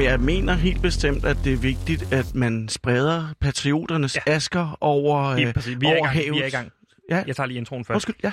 Men 0.00 0.08
jeg 0.08 0.20
mener 0.20 0.54
helt 0.54 0.82
bestemt, 0.82 1.24
at 1.24 1.36
det 1.44 1.52
er 1.52 1.56
vigtigt, 1.56 2.12
at 2.12 2.34
man 2.34 2.68
spreder 2.68 3.24
patrioternes 3.40 4.16
ja. 4.16 4.32
asker 4.32 4.78
over, 4.80 5.52
præcis. 5.54 5.80
Vi 5.80 5.86
er, 5.86 5.90
over 5.90 6.04
gang. 6.04 6.14
havet. 6.14 6.34
vi 6.34 6.40
er 6.40 6.46
i 6.46 6.50
gang. 6.50 6.72
Ja. 7.10 7.22
Jeg 7.26 7.36
tager 7.36 7.46
lige 7.46 7.58
introen 7.58 7.84
først. 7.84 7.94
Undskyld, 7.94 8.14
ja. 8.22 8.32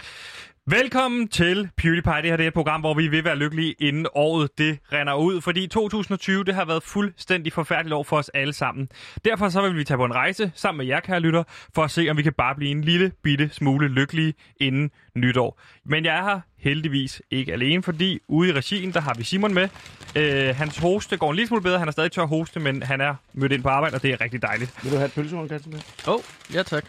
Velkommen 0.69 1.27
til 1.27 1.69
PewDiePie. 1.77 2.21
Det 2.21 2.25
her 2.25 2.37
det 2.37 2.43
er 2.43 2.47
et 2.47 2.53
program, 2.53 2.79
hvor 2.79 2.93
vi 2.93 3.07
vil 3.07 3.23
være 3.23 3.35
lykkelige, 3.35 3.75
inden 3.79 4.07
året 4.15 4.57
det 4.57 4.79
render 4.93 5.13
ud. 5.13 5.41
Fordi 5.41 5.67
2020 5.67 6.43
det 6.43 6.55
har 6.55 6.65
været 6.65 6.83
fuldstændig 6.83 7.53
forfærdeligt 7.53 7.93
år 7.93 8.03
for 8.03 8.17
os 8.17 8.29
alle 8.29 8.53
sammen. 8.53 8.89
Derfor 9.25 9.49
så 9.49 9.61
vil 9.61 9.75
vi 9.75 9.83
tage 9.83 9.97
på 9.97 10.05
en 10.05 10.15
rejse 10.15 10.51
sammen 10.55 10.77
med 10.77 10.85
jer, 10.85 10.99
kære 10.99 11.19
lytter, 11.19 11.43
for 11.75 11.83
at 11.83 11.91
se, 11.91 12.07
om 12.09 12.17
vi 12.17 12.23
kan 12.23 12.33
bare 12.33 12.55
blive 12.55 12.71
en 12.71 12.81
lille 12.81 13.11
bitte 13.23 13.49
smule 13.51 13.87
lykkelige 13.87 14.33
inden 14.61 14.91
nytår. 15.15 15.61
Men 15.85 16.05
jeg 16.05 16.17
er 16.17 16.23
her 16.23 16.41
heldigvis 16.67 17.21
ikke 17.31 17.53
alene, 17.53 17.83
fordi 17.83 18.19
ude 18.27 18.49
i 18.49 18.53
regien, 18.53 18.93
der 18.93 19.01
har 19.01 19.13
vi 19.13 19.23
Simon 19.23 19.53
med. 19.53 19.69
Øh, 20.15 20.55
hans 20.55 20.77
hoste 20.77 21.17
går 21.17 21.29
en 21.29 21.35
lille 21.35 21.47
smule 21.47 21.63
bedre. 21.63 21.79
Han 21.79 21.87
er 21.87 21.91
stadig 21.91 22.11
tør 22.11 22.25
hoste, 22.25 22.59
men 22.59 22.83
han 22.83 23.01
er 23.01 23.15
mødt 23.33 23.51
ind 23.51 23.63
på 23.63 23.69
arbejde, 23.69 23.95
og 23.95 24.01
det 24.01 24.11
er 24.11 24.21
rigtig 24.21 24.41
dejligt. 24.41 24.73
Vil 24.83 24.91
du 24.91 24.97
have 24.97 25.05
et 25.05 25.13
pølsehorn, 25.13 25.47
Gansen? 25.47 25.73
Åh, 26.07 26.13
oh, 26.13 26.21
ja 26.53 26.63
tak. 26.63 26.85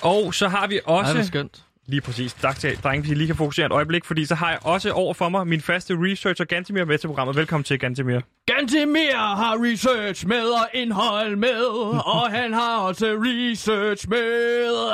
Og 0.00 0.34
så 0.34 0.48
har 0.48 0.66
vi 0.66 0.80
også... 0.84 1.16
Ej, 1.16 1.22
skønt. 1.22 1.64
Lige 1.86 2.00
præcis. 2.00 2.34
Tak 2.34 2.58
til 2.58 2.76
drenge, 2.76 3.00
hvis 3.00 3.10
I 3.10 3.14
lige 3.14 3.26
kan 3.26 3.36
fokusere 3.36 3.66
et 3.66 3.72
øjeblik, 3.72 4.04
fordi 4.04 4.24
så 4.24 4.34
har 4.34 4.50
jeg 4.50 4.58
også 4.62 4.90
over 4.90 5.14
for 5.14 5.28
mig 5.28 5.46
min 5.46 5.60
faste 5.60 5.94
researcher 5.98 6.44
Gantemir 6.44 6.84
med 6.84 6.98
til 6.98 7.06
programmet. 7.06 7.36
Velkommen 7.36 7.64
til, 7.64 7.78
Gantemir. 7.78 8.20
Gantemir 8.46 9.16
har 9.16 9.72
research 9.72 10.26
med 10.26 10.44
og 10.44 10.68
indhold 10.74 11.36
med, 11.36 11.64
og 12.04 12.30
han 12.30 12.52
har 12.52 12.78
også 12.78 13.06
research 13.06 14.08
med. 14.08 14.92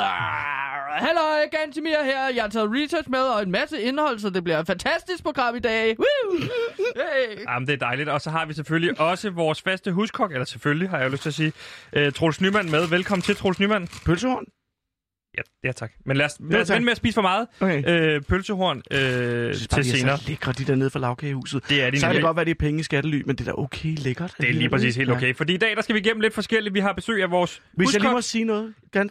Hallo, 0.97 1.21
Gantemir 1.51 2.03
her. 2.03 2.29
Jeg 2.35 2.43
har 2.43 2.49
taget 2.49 2.69
research 2.71 3.09
med 3.09 3.19
og 3.19 3.41
en 3.43 3.51
masse 3.51 3.81
indhold, 3.81 4.19
så 4.19 4.29
det 4.29 4.43
bliver 4.43 4.59
et 4.59 4.67
fantastisk 4.67 5.23
program 5.23 5.55
i 5.55 5.59
dag. 5.59 5.95
Woo! 5.99 6.39
Hey. 6.95 7.43
Jamen, 7.47 7.67
det 7.67 7.73
er 7.73 7.77
dejligt. 7.77 8.09
Og 8.09 8.21
så 8.21 8.29
har 8.29 8.45
vi 8.45 8.53
selvfølgelig 8.53 8.99
også 8.99 9.29
vores 9.29 9.61
faste 9.61 9.91
huskok, 9.91 10.31
eller 10.31 10.45
selvfølgelig 10.45 10.89
har 10.89 10.99
jeg 10.99 11.11
lyst 11.11 11.21
til 11.21 11.29
at 11.29 11.33
sige, 11.33 11.53
uh, 11.97 12.13
Troels 12.13 12.41
Nyman 12.41 12.71
med. 12.71 12.87
Velkommen 12.87 13.21
til, 13.21 13.35
Troels 13.35 13.59
Nyman. 13.59 13.87
Pølsehorn? 14.05 14.45
Ja, 15.37 15.41
ja 15.67 15.71
tak. 15.71 15.91
Men 16.05 16.17
lad 16.17 16.25
os, 16.25 16.37
lad 16.39 16.61
os 16.61 16.67
tak. 16.67 16.75
vente 16.75 16.85
med 16.85 16.91
at 16.91 16.97
spise 16.97 17.13
for 17.13 17.21
meget. 17.21 17.47
Okay. 17.59 18.15
Uh, 18.17 18.23
pølsehorn 18.23 18.77
uh, 18.91 18.97
Jeg 18.97 19.55
synes 19.55 19.67
bare, 19.67 19.83
til 19.83 19.91
de 19.91 19.95
er 19.97 19.99
senere. 19.99 20.17
så 20.17 20.23
lækre, 20.27 20.51
de 20.51 20.63
der 20.65 20.75
nede 20.75 20.89
fra 20.89 20.99
lavkagehuset. 20.99 21.69
Det 21.69 21.83
er 21.83 21.89
de 21.89 21.99
Så 21.99 22.05
kan 22.05 22.15
det 22.15 22.23
godt 22.23 22.35
være, 22.35 22.45
det 22.45 22.51
er 22.51 22.55
penge 22.59 22.79
i 22.79 22.83
skattely, 22.83 23.21
men 23.25 23.35
det 23.35 23.47
er 23.47 23.51
da 23.51 23.61
okay 23.61 23.95
lækkert. 23.97 24.33
Det 24.41 24.49
er 24.49 24.53
lige 24.53 24.69
præcis 24.69 24.95
helt 24.95 25.11
okay. 25.11 25.35
Fordi 25.35 25.53
i 25.53 25.57
dag, 25.57 25.75
der 25.75 25.81
skal 25.81 25.95
vi 25.95 25.99
igennem 25.99 26.21
lidt 26.21 26.33
forskelligt. 26.33 26.73
Vi 26.73 26.79
har 26.79 26.93
besøg 26.93 27.23
af 27.23 27.31
vores 27.31 27.61
Hvis 27.73 27.93
jeg 27.93 28.01
lige 28.01 28.07
huskok. 28.09 28.13
må 28.17 28.21
sige 28.21 28.43
noget, 28.43 28.73
Gan... 28.91 29.09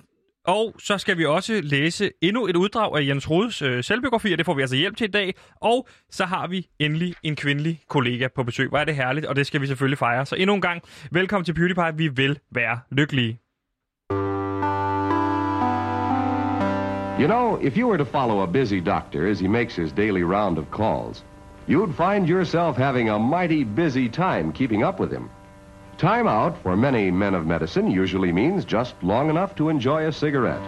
Og 0.48 0.74
så 0.78 0.98
skal 0.98 1.18
vi 1.18 1.24
også 1.24 1.60
læse 1.62 2.10
endnu 2.22 2.46
et 2.46 2.56
uddrag 2.56 2.98
af 2.98 3.06
Jens 3.06 3.30
Rodes 3.30 3.62
øh, 3.62 3.84
selvbiografi, 3.84 4.32
og 4.32 4.38
det 4.38 4.46
får 4.46 4.54
vi 4.54 4.60
altså 4.60 4.76
hjælp 4.76 4.96
til 4.96 5.04
i 5.04 5.10
dag. 5.10 5.34
Og 5.60 5.88
så 6.10 6.24
har 6.24 6.46
vi 6.46 6.68
endelig 6.78 7.14
en 7.22 7.36
kvindelig 7.36 7.80
kollega 7.88 8.28
på 8.34 8.42
besøg. 8.42 8.68
Hvor 8.68 8.78
er 8.78 8.84
det 8.84 8.96
herligt, 8.96 9.26
og 9.26 9.36
det 9.36 9.46
skal 9.46 9.60
vi 9.60 9.66
selvfølgelig 9.66 9.98
fejre. 9.98 10.26
Så 10.26 10.36
endnu 10.36 10.54
en 10.54 10.60
gang, 10.60 10.82
velkommen 11.10 11.44
til 11.44 11.54
PewDiePie. 11.54 11.96
Vi 11.96 12.08
vil 12.08 12.38
være 12.50 12.80
lykkelige. 12.90 13.38
You 17.20 17.26
know, 17.26 17.58
if 17.62 17.76
you 17.76 17.88
were 17.88 17.98
to 17.98 18.04
follow 18.04 18.42
a 18.42 18.46
busy 18.46 18.80
doctor 18.86 19.30
as 19.30 19.40
he 19.40 19.48
makes 19.48 19.76
his 19.76 19.92
daily 19.92 20.22
round 20.22 20.58
of 20.58 20.64
calls, 20.70 21.24
you'd 21.68 21.92
find 21.92 22.28
yourself 22.28 22.76
having 22.76 23.08
a 23.10 23.18
mighty 23.18 23.64
busy 23.76 24.08
time 24.08 24.52
keeping 24.52 24.84
up 24.88 25.00
with 25.00 25.12
him. 25.12 25.37
Time 25.98 26.28
out 26.28 26.56
for 26.62 26.76
many 26.76 27.10
men 27.10 27.34
of 27.34 27.44
medicine 27.44 27.88
usually 28.02 28.30
means 28.30 28.64
just 28.72 28.94
long 29.02 29.30
enough 29.30 29.54
to 29.56 29.68
enjoy 29.68 30.06
a 30.06 30.12
cigarette. 30.12 30.62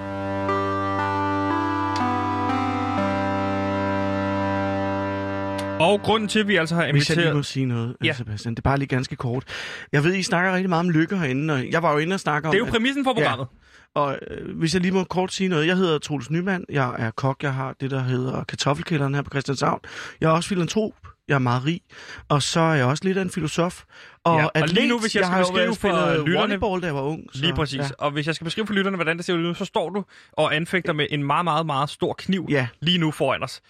Og 5.80 6.00
grunden 6.02 6.28
til, 6.28 6.38
at 6.40 6.48
vi 6.48 6.56
altså 6.56 6.74
har 6.74 6.92
Hvis 6.92 7.08
jeg 7.10 7.16
lige 7.16 7.26
må 7.26 7.30
inviteret... 7.30 7.46
sige 7.46 7.66
noget, 7.66 7.96
Ja. 8.00 8.06
ja. 8.06 8.12
Sebastian. 8.12 8.54
Det 8.54 8.58
er 8.58 8.62
bare 8.62 8.78
lige 8.78 8.88
ganske 8.88 9.16
kort. 9.16 9.44
Jeg 9.92 10.04
ved, 10.04 10.14
I 10.14 10.22
snakker 10.22 10.52
rigtig 10.52 10.68
meget 10.68 10.80
om 10.86 10.90
lykke 10.90 11.16
herinde, 11.18 11.54
og 11.54 11.70
jeg 11.70 11.82
var 11.82 11.92
jo 11.92 11.98
inde 11.98 12.14
og 12.14 12.20
snakke 12.20 12.48
om... 12.48 12.52
Det 12.54 12.60
er 12.60 12.66
jo 12.66 12.70
præmissen 12.70 13.04
for 13.04 13.12
programmet. 13.14 13.46
Og 13.94 14.18
øh, 14.30 14.58
hvis 14.58 14.74
jeg 14.74 14.82
lige 14.82 14.92
må 14.92 15.04
kort 15.04 15.32
sige 15.32 15.48
noget. 15.48 15.66
Jeg 15.66 15.76
hedder 15.76 15.98
Troels 15.98 16.30
Nyman. 16.30 16.64
Jeg 16.68 16.94
er 16.98 17.10
kok. 17.10 17.42
Jeg 17.42 17.54
har 17.54 17.74
det, 17.80 17.90
der 17.90 18.00
hedder 18.02 18.44
kartoffelkælderen 18.44 19.14
her 19.14 19.22
på 19.22 19.30
Christianshavn. 19.30 19.80
Jeg 20.20 20.26
er 20.26 20.30
også 20.32 20.48
filantrop. 20.48 20.92
Jeg 21.30 21.34
er 21.34 21.38
meget 21.38 21.64
rig. 21.64 21.80
Og 22.28 22.42
så 22.42 22.60
er 22.60 22.74
jeg 22.74 22.84
også 22.86 23.04
lidt 23.04 23.18
af 23.18 23.22
en 23.22 23.30
filosof. 23.30 23.82
Og, 24.24 24.38
Ja, 24.38 24.44
og 24.44 24.50
atlet. 24.54 24.72
lige 24.74 24.88
nu, 24.88 24.98
hvis 25.00 25.14
jeg 25.14 25.24
skal 25.24 25.32
har 25.32 25.38
jo 25.38 25.44
beskrive 25.52 25.74
for 25.74 25.88
lytterne- 26.26 26.38
volleyball, 26.38 26.80
da 26.82 26.86
jeg 26.86 26.94
var 26.94 27.00
ung. 27.02 27.22
Så, 27.32 27.40
Lige 27.40 27.54
præcis. 27.54 27.78
Ja. 27.78 27.88
Og 27.98 28.10
hvis 28.10 28.26
jeg 28.26 28.34
skal 28.34 28.44
beskrive 28.44 28.66
for 28.66 28.74
lytterne, 28.74 28.96
hvordan 28.96 29.16
det 29.16 29.24
ser 29.24 29.34
ud 29.34 29.38
nu, 29.38 29.54
så 29.54 29.64
står 29.64 29.90
du 29.90 30.04
og 30.32 30.56
anfægter 30.56 30.92
med 30.92 31.06
en 31.10 31.24
meget, 31.24 31.44
meget, 31.44 31.66
meget 31.66 31.90
stor 31.90 32.14
kniv 32.18 32.46
Ja. 32.50 32.66
lige 32.80 32.98
nu 32.98 33.10
foran 33.10 33.42
os. 33.42 33.60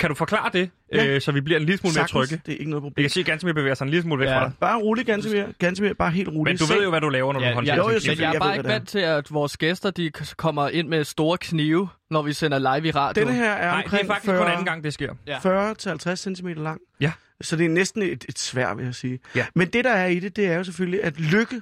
Kan 0.00 0.08
du 0.08 0.14
forklare 0.14 0.50
det, 0.52 0.70
Ja. 0.94 1.06
øh, 1.06 1.20
så 1.20 1.32
vi 1.32 1.40
bliver 1.40 1.60
en 1.60 1.66
lille 1.66 1.78
smule 1.78 1.90
mere 1.90 1.94
Sagtens. 2.08 2.28
trygge? 2.28 2.42
Det 2.46 2.54
er 2.54 2.58
ikke 2.58 2.70
noget 2.70 2.80
Jeg 2.80 2.82
problem. 2.90 3.02
kan 3.02 3.10
se, 3.10 3.20
at 3.20 3.26
Gantemir 3.26 3.52
bevæger 3.52 3.74
sig 3.74 3.84
en 3.84 3.90
lille 3.90 4.02
smule 4.02 4.20
væk 4.20 4.28
Ja. 4.28 4.38
fra 4.40 4.44
dig. 4.44 4.52
Bare 4.60 4.78
rolig, 4.80 5.06
ganske 5.06 5.32
mere. 5.32 5.46
Ganske 5.58 5.82
mere. 5.84 5.94
Bare 5.94 6.10
helt 6.10 6.28
rolig. 6.28 6.42
Men 6.44 6.56
du 6.56 6.64
ved 6.64 6.82
jo, 6.82 6.90
hvad 6.90 7.00
du 7.00 7.08
laver, 7.08 7.32
når 7.32 7.40
du 7.40 7.46
Ja, 7.46 7.54
håndterer 7.54 7.76
jeg, 7.76 7.82
Jo, 7.84 7.88
en 7.88 7.92
men 7.94 8.00
kniv. 8.00 8.14
jeg 8.18 8.28
er 8.28 8.32
jeg 8.32 8.40
bare 8.40 8.56
ikke 8.56 8.68
vant 8.68 8.88
til, 8.88 8.98
at 8.98 9.32
vores 9.32 9.56
gæster 9.56 9.90
de 9.90 10.10
kommer 10.36 10.68
ind 10.68 10.88
med 10.88 11.04
store 11.04 11.38
knive, 11.38 11.88
når 12.10 12.22
vi 12.22 12.32
sender 12.32 12.58
live 12.58 12.88
i 12.88 12.90
radio. 12.90 13.20
Denne 13.20 13.34
her 13.34 13.52
er 13.52 13.70
Nej, 13.70 13.82
det 13.82 13.92
er 14.00 14.06
faktisk 14.06 14.24
40, 14.24 14.38
kun 14.42 14.50
anden 14.50 14.64
gang, 14.66 14.84
det 14.84 14.94
sker. 14.94 15.14
Ja. 15.26 15.38
40 15.38 15.74
til 15.74 15.88
50 15.88 16.20
cm 16.38 16.46
lang. 16.48 16.80
Ja. 17.00 17.12
Så 17.40 17.56
det 17.56 17.64
er 17.64 17.70
næsten 17.70 18.02
et, 18.02 18.24
et 18.28 18.38
svær, 18.38 18.74
vil 18.74 18.84
jeg 18.84 18.94
sige. 18.94 19.18
Ja. 19.34 19.46
Men 19.54 19.68
det, 19.68 19.84
der 19.84 19.90
er 19.92 20.06
i 20.06 20.18
det, 20.18 20.36
det 20.36 20.46
er 20.46 20.56
jo 20.56 20.64
selvfølgelig, 20.64 21.04
at 21.04 21.20
lykke 21.20 21.60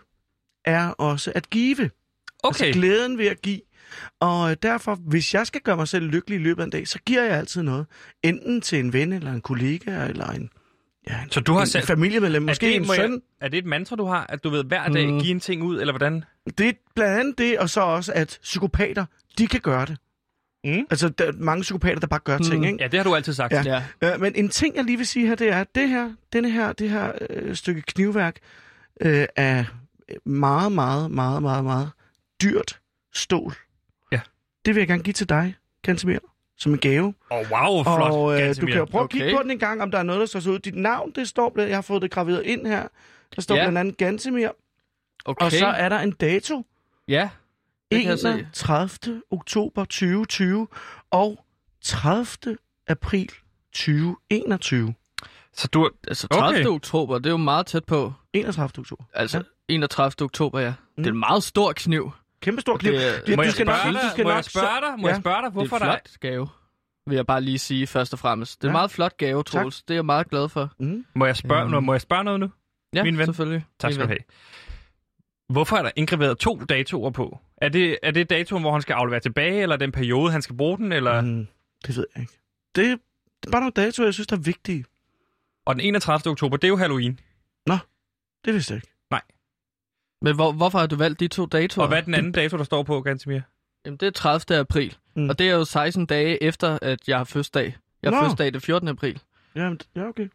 er 0.64 0.88
også 0.88 1.32
at 1.34 1.50
give. 1.50 1.90
Okay. 2.42 2.64
Altså 2.66 2.78
glæden 2.80 3.18
ved 3.18 3.26
at 3.26 3.42
give. 3.42 3.60
Og 4.20 4.50
øh, 4.50 4.56
derfor, 4.62 4.94
hvis 4.94 5.34
jeg 5.34 5.46
skal 5.46 5.60
gøre 5.60 5.76
mig 5.76 5.88
selv 5.88 6.06
lykkelig 6.06 6.38
i 6.40 6.42
løbet 6.42 6.62
af 6.62 6.64
en 6.64 6.70
dag, 6.70 6.88
så 6.88 6.98
giver 7.06 7.22
jeg 7.22 7.36
altid 7.38 7.62
noget. 7.62 7.86
Enten 8.22 8.60
til 8.60 8.78
en 8.78 8.92
ven, 8.92 9.12
eller 9.12 9.32
en 9.32 9.40
kollega, 9.40 10.06
eller 10.06 10.26
en, 10.26 10.50
ja, 11.08 11.22
en, 11.22 11.30
Så 11.30 11.40
du 11.40 11.52
har 11.52 11.60
en 11.60 11.66
selv- 11.66 11.86
familiemedlem, 11.86 12.42
måske 12.42 12.66
er 12.66 12.70
det, 12.80 12.88
en 12.90 12.96
søn. 12.96 13.12
Jeg, 13.12 13.20
er 13.40 13.48
det 13.48 13.58
et 13.58 13.66
mantra, 13.66 13.96
du 13.96 14.04
har, 14.04 14.26
at 14.28 14.44
du 14.44 14.50
ved 14.50 14.64
hver 14.64 14.88
dag 14.88 15.12
Mm. 15.12 15.20
give 15.20 15.30
en 15.30 15.40
ting 15.40 15.62
ud, 15.62 15.80
eller 15.80 15.92
hvordan? 15.92 16.24
Det 16.58 16.68
er 16.68 16.72
blandt 16.94 17.20
andet 17.20 17.38
det, 17.38 17.58
og 17.58 17.70
så 17.70 17.80
også, 17.80 18.12
at 18.12 18.38
psykopater, 18.42 19.04
de 19.38 19.46
kan 19.46 19.60
gøre 19.60 19.86
det. 19.86 19.96
Mm. 20.64 20.86
Altså, 20.90 21.08
der 21.08 21.24
er 21.24 21.32
mange 21.32 21.62
psykopater, 21.62 22.00
der 22.00 22.06
bare 22.06 22.20
gør 22.24 22.38
ting, 22.38 22.58
Mm. 22.58 22.64
ikke? 22.64 22.78
Ja, 22.80 22.88
det 22.88 22.98
har 22.98 23.04
du 23.04 23.14
altid 23.14 23.32
sagt. 23.32 23.52
Ja. 23.52 23.82
Ja. 24.02 24.14
Øh, 24.14 24.20
men 24.20 24.32
en 24.34 24.48
ting, 24.48 24.76
jeg 24.76 24.84
lige 24.84 24.96
vil 24.96 25.06
sige 25.06 25.26
her, 25.26 25.34
det 25.34 25.48
er, 25.52 25.60
at 25.60 25.74
det 25.74 25.88
her, 25.88 26.10
denne 26.32 26.50
her, 26.50 26.72
det 26.72 26.90
her 26.90 27.12
øh, 27.30 27.54
stykke 27.56 27.82
knivværk 27.82 28.36
øh, 29.00 29.26
er 29.36 29.64
meget, 30.28 30.72
meget, 30.72 31.10
meget, 31.10 31.42
meget, 31.42 31.64
meget 31.64 31.90
dyrt 32.42 32.80
stål. 33.14 33.52
Ja. 34.68 34.70
Det 34.70 34.74
vil 34.74 34.80
jeg 34.80 34.88
gerne 34.88 35.02
give 35.02 35.14
til 35.14 35.28
dig, 35.28 35.54
Kantemir, 35.84 36.18
som 36.56 36.72
en 36.72 36.78
gave. 36.78 37.14
Åh, 37.30 37.38
oh, 37.38 37.44
wow, 37.50 37.82
flot, 37.82 38.12
og 38.12 38.32
øh, 38.32 38.38
du 38.38 38.44
Gantemir. 38.44 38.72
kan 38.72 38.78
jo 38.78 38.84
prøve 38.84 39.04
at 39.04 39.10
kigge 39.10 39.26
Okay. 39.26 39.36
på 39.36 39.42
den 39.42 39.50
en 39.50 39.58
gang, 39.58 39.82
om 39.82 39.90
der 39.90 39.98
er 39.98 40.02
noget, 40.02 40.20
der 40.20 40.26
står 40.26 40.40
så 40.40 40.50
ud. 40.50 40.58
Dit 40.58 40.74
navn, 40.74 41.12
det 41.14 41.28
står, 41.28 41.52
bl- 41.58 41.62
jeg 41.62 41.76
har 41.76 41.82
fået 41.82 42.02
det 42.02 42.10
graveret 42.10 42.42
ind 42.46 42.66
her. 42.66 42.88
Der 43.36 43.42
står 43.42 43.54
Ja. 43.56 43.62
blandt 43.64 43.78
andet 43.78 43.96
Gantemir. 43.96 44.48
Okay. 45.24 45.44
Og 45.44 45.52
så 45.52 45.66
er 45.66 45.88
der 45.88 45.98
en 45.98 46.10
dato, 46.12 46.66
Ja, 47.08 47.28
det 47.90 48.00
kan 48.02 48.10
jeg 48.10 48.18
se. 48.18 48.28
31. 48.28 49.22
oktober 49.30 49.84
2020 49.84 50.68
og 51.10 51.44
30. 51.82 52.56
april 52.88 53.30
2021. 53.72 54.94
Så 55.52 55.68
du... 55.68 55.90
Altså 56.08 56.26
Okay. 56.30 56.40
30. 56.40 56.68
oktober, 56.68 57.18
det 57.18 57.26
er 57.26 57.30
jo 57.30 57.36
meget 57.36 57.66
tæt 57.66 57.84
på. 57.84 58.12
31. 58.32 58.78
oktober. 58.78 59.04
Altså 59.14 59.42
31. 59.68 60.24
oktober, 60.24 60.60
ja. 60.60 60.72
Det 60.96 61.06
er 61.06 61.10
en 61.10 61.18
meget 61.18 61.42
stor 61.42 61.72
kniv. 61.72 62.10
Kæmpe 62.40 62.60
stor 62.60 62.76
kniv. 62.76 62.92
Det 62.92 63.22
Det- 63.26 63.36
Må 63.36 63.42
du 63.42 63.46
jeg 63.46 63.52
skal 63.52 63.66
nok- 63.66 63.76
dig, 63.84 63.92
du 64.02 64.08
skal 64.12 64.24
må 64.24 64.30
jeg 64.30 64.36
nok- 64.36 64.44
spørge 64.44 64.80
dig, 64.80 64.98
må 65.00 65.08
Ja. 65.08 65.12
jeg 65.14 65.20
spørge 65.22 65.42
dig, 65.42 65.50
hvorfor 65.50 65.76
det 65.78 65.82
er 65.84 65.88
der 65.88 65.94
en 65.96 66.00
flot 66.06 66.20
gave, 66.20 66.48
vil 67.06 67.14
jeg 67.16 67.26
bare 67.26 67.40
lige 67.40 67.58
sige 67.58 67.86
først 67.86 68.12
og 68.12 68.18
fremmest. 68.18 68.62
Det 68.62 68.68
er 68.68 68.68
en 68.68 68.74
Ja. 68.74 68.78
meget 68.78 68.90
flot 68.90 69.16
gave, 69.16 69.42
Troels. 69.42 69.82
Det 69.82 69.94
er 69.94 69.98
jeg 69.98 70.04
meget 70.06 70.30
glad 70.30 70.48
for. 70.48 70.70
Mm. 70.78 71.06
Må 71.14 71.26
jeg 71.26 71.36
spørge, 71.36 71.60
Øhm. 71.62 71.70
noget, 71.70 71.84
må 71.84 71.94
jeg 71.94 72.00
spørge 72.00 72.24
noget 72.24 72.40
nu? 72.40 72.50
Ja, 72.94 73.02
Min 73.04 73.18
ven. 73.18 73.26
selvfølgelig. 73.26 73.64
Tak 73.80 73.92
skal 73.92 74.02
du 74.04 74.08
have. 74.08 74.18
Hvorfor 75.48 75.76
er 75.76 75.82
der 75.82 75.90
indgraveret 75.96 76.38
to 76.38 76.56
datoer 76.68 77.10
på? 77.10 77.38
Er 77.56 77.68
det, 77.68 77.98
er 78.02 78.10
det 78.10 78.30
datoen, 78.30 78.62
hvor 78.62 78.72
han 78.72 78.82
skal 78.82 78.94
aflevere 78.94 79.20
tilbage, 79.20 79.62
eller 79.62 79.76
den 79.76 79.92
periode, 79.92 80.32
han 80.32 80.42
skal 80.42 80.56
bruge 80.56 80.78
den? 80.78 80.92
Eller... 80.92 81.20
Mm. 81.20 81.46
Det 81.86 81.96
ved 81.96 82.06
jeg 82.16 82.20
ikke. 82.22 82.32
Det, 82.74 82.84
det 83.42 83.46
er 83.46 83.50
bare 83.50 83.60
nogle 83.60 83.72
datoer, 83.76 84.06
jeg 84.06 84.14
synes, 84.14 84.26
der 84.26 84.36
er 84.36 84.40
vigtige. 84.40 84.84
Og 85.66 85.74
den 85.74 85.80
31. 85.80 86.30
oktober, 86.32 86.56
det 86.56 86.64
er 86.64 86.68
jo 86.68 86.76
Halloween. 86.76 87.20
Det 88.44 88.54
vidste 88.54 88.72
jeg 88.74 88.76
ikke. 88.76 88.94
Men 90.22 90.34
hvor, 90.34 90.52
hvorfor 90.52 90.78
har 90.78 90.86
du 90.86 90.96
valgt 90.96 91.20
de 91.20 91.28
to 91.28 91.46
datoer? 91.46 91.82
Og 91.82 91.88
hvad 91.88 91.98
er 91.98 92.02
den 92.02 92.14
anden 92.14 92.32
dato, 92.32 92.56
der 92.56 92.64
står 92.64 92.82
på, 92.82 93.00
Gantemir? 93.02 93.40
Jamen, 93.86 93.96
det 93.96 94.06
er 94.06 94.10
30. 94.10 94.58
april. 94.60 94.96
Mm. 95.16 95.22
Mm. 95.22 95.28
Og 95.30 95.38
det 95.38 95.48
er 95.48 95.54
jo 95.54 95.64
16 95.64 96.06
dage 96.06 96.42
efter, 96.42 96.78
at 96.82 96.98
jeg 97.08 97.16
har 97.16 97.24
fødselsdag. 97.24 97.76
Jeg 98.02 98.10
har 98.10 98.16
Nå. 98.16 98.22
fødselsdag 98.24 98.52
den 98.52 98.60
14. 98.60 98.88
april. 98.88 99.20
Jamen, 99.54 99.80
ja, 99.96 100.08
okay. 100.08 100.28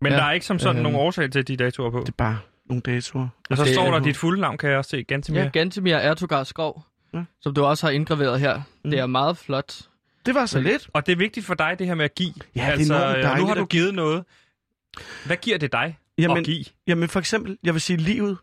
Men 0.00 0.12
Ja. 0.12 0.18
der 0.18 0.24
er 0.24 0.32
ikke 0.32 0.46
som 0.46 0.58
sådan 0.58 0.76
Øhm. 0.76 0.82
nogen 0.82 0.98
årsag 0.98 1.30
til 1.30 1.48
de 1.48 1.56
datoer 1.56 1.90
på. 1.90 2.00
Det 2.00 2.08
er 2.08 2.12
bare 2.18 2.38
nogle 2.66 2.80
datoer. 2.80 3.28
Og 3.50 3.56
så 3.56 3.64
det 3.64 3.72
står 3.74 3.86
er- 3.86 3.90
der 3.90 3.98
dit 4.00 4.16
fulde 4.16 4.40
navn, 4.40 4.58
kan 4.58 4.70
jeg 4.70 4.78
også 4.78 4.88
se, 4.90 5.02
Gantemir. 5.02 5.40
Ja, 5.40 5.48
Gantemir 5.48 5.94
Ertugar 5.96 6.44
Skov, 6.44 6.84
Ja. 7.14 7.22
som 7.40 7.54
du 7.54 7.64
også 7.64 7.86
har 7.86 7.92
indgraveret 7.92 8.40
her. 8.40 8.60
Mm. 8.84 8.90
Det 8.90 8.98
er 9.00 9.06
meget 9.06 9.36
flot. 9.36 9.80
Det 10.26 10.34
var 10.34 10.46
så 10.46 10.58
Men- 10.58 10.66
lidt. 10.66 10.88
Og 10.92 11.06
det 11.06 11.12
er 11.12 11.16
vigtigt 11.16 11.46
for 11.46 11.54
dig, 11.54 11.76
det 11.78 11.86
her 11.86 11.94
med 11.94 12.04
at 12.04 12.14
give. 12.14 12.34
Ja, 12.56 12.60
det 12.60 12.66
er 12.68 12.72
altså, 12.72 12.94
øh, 13.16 13.38
nu 13.38 13.46
har 13.46 13.54
du 13.54 13.62
at 13.62 13.68
givet 13.68 13.94
noget. 13.94 14.24
Hvad 15.26 15.36
giver 15.36 15.58
det 15.58 15.72
dig 15.72 15.98
Jamen, 16.18 16.36
at 16.36 16.44
give? 16.44 16.64
jamen 16.86 17.08
for 17.08 17.18
eksempel, 17.20 17.58
jeg 17.62 17.74
vil 17.74 17.80
sige 17.80 17.96
livet. 17.96 18.38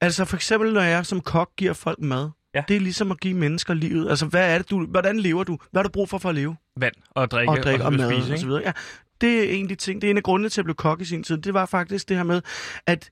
Altså 0.00 0.24
for 0.24 0.36
eksempel, 0.36 0.72
når 0.72 0.80
jeg 0.80 1.06
som 1.06 1.20
kok 1.20 1.50
giver 1.56 1.72
folk 1.72 1.98
mad. 2.00 2.30
Ja. 2.54 2.62
Det 2.68 2.76
er 2.76 2.80
ligesom 2.80 3.10
at 3.10 3.20
give 3.20 3.34
mennesker 3.34 3.74
livet. 3.74 4.10
Altså, 4.10 4.26
hvad 4.26 4.54
er 4.54 4.58
det, 4.58 4.70
du, 4.70 4.86
hvordan 4.86 5.18
lever 5.18 5.44
du? 5.44 5.58
Hvad 5.70 5.78
har 5.78 5.82
du 5.82 5.88
brug 5.88 6.08
for 6.08 6.18
for 6.18 6.28
at 6.28 6.34
leve? 6.34 6.56
Vand 6.76 6.94
og 7.10 7.30
drikke 7.30 7.50
og 7.52 7.56
drikke 7.56 7.84
og, 7.84 7.92
så 7.92 7.98
mad 7.98 8.10
spise, 8.10 8.20
og 8.20 8.26
så 8.26 8.34
ikke? 8.34 8.46
videre. 8.46 8.62
Ja, 8.64 8.72
det 9.20 9.38
er 9.38 9.56
en 9.56 9.64
af 9.64 9.68
de 9.68 9.74
ting. 9.74 10.02
Det 10.02 10.08
er 10.08 10.10
en 10.10 10.16
af 10.16 10.22
grundene 10.22 10.48
til 10.48 10.60
at 10.60 10.64
blive 10.64 10.74
kok 10.74 11.00
i 11.00 11.04
sin 11.04 11.22
tid. 11.22 11.38
Det 11.38 11.54
var 11.54 11.66
faktisk 11.66 12.08
det 12.08 12.16
her 12.16 12.24
med, 12.24 12.42
at 12.86 13.10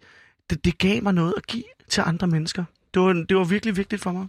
det, 0.51 0.65
det 0.65 0.79
gav 0.79 1.03
mig 1.03 1.15
noget 1.15 1.35
at 1.37 1.47
give 1.47 1.65
til 1.89 2.03
andre 2.07 2.27
mennesker. 2.27 2.65
Det 2.95 3.03
var, 3.03 3.13
det 3.13 3.37
var 3.37 3.45
virkelig 3.45 3.77
vigtigt 3.77 4.03
for 4.03 4.13
mig. 4.13 4.27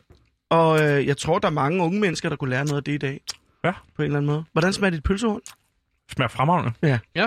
Og 0.49 0.83
øh, 0.83 1.07
jeg 1.07 1.17
tror, 1.17 1.39
der 1.39 1.47
er 1.47 1.51
mange 1.51 1.83
unge 1.83 1.99
mennesker, 1.99 2.29
der 2.29 2.35
kunne 2.35 2.49
lære 2.49 2.65
noget 2.65 2.77
af 2.77 2.83
det 2.83 2.91
i 2.91 2.97
dag. 2.97 3.21
Ja. 3.63 3.71
På 3.95 4.01
en 4.01 4.05
eller 4.05 4.17
anden 4.17 4.31
måde. 4.31 4.43
Hvordan 4.51 4.73
smager 4.73 4.91
dit 4.91 5.03
pølsehorn? 5.03 5.41
Smager 6.13 6.29
fremragende. 6.29 6.73
Ja. 6.81 6.99
Ja. 7.15 7.23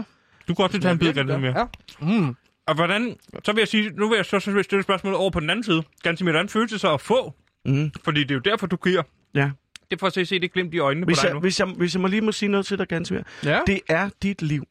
Du 0.49 0.55
kan 0.55 0.55
godt 0.55 0.73
lige 0.73 0.83
tage 0.83 0.93
en 0.93 0.99
bid 0.99 1.17
af 1.17 1.25
det 1.25 1.41
mere. 1.41 1.59
Ja. 1.59 1.67
Mm. 2.01 2.37
Og 2.67 2.75
hvordan, 2.75 3.17
så 3.45 3.53
vil 3.53 3.61
jeg 3.61 3.69
sige, 3.69 3.91
nu 3.91 4.09
vil 4.09 4.17
jeg 4.17 4.25
så, 4.25 4.41
så 4.41 4.51
vil 4.51 4.59
jeg 4.59 4.65
stille 4.65 4.83
spørgsmålet 4.83 5.19
over 5.19 5.31
på 5.31 5.41
den 5.41 5.51
anden 5.51 5.65
side. 5.65 5.83
Ganske 6.03 6.25
hvordan 6.25 6.49
føles 6.49 6.71
det 6.73 6.81
så 6.81 6.95
at 6.95 7.01
få? 7.01 7.35
Mm. 7.65 7.91
Fordi 8.05 8.21
det 8.21 8.31
er 8.31 8.35
jo 8.35 8.41
derfor, 8.41 8.67
du 8.67 8.77
giver. 8.77 9.03
Ja. 9.35 9.51
Det 9.91 9.97
er 9.97 9.99
for 9.99 10.07
at 10.07 10.13
se, 10.15 10.27
se 10.27 10.39
det 10.41 10.53
glimt 10.53 10.75
i 10.75 10.79
øjnene 10.79 11.07
Hvis 11.07 11.19
på 11.19 11.23
dig 11.23 11.27
jeg, 11.29 11.35
nu. 11.35 11.41
hvis, 11.41 11.61
jeg, 11.61 11.67
hvis 11.69 11.95
jeg 11.95 12.01
må 12.01 12.09
lige 12.09 12.21
må 12.21 12.33
sige 12.33 12.49
noget 12.49 12.67
til 12.67 12.79
dig, 12.79 12.89
ganske 12.89 13.15
mere. 13.15 13.25
Ja. 13.45 13.61
Det 13.67 13.81
er 13.89 14.11
dit 14.23 14.43
liv. 14.43 14.65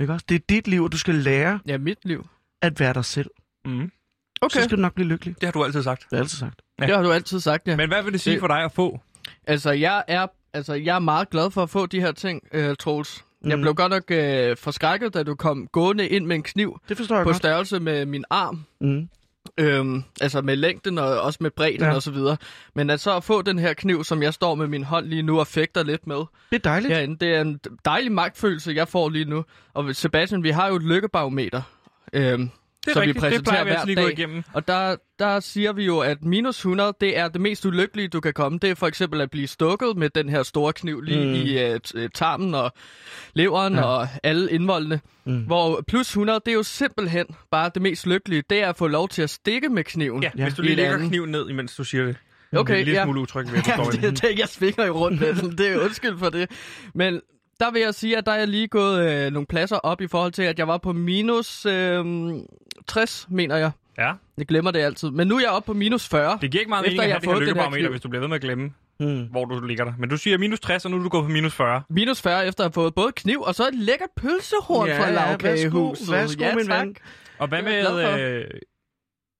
Ikke 0.00 0.12
også? 0.12 0.24
Det 0.28 0.34
er 0.34 0.38
dit 0.48 0.68
liv, 0.68 0.82
og 0.84 0.92
du 0.92 0.98
skal 0.98 1.14
lære 1.14 1.58
ja, 1.66 1.78
mit 1.78 1.98
liv. 2.04 2.26
at 2.62 2.80
være 2.80 2.94
dig 2.94 3.04
selv. 3.04 3.30
Mm. 3.64 3.90
Okay. 4.40 4.58
Så 4.60 4.64
skal 4.64 4.76
du 4.76 4.82
nok 4.82 4.94
blive 4.94 5.08
lykkelig. 5.08 5.34
Det 5.40 5.44
har 5.46 5.52
du 5.52 5.64
altid 5.64 5.82
sagt. 5.82 6.00
Det 6.00 6.06
har 6.10 6.16
jeg 6.16 6.22
altid 6.22 6.38
sagt. 6.38 6.60
Det 6.78 6.88
har 6.88 7.02
du 7.02 7.12
altid 7.12 7.40
sagt, 7.40 7.68
ja. 7.68 7.76
Men 7.76 7.88
hvad 7.88 8.02
vil 8.02 8.12
det 8.12 8.20
sige 8.20 8.32
Det- 8.34 8.40
for 8.40 8.46
dig 8.48 8.58
at 8.64 8.72
få? 8.72 9.00
Altså, 9.46 9.70
jeg 9.70 10.04
er, 10.08 10.26
altså, 10.52 10.74
jeg 10.74 10.94
er 10.94 10.98
meget 10.98 11.30
glad 11.30 11.50
for 11.50 11.62
at 11.62 11.70
få 11.70 11.86
de 11.86 12.00
her 12.00 12.12
ting, 12.12 12.42
uh, 12.54 12.74
Troels. 12.78 13.24
Mm. 13.42 13.50
Jeg 13.50 13.58
blev 13.58 13.74
godt 13.74 13.90
nok 13.90 14.02
uh, 14.50 14.56
forskrækket, 14.56 15.14
da 15.14 15.22
du 15.22 15.34
kom 15.34 15.66
gående 15.72 16.08
ind 16.08 16.26
med 16.26 16.36
en 16.36 16.42
kniv 16.42 16.78
Det 16.88 16.96
forstår 16.96 17.16
jeg 17.16 17.22
på 17.24 17.28
godt. 17.28 17.36
størrelse 17.36 17.80
med 17.80 18.06
min 18.06 18.24
arm. 18.30 18.64
Mm. 18.80 19.08
Øhm, 19.60 20.02
altså 20.20 20.40
med 20.42 20.56
længden 20.56 20.98
og 20.98 21.20
også 21.20 21.38
med 21.42 21.50
bredden 21.50 21.80
Ja. 21.80 21.94
og 21.94 22.02
så 22.02 22.10
videre. 22.10 22.36
Men 22.74 22.90
at 22.90 23.00
så 23.00 23.16
at 23.16 23.24
få 23.24 23.42
den 23.42 23.58
her 23.58 23.74
kniv, 23.74 24.04
som 24.04 24.22
jeg 24.22 24.34
står 24.34 24.54
med 24.54 24.66
min 24.66 24.84
hånd 24.84 25.06
lige 25.06 25.22
nu 25.22 25.38
og 25.40 25.46
fægter 25.46 25.82
lidt 25.82 26.06
med 26.06 26.16
Det 26.16 26.26
er 26.52 26.58
dejligt. 26.58 26.94
herinde, 26.94 27.16
det 27.26 27.34
er 27.34 27.40
en 27.40 27.60
dejlig 27.84 28.12
magtfølelse, 28.12 28.72
jeg 28.72 28.88
får 28.88 29.08
lige 29.08 29.24
nu. 29.24 29.44
Og 29.74 29.94
Sebastian, 29.96 30.42
vi 30.42 30.50
har 30.50 30.68
jo 30.68 30.76
et 30.76 30.82
lykkebarometer, 30.82 31.62
øhm, 32.12 32.50
Det 32.86 32.90
er 32.90 32.94
som 32.94 33.02
vi 33.02 33.06
rigtigt. 33.06 33.22
Det 33.24 33.44
præsenterer 33.44 33.64
vi 33.64 33.70
hver 33.94 34.02
gå 34.02 34.08
dag. 34.08 34.18
igennem. 34.18 34.42
Og 34.52 34.68
der, 34.68 34.96
der 35.18 35.40
siger 35.40 35.72
vi 35.72 35.84
jo, 35.84 35.98
at 35.98 36.24
minus 36.24 36.56
100, 36.58 36.92
det 37.00 37.18
er 37.18 37.28
det 37.28 37.40
mest 37.40 37.64
ulykkelige, 37.64 38.08
du 38.08 38.20
kan 38.20 38.32
komme. 38.32 38.58
Det 38.62 38.70
er 38.70 38.74
for 38.74 38.86
eksempel 38.86 39.20
at 39.20 39.30
blive 39.30 39.46
stukket 39.46 39.96
med 39.96 40.10
den 40.10 40.28
her 40.28 40.42
store 40.42 40.72
kniv 40.72 41.00
lige 41.00 41.26
Mm. 41.26 41.34
i 41.34 41.74
uh, 42.04 42.10
tarmen 42.14 42.54
og 42.54 42.72
leveren 43.34 43.74
Ja. 43.74 43.82
og 43.82 44.08
alle 44.22 44.50
indvoldene. 44.50 45.00
Mm. 45.24 45.38
Hvor 45.42 45.84
plus 45.88 46.08
100, 46.08 46.40
det 46.46 46.50
er 46.52 46.54
jo 46.56 46.62
simpelthen 46.62 47.26
bare 47.50 47.70
det 47.74 47.82
mest 47.82 48.06
lykkelige. 48.06 48.42
Det 48.50 48.62
er 48.62 48.68
at 48.68 48.76
få 48.76 48.86
lov 48.86 49.08
til 49.08 49.22
at 49.22 49.30
stikke 49.30 49.68
med 49.68 49.84
kniven. 49.84 50.22
Ja, 50.22 50.30
Ja. 50.38 50.42
hvis 50.42 50.54
du 50.54 50.62
lige 50.62 50.74
lægger 50.76 50.98
kniven 51.08 51.30
ned, 51.30 51.48
imens 51.48 51.76
du 51.76 51.84
siger 51.84 52.04
det. 52.04 52.16
Okay, 52.52 52.74
det 52.74 52.80
er 52.80 52.84
lille 52.84 52.98
ja. 53.00 53.04
smule 53.04 53.20
utryg 53.20 53.52
ved, 53.52 53.58
at 53.58 53.64
du 53.76 53.82
Ja, 54.02 54.08
det, 54.10 54.22
det, 54.22 54.38
jeg 54.38 54.48
svinger 54.48 54.86
jo 54.86 54.92
rundt 54.98 55.20
med 55.20 55.34
den. 55.34 55.58
Det 55.58 55.68
er 55.68 55.80
undskyld 55.84 56.18
for 56.18 56.28
det. 56.28 56.50
Men 56.94 57.20
der 57.60 57.70
vil 57.70 57.80
jeg 57.82 57.94
sige, 57.94 58.16
at 58.18 58.26
der 58.26 58.32
er 58.32 58.38
jeg 58.38 58.48
lige 58.48 58.68
gået 58.68 59.10
øh, 59.26 59.32
nogle 59.32 59.46
pladser 59.46 59.76
op 59.76 60.00
i 60.00 60.06
forhold 60.06 60.32
til, 60.32 60.42
at 60.42 60.58
jeg 60.58 60.68
var 60.68 60.78
på 60.78 60.92
minus 60.92 61.66
øh, 61.66 62.04
60, 62.88 63.26
mener 63.30 63.56
jeg. 63.56 63.70
Ja, 63.98 64.12
Jeg 64.38 64.46
glemmer 64.46 64.70
det 64.70 64.78
altid. 64.80 65.10
Men 65.10 65.28
nu 65.28 65.36
er 65.36 65.40
jeg 65.40 65.50
oppe 65.50 65.66
på 65.66 65.72
minus 65.72 66.08
40. 66.08 66.38
det 66.40 66.50
giver 66.50 66.60
ikke 66.60 66.68
meget 66.68 66.82
Efter 66.86 66.90
mening 66.90 67.02
at 67.02 67.08
jeg 67.08 67.30
have 67.30 67.32
har 67.32 67.38
det 67.54 67.56
her 67.62 67.70
kniv. 67.78 67.90
hvis 67.90 68.00
du 68.00 68.08
bliver 68.08 68.20
ved 68.20 68.28
med 68.28 68.36
at 68.36 68.42
glemme, 68.42 68.72
Mm. 69.00 69.22
hvor 69.30 69.44
du 69.44 69.60
ligger 69.66 69.84
der. 69.84 69.92
Men 69.98 70.08
du 70.10 70.16
siger 70.16 70.38
minus 70.38 70.60
60, 70.60 70.84
og 70.84 70.90
nu 70.90 70.96
er 70.98 71.02
du 71.02 71.08
gået 71.08 71.24
på 71.24 71.28
minus 71.30 71.54
40. 71.54 71.82
Minus 71.90 72.22
40 72.22 72.46
efter 72.46 72.64
at 72.64 72.66
have 72.68 72.72
fået 72.72 72.94
både 72.94 73.12
kniv 73.12 73.40
og 73.40 73.54
så 73.54 73.68
et 73.68 73.74
lækkert 73.74 74.08
pølsehorn 74.16 74.86
Ja, 74.88 74.98
fra 75.00 75.04
ja, 75.06 75.12
lavkagehuset. 75.12 76.10
værsgo, 76.12 76.12
værsgo, 76.12 76.44
ja, 76.44 76.54
min 76.54 76.66
tak. 76.66 76.86
ven. 76.86 76.96
Og 77.38 77.48
hvad 77.48 77.62
med... 77.62 78.20
Øh... 78.20 78.44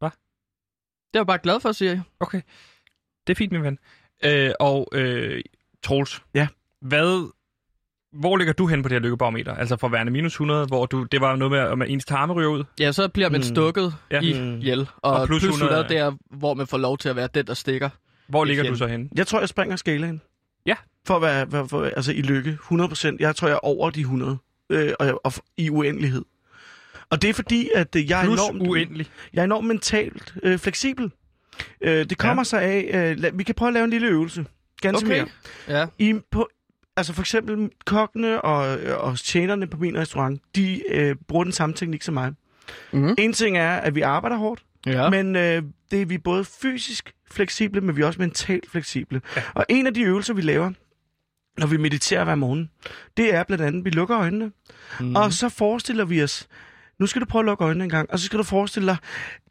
Det 0.03 1.19
er 1.19 1.23
jeg 1.23 1.27
bare 1.27 1.39
glad 1.39 1.61
for, 1.61 1.73
siger 1.73 1.91
jeg. 1.93 2.03
Okay, 2.21 2.41
det 3.27 3.33
er 3.33 3.35
fint, 3.37 3.53
min 3.53 3.63
ven. 3.63 3.79
Øh, 4.25 4.51
og 4.61 4.89
øh, 4.93 5.43
Troels. 5.83 6.23
Ja. 6.35 6.49
Hvad... 6.81 7.33
Hvor 8.21 8.37
ligger 8.37 8.53
du 8.53 8.67
hen 8.67 8.83
på 8.83 8.89
det 8.89 8.95
her 8.95 9.01
lykkebarometer? 9.03 9.55
Altså 9.55 9.77
for 9.77 9.89
værende 9.89 10.13
minus 10.13 10.33
100, 10.33 10.67
hvor 10.67 10.87
du, 10.87 11.03
det 11.03 11.21
var 11.21 11.37
noget 11.37 11.51
med, 11.79 11.85
at 11.85 11.91
ens 11.93 12.05
tarme 12.05 12.33
ryger 12.33 12.49
ud. 12.49 12.65
Ja, 12.81 12.93
så 12.93 13.09
bliver 13.09 13.29
man 13.31 13.39
Mm. 13.41 13.43
stukket 13.43 13.95
Ja. 14.11 14.21
i 14.21 14.41
Mm. 14.41 14.59
hjel. 14.59 14.89
Og, 14.97 15.13
Og 15.13 15.27
plus 15.27 15.43
plus 15.43 15.55
100, 15.55 15.71
100 15.81 15.89
det 15.89 15.99
er, 15.99 16.37
hvor 16.37 16.55
man 16.55 16.67
får 16.67 16.79
lov 16.79 16.99
til 16.99 17.09
at 17.09 17.17
være 17.17 17.29
den, 17.35 17.47
der 17.47 17.55
stikker. 17.55 17.89
Hvor 18.29 18.45
ligger 18.45 18.63
du 18.63 18.67
fjenden. 18.67 18.79
så 18.79 18.87
henne? 18.87 19.09
Jeg 19.17 19.27
tror, 19.27 19.39
jeg 19.41 19.49
springer 19.49 19.77
skalaen. 19.77 20.21
Ja. 20.67 20.75
For 21.07 21.17
at 21.17 21.23
være, 21.23 21.47
for, 21.51 21.67
for, 21.67 21.85
altså 21.85 22.13
i 22.13 22.23
lykke. 22.23 22.51
100 22.51 22.89
procent. 22.89 23.21
Jeg 23.21 23.37
tror, 23.37 23.49
jeg 23.49 23.55
er 23.55 23.65
over 23.65 23.91
de 23.91 24.01
100. 24.01 24.37
Øh, 24.71 24.93
og, 25.01 25.21
og, 25.25 25.33
i 25.57 25.71
uendelighed. 25.71 26.23
Og 27.11 27.23
det 27.23 27.31
er 27.31 27.35
fordi, 27.35 27.69
at 27.75 27.97
øh, 27.97 28.11
jeg 28.11 28.21
er 28.21 28.25
Plus 28.25 28.41
enormt, 28.41 28.63
uendelig. 28.69 29.07
jeg 29.35 29.41
er 29.41 29.45
enormt 29.45 29.67
mentalt 29.67 30.35
øh, 30.43 30.59
fleksibel. 30.59 31.11
Øh, 31.81 32.05
det 32.11 32.19
kommer 32.19 32.41
ja. 32.41 32.45
sig 32.45 32.63
af... 32.63 33.11
Øh, 33.11 33.19
la, 33.21 33.31
vi 33.35 33.43
kan 33.43 33.55
prøve 33.55 33.69
at 33.69 33.75
lave 33.75 33.85
en 33.85 33.91
lille 33.91 34.07
øvelse. 34.09 34.47
Ganske 34.81 35.07
Okay. 35.07 35.17
mere. 35.69 35.79
Ja. 35.81 35.87
I, 35.99 36.15
på, 36.31 36.49
altså 36.97 37.13
for 37.13 37.23
eksempel 37.23 37.71
kokkene 37.85 38.43
og, 38.43 38.79
og 39.01 39.19
tjenerne 39.19 39.67
på 39.67 39.77
min 39.77 39.99
restaurant, 39.99 40.43
de 40.57 40.83
øh, 40.89 41.17
bruger 41.29 41.45
den 41.45 41.53
samme 41.53 41.75
teknik 41.75 42.03
som 42.03 42.15
mig. 42.15 42.33
Mm-hmm. 42.93 43.15
En 43.19 43.33
ting 43.33 43.59
er, 43.59 43.71
at 43.77 43.95
vi 43.95 44.01
arbejder 44.01 44.37
hårdt, 44.37 44.63
Ja. 44.87 45.11
men 45.11 45.37
øh, 45.37 45.63
det 45.91 46.03
er 46.03 46.07
vi 46.07 46.19
både 46.19 46.45
fysisk 46.45 47.15
fleksible, 47.31 47.81
men 47.81 47.97
vi 47.97 48.03
er 48.03 48.07
også 48.07 48.21
mentalt 48.21 48.71
fleksible. 48.71 49.21
Ja. 49.37 49.43
Og 49.55 49.67
en 49.69 49.87
af 49.87 49.95
de 49.95 50.03
øvelser, 50.03 50.35
vi 50.35 50.43
laver, 50.43 50.71
når 51.59 51.67
vi 51.67 51.77
mediterer 51.77 52.25
hver 52.25 52.35
morgen, 52.35 52.71
det 53.17 53.35
er 53.35 53.45
blandt 53.45 53.65
andet, 53.65 53.79
at 53.79 53.85
vi 53.85 53.91
lukker 53.91 54.19
øjnene, 54.19 54.53
mm. 55.01 55.17
og 55.17 55.33
så 55.33 55.49
forestiller 55.49 56.05
vi 56.05 56.23
os, 56.23 56.49
nu 56.99 57.07
skal 57.07 57.21
du 57.21 57.27
prøve 57.27 57.41
at 57.41 57.47
lukke 57.47 57.65
øjnene 57.65 57.85
en 57.85 57.91
gang, 57.91 58.11
og 58.13 58.19
så 58.19 58.25
skal 58.27 58.39
du 58.39 58.45
forestille 58.45 58.89
dig 58.89 58.97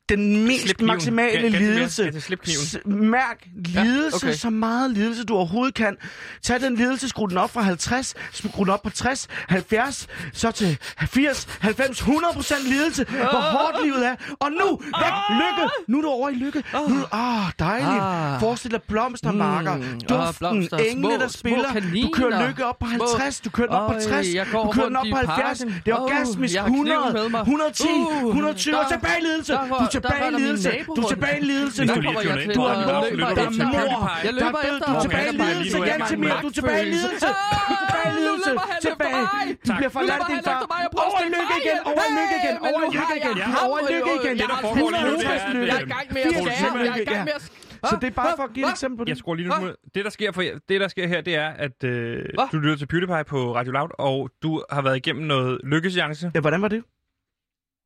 den 0.09 0.45
mest 0.47 0.63
Slip 0.63 0.77
kniven. 0.77 0.87
maksimale 0.87 1.41
mere? 1.49 1.59
lidelse. 1.61 2.11
S- 2.45 2.77
Mærk 2.85 3.47
lidelse, 3.55 4.19
ja, 4.23 4.27
okay. 4.27 4.33
så 4.37 4.49
meget 4.49 4.91
lidelse 4.91 5.23
du 5.23 5.35
overhovedet 5.35 5.73
kan. 5.75 5.97
Tag 6.43 6.61
den 6.61 6.75
lidelse, 6.75 7.09
skru 7.09 7.25
den 7.25 7.37
op 7.37 7.51
fra 7.53 7.61
50, 7.61 8.13
skru 8.33 8.63
den 8.63 8.73
op 8.73 8.81
på 8.83 8.89
60, 8.89 9.27
70, 9.49 10.07
så 10.33 10.51
til 10.51 10.77
80, 11.09 11.47
90, 11.59 11.97
100 11.99 12.33
procent 12.33 12.63
lidelse. 12.67 13.05
Hvor 13.05 13.41
hårdt 13.57 13.85
livet 13.85 14.05
er. 14.07 14.15
Og 14.39 14.51
nu, 14.51 14.77
væk, 14.77 15.13
lykke. 15.29 15.69
Nu 15.87 15.97
er 15.97 16.01
du 16.01 16.07
over 16.07 16.29
i 16.29 16.33
lykke. 16.33 16.63
Nu, 16.89 16.95
ah, 17.11 17.51
dejligt. 17.59 18.01
Ah. 18.01 18.39
Forestil 18.39 18.71
dig 18.71 18.81
blomstermarker, 18.83 19.75
Mm. 19.75 19.81
duften, 19.83 20.15
Ah, 20.15 20.33
blomster, 20.39 20.77
engle, 20.77 21.01
små- 21.11 21.17
der 21.21 21.27
spiller. 21.27 21.57
Du 22.03 22.09
kører 22.13 22.29
kaniner. 22.29 22.47
lykke 22.47 22.65
op 22.65 22.79
på 22.79 22.85
Små- 22.95 23.05
50, 23.17 23.39
du 23.39 23.49
kører 23.49 23.67
den 23.67 23.75
op 23.75 23.89
på 23.89 23.95
Øj, 23.95 24.01
60, 24.01 24.33
jeg 24.33 24.47
går 24.51 24.63
du 24.65 24.71
kører 24.71 24.85
den 24.87 24.95
op 24.95 25.05
på 25.11 25.17
i 25.17 25.25
70. 25.25 25.59
parken. 25.59 25.81
Det 25.85 25.91
er 25.91 25.95
orgasmisk. 25.97 26.53
jeg 26.53 26.61
har 26.63 26.69
kniven 26.69 26.87
100, 26.87 27.13
med 27.13 27.29
mig. 27.29 27.41
110, 27.41 27.83
Uh, 27.89 28.27
120. 28.27 28.79
Og 28.79 28.85
tilbage 28.91 29.21
lidelse. 29.21 29.53
Du 29.53 29.87
tilbage 29.95 30.27
i 30.31 30.35
lidelse. 30.41 30.69
Du 30.97 31.01
er 31.01 31.09
tilbage 31.15 31.37
i 31.41 31.45
lidelse. 31.51 31.79
Du 31.87 31.93
lytter 31.93 32.11
du 32.11 32.21
til 32.21 32.39
den. 32.47 33.71
PewDiePie. 33.71 34.15
Jeg 34.27 34.33
løber 34.39 34.51
Der 34.51 34.67
er 34.67 34.71
efter. 34.71 34.87
Du 34.91 34.97
er 34.97 35.01
tilbage 35.05 35.27
i 35.33 35.37
er 35.37 35.47
lidelse. 35.51 35.77
Jan 35.89 35.99
Jeg 35.99 36.07
Timir. 36.09 36.35
Du 36.43 36.47
er 36.51 36.55
tilbage 36.59 36.81
i 36.85 36.89
lidelse. 36.95 37.27
Du 37.69 37.73
er 37.73 37.79
tilbage 37.83 38.09
i 38.11 38.17
lidelse. 38.19 38.51
Tilbage. 38.87 39.23
Du 39.67 39.71
bliver 39.79 39.93
forladt 39.97 40.23
din 40.31 40.39
far. 40.47 40.59
Over 41.05 41.21
lykke 41.35 41.55
igen. 41.61 41.77
Over 41.91 42.05
lykke 42.17 42.35
igen. 42.41 42.55
Over 42.67 42.79
lykke 42.85 42.99
har 42.99 43.15
igen. 43.21 43.37
Over 43.67 43.79
lykke 43.91 44.11
igen. 44.19 44.35
Det, 44.39 44.47
der 44.53 44.57
foregår 44.65 44.89
lige 44.95 45.05
nu, 45.09 45.13
det 45.21 45.25
er, 45.25 45.35
150 45.35 45.41
at, 45.47 45.55
lykke. 45.55 45.67
Jeg 45.71 45.77
er 45.81 45.85
i 45.85 45.93
gang 45.95 46.07
med 46.13 46.21
at 46.21 46.31
skære. 46.31 46.77
Jeg 46.77 46.93
er 46.97 47.01
i 47.01 47.09
gang 47.13 47.23
med 47.29 47.33
at... 47.39 47.41
Så 47.89 47.97
det 48.01 48.07
er 48.07 48.11
bare 48.11 48.33
for 48.35 48.43
at 48.43 48.53
give 48.53 48.65
et 48.65 48.71
eksempel 48.71 48.97
på 48.97 49.03
det. 49.03 49.09
Jeg 49.09 49.17
skruer 49.17 49.35
lige 49.35 49.47
nu. 49.47 49.73
Det, 49.95 50.05
der 50.05 50.09
sker, 50.09 50.31
for, 50.31 50.41
det, 50.69 50.81
der 50.81 50.87
sker 50.87 51.07
her, 51.07 51.21
det 51.21 51.35
er, 51.35 51.49
at 51.49 51.83
øh, 51.83 52.25
du 52.51 52.57
lytter 52.57 52.77
til 52.77 52.85
PewDiePie 52.85 53.23
på 53.23 53.55
Radio 53.55 53.71
Loud, 53.71 53.89
og 53.99 54.29
du 54.43 54.63
har 54.69 54.81
været 54.81 54.97
igennem 54.97 55.25
noget 55.25 55.59
lykkeseance. 55.63 56.31
Ja, 56.35 56.39
hvordan 56.39 56.61
var 56.61 56.67
det? 56.67 56.83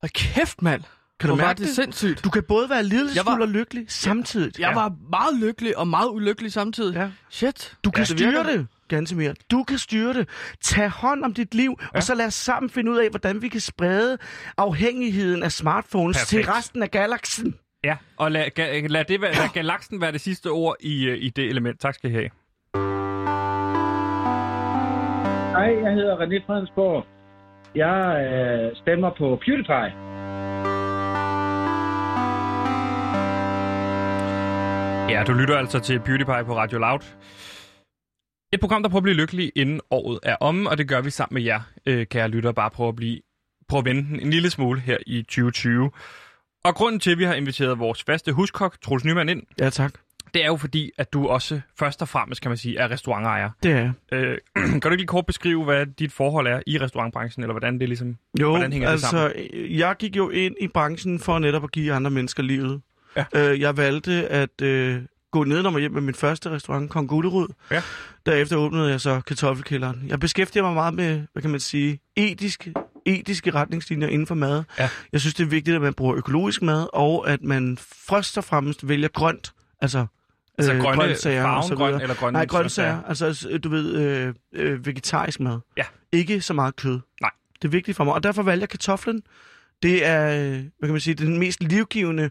Hold 0.02 0.12
kæft, 0.14 0.62
mand. 0.62 0.84
Kan 1.20 1.30
du 1.30 1.36
mærke 1.36 1.58
det 1.60 1.68
det? 1.68 1.76
sindssygt. 1.76 2.24
Du 2.24 2.30
kan 2.30 2.44
både 2.44 2.70
være 2.70 2.84
lidelsesfuld 2.84 3.42
og 3.42 3.48
lykkelig 3.48 3.86
samtidig. 3.88 4.60
Jeg 4.60 4.76
var 4.76 4.94
meget 5.10 5.40
lykkelig 5.40 5.78
og 5.78 5.88
meget 5.88 6.10
ulykkelig 6.10 6.52
samtidig. 6.52 6.96
Ja. 6.96 7.10
Shit. 7.30 7.78
Du 7.84 7.92
kan 7.92 8.00
Ja, 8.02 8.06
det 8.06 8.20
styre 8.20 8.44
det, 8.44 8.68
ganske 8.88 9.16
mere. 9.18 9.34
Du 9.52 9.64
kan 9.64 9.78
styre 9.78 10.14
det. 10.14 10.30
Tag 10.62 10.90
hånd 10.90 11.24
om 11.24 11.34
dit 11.34 11.56
liv, 11.56 11.76
ja. 11.82 11.86
og 11.98 12.04
så 12.04 12.16
lad 12.16 12.26
os 12.26 12.34
sammen 12.34 12.70
finde 12.70 12.92
ud 12.92 12.98
af, 12.98 13.10
hvordan 13.10 13.42
vi 13.42 13.48
kan 13.48 13.60
sprede 13.60 14.18
afhængigheden 14.58 15.44
af 15.44 15.52
smartphones 15.52 16.18
Perfekt. 16.18 16.46
til 16.46 16.54
resten 16.54 16.84
af 16.84 16.92
galaksen. 16.92 17.56
Ja, 17.84 17.96
og 18.18 18.32
lad, 18.32 18.50
ga, 18.56 18.88
lad, 18.88 19.06
det 19.06 19.22
være, 19.22 19.34
lad 19.34 19.50
galaksen 19.54 20.02
være 20.02 20.12
det 20.12 20.22
sidste 20.22 20.48
ord 20.48 20.76
i, 20.80 21.06
øh, 21.06 21.18
i 21.22 21.30
det 21.30 21.46
element. 21.50 21.80
Tak 21.80 21.94
skal 21.96 22.10
I 22.10 22.14
have. 22.14 22.30
Hej, 25.56 25.84
jeg 25.84 25.94
hedder 25.94 26.16
René 26.18 26.46
Fredensborg. 26.48 27.06
Jeg 27.76 27.98
øh, 28.32 28.76
stemmer 28.76 29.10
på 29.18 29.40
PewDiePie. 29.46 30.09
Ja, 35.10 35.24
du 35.24 35.34
lytter 35.34 35.58
altså 35.58 35.80
til 35.80 36.00
PewDiePie 36.00 36.46
på 36.46 36.58
Radio 36.58 36.80
Loud. 36.80 37.00
Et 38.54 38.60
program, 38.60 38.84
der 38.84 38.90
prøver 38.90 39.00
at 39.00 39.04
blive 39.04 39.16
lykkelig, 39.16 39.52
inden 39.56 39.82
året 39.92 40.20
er 40.24 40.36
omme, 40.40 40.70
og 40.70 40.78
det 40.78 40.88
gør 40.88 41.02
vi 41.02 41.10
sammen 41.10 41.34
med 41.34 41.42
jer, 41.44 41.62
øh, 41.86 42.08
kære 42.08 42.28
lytter, 42.28 42.52
bare 42.52 42.70
prøve 42.70 42.90
at 42.90 42.96
blive 42.96 43.20
prøve 43.70 43.80
at 43.80 43.86
vende 43.86 44.02
den 44.10 44.20
en 44.20 44.30
lille 44.30 44.50
smule 44.50 44.80
her 44.80 44.98
i 45.08 45.22
2020. 45.22 45.92
Og 46.64 46.76
grunden 46.76 47.00
til, 47.00 47.12
at 47.12 47.18
vi 47.18 47.24
har 47.24 47.34
inviteret 47.34 47.80
vores 47.80 48.04
faste 48.04 48.32
huskok, 48.32 48.82
Troels 48.82 49.06
Nyman, 49.06 49.30
ind, 49.30 49.44
Ja, 49.60 49.70
tak. 49.70 49.94
det 50.34 50.44
er 50.44 50.48
jo 50.48 50.56
fordi, 50.58 50.92
at 50.98 51.14
du 51.14 51.28
også 51.28 51.62
først 51.80 52.02
og 52.02 52.08
fremmest, 52.08 52.42
kan 52.42 52.50
man 52.52 52.58
sige, 52.58 52.78
er 52.78 52.92
restaurantejer. 52.92 53.50
Det 53.64 53.72
er 53.72 53.78
jeg. 53.78 53.92
Øh, 54.12 54.38
kan 54.72 54.82
du 54.82 54.88
ikke 54.90 54.96
lige 54.98 55.08
kort 55.08 55.26
beskrive, 55.26 55.64
hvad 55.64 55.86
dit 55.86 56.12
forhold 56.12 56.48
er 56.48 56.62
i 56.68 56.78
restaurantbranchen, 56.78 57.44
eller 57.44 57.54
hvordan 57.54 57.80
det 57.80 57.90
ligesom... 57.90 58.18
Jo, 58.40 58.50
Hvordan 58.50 58.72
hænger 58.74 58.88
det 58.88 58.94
altså, 58.94 59.34
jeg 59.70 59.96
gik 60.00 60.16
jo 60.18 60.30
ind 60.30 60.56
i 60.62 60.68
branchen 60.68 61.20
for 61.20 61.40
netop 61.40 61.64
at 61.64 61.72
give 61.72 61.94
andre 61.94 62.12
mennesker 62.12 62.44
livet. 62.44 62.82
Ja. 63.16 63.26
Øh, 63.36 63.60
jeg 63.60 63.78
valgte 63.78 64.28
at 64.28 64.62
øh, 64.62 65.02
gå 65.32 65.44
ned 65.44 65.66
og 65.66 65.80
hjem 65.80 65.92
med 65.92 66.02
min 66.02 66.16
første 66.16 66.50
restaurant, 66.50 66.90
Kong 66.90 67.10
Gullerud. 67.10 67.48
Ja. 67.72 67.82
Derefter 68.26 68.56
åbnede 68.56 68.90
jeg 68.90 69.02
så 69.02 69.22
kartoffelkælderen. 69.28 70.04
Jeg 70.08 70.20
beskæftiger 70.20 70.64
mig 70.64 70.74
meget 70.74 70.94
med, 70.94 71.22
hvad 71.34 71.42
kan 71.42 71.52
man 71.52 71.60
sige, 71.60 72.00
etisk, 72.16 72.68
etiske 73.06 73.52
retningslinjer 73.52 74.08
inden 74.08 74.28
for 74.28 74.36
mad. 74.36 74.64
Ja. 74.80 74.90
Jeg 75.12 75.22
synes, 75.22 75.34
det 75.34 75.44
er 75.44 75.48
vigtigt, 75.48 75.76
at 75.76 75.82
man 75.82 75.94
bruger 75.94 76.16
økologisk 76.16 76.62
mad, 76.62 76.88
og 76.94 77.30
at 77.30 77.44
man 77.44 77.78
først 78.10 78.38
og 78.38 78.44
fremmest 78.44 78.88
vælger 78.88 79.08
grønt. 79.08 79.54
Altså, 79.82 80.06
Altså 80.58 80.74
øh, 80.74 80.80
grønne, 80.82 81.02
grøntsager 81.04 81.46
og 81.48 81.64
så 81.64 81.70
farven 81.70 81.92
grøn 81.92 82.02
eller 82.02 82.16
grønne 82.16 82.38
Nej, 82.38 82.46
grøntsager. 82.46 83.02
Altså, 83.08 83.60
du 83.64 83.70
ved, 83.70 83.96
øh, 83.96 84.34
øh, 84.54 84.86
vegetarisk 84.86 85.40
mad. 85.40 85.60
Ja. 85.78 85.84
Ikke 86.12 86.42
så 86.42 86.54
meget 86.54 86.76
kød. 86.76 87.00
Nej. 87.22 87.32
Det 87.62 87.68
er 87.68 87.72
vigtigt 87.72 87.98
for 87.98 88.04
mig, 88.04 88.14
og 88.14 88.24
derfor 88.24 88.44
valgte 88.44 88.62
jeg 88.62 88.70
kartoflen. 88.70 89.22
Det 89.84 90.06
er, 90.06 90.28
hvad 90.58 90.64
kan 90.84 90.92
man 90.92 91.00
sige, 91.00 91.14
den 91.14 91.40
mest 91.40 91.64
livgivende 91.64 92.30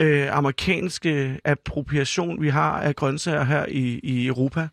øh, 0.00 0.36
amerikanske 0.36 1.40
appropriation, 1.44 2.42
vi 2.42 2.48
har 2.48 2.80
af 2.80 2.96
grøntsager 2.96 3.44
her 3.44 3.66
i, 3.68 4.00
i 4.02 4.26
Europa. 4.26 4.68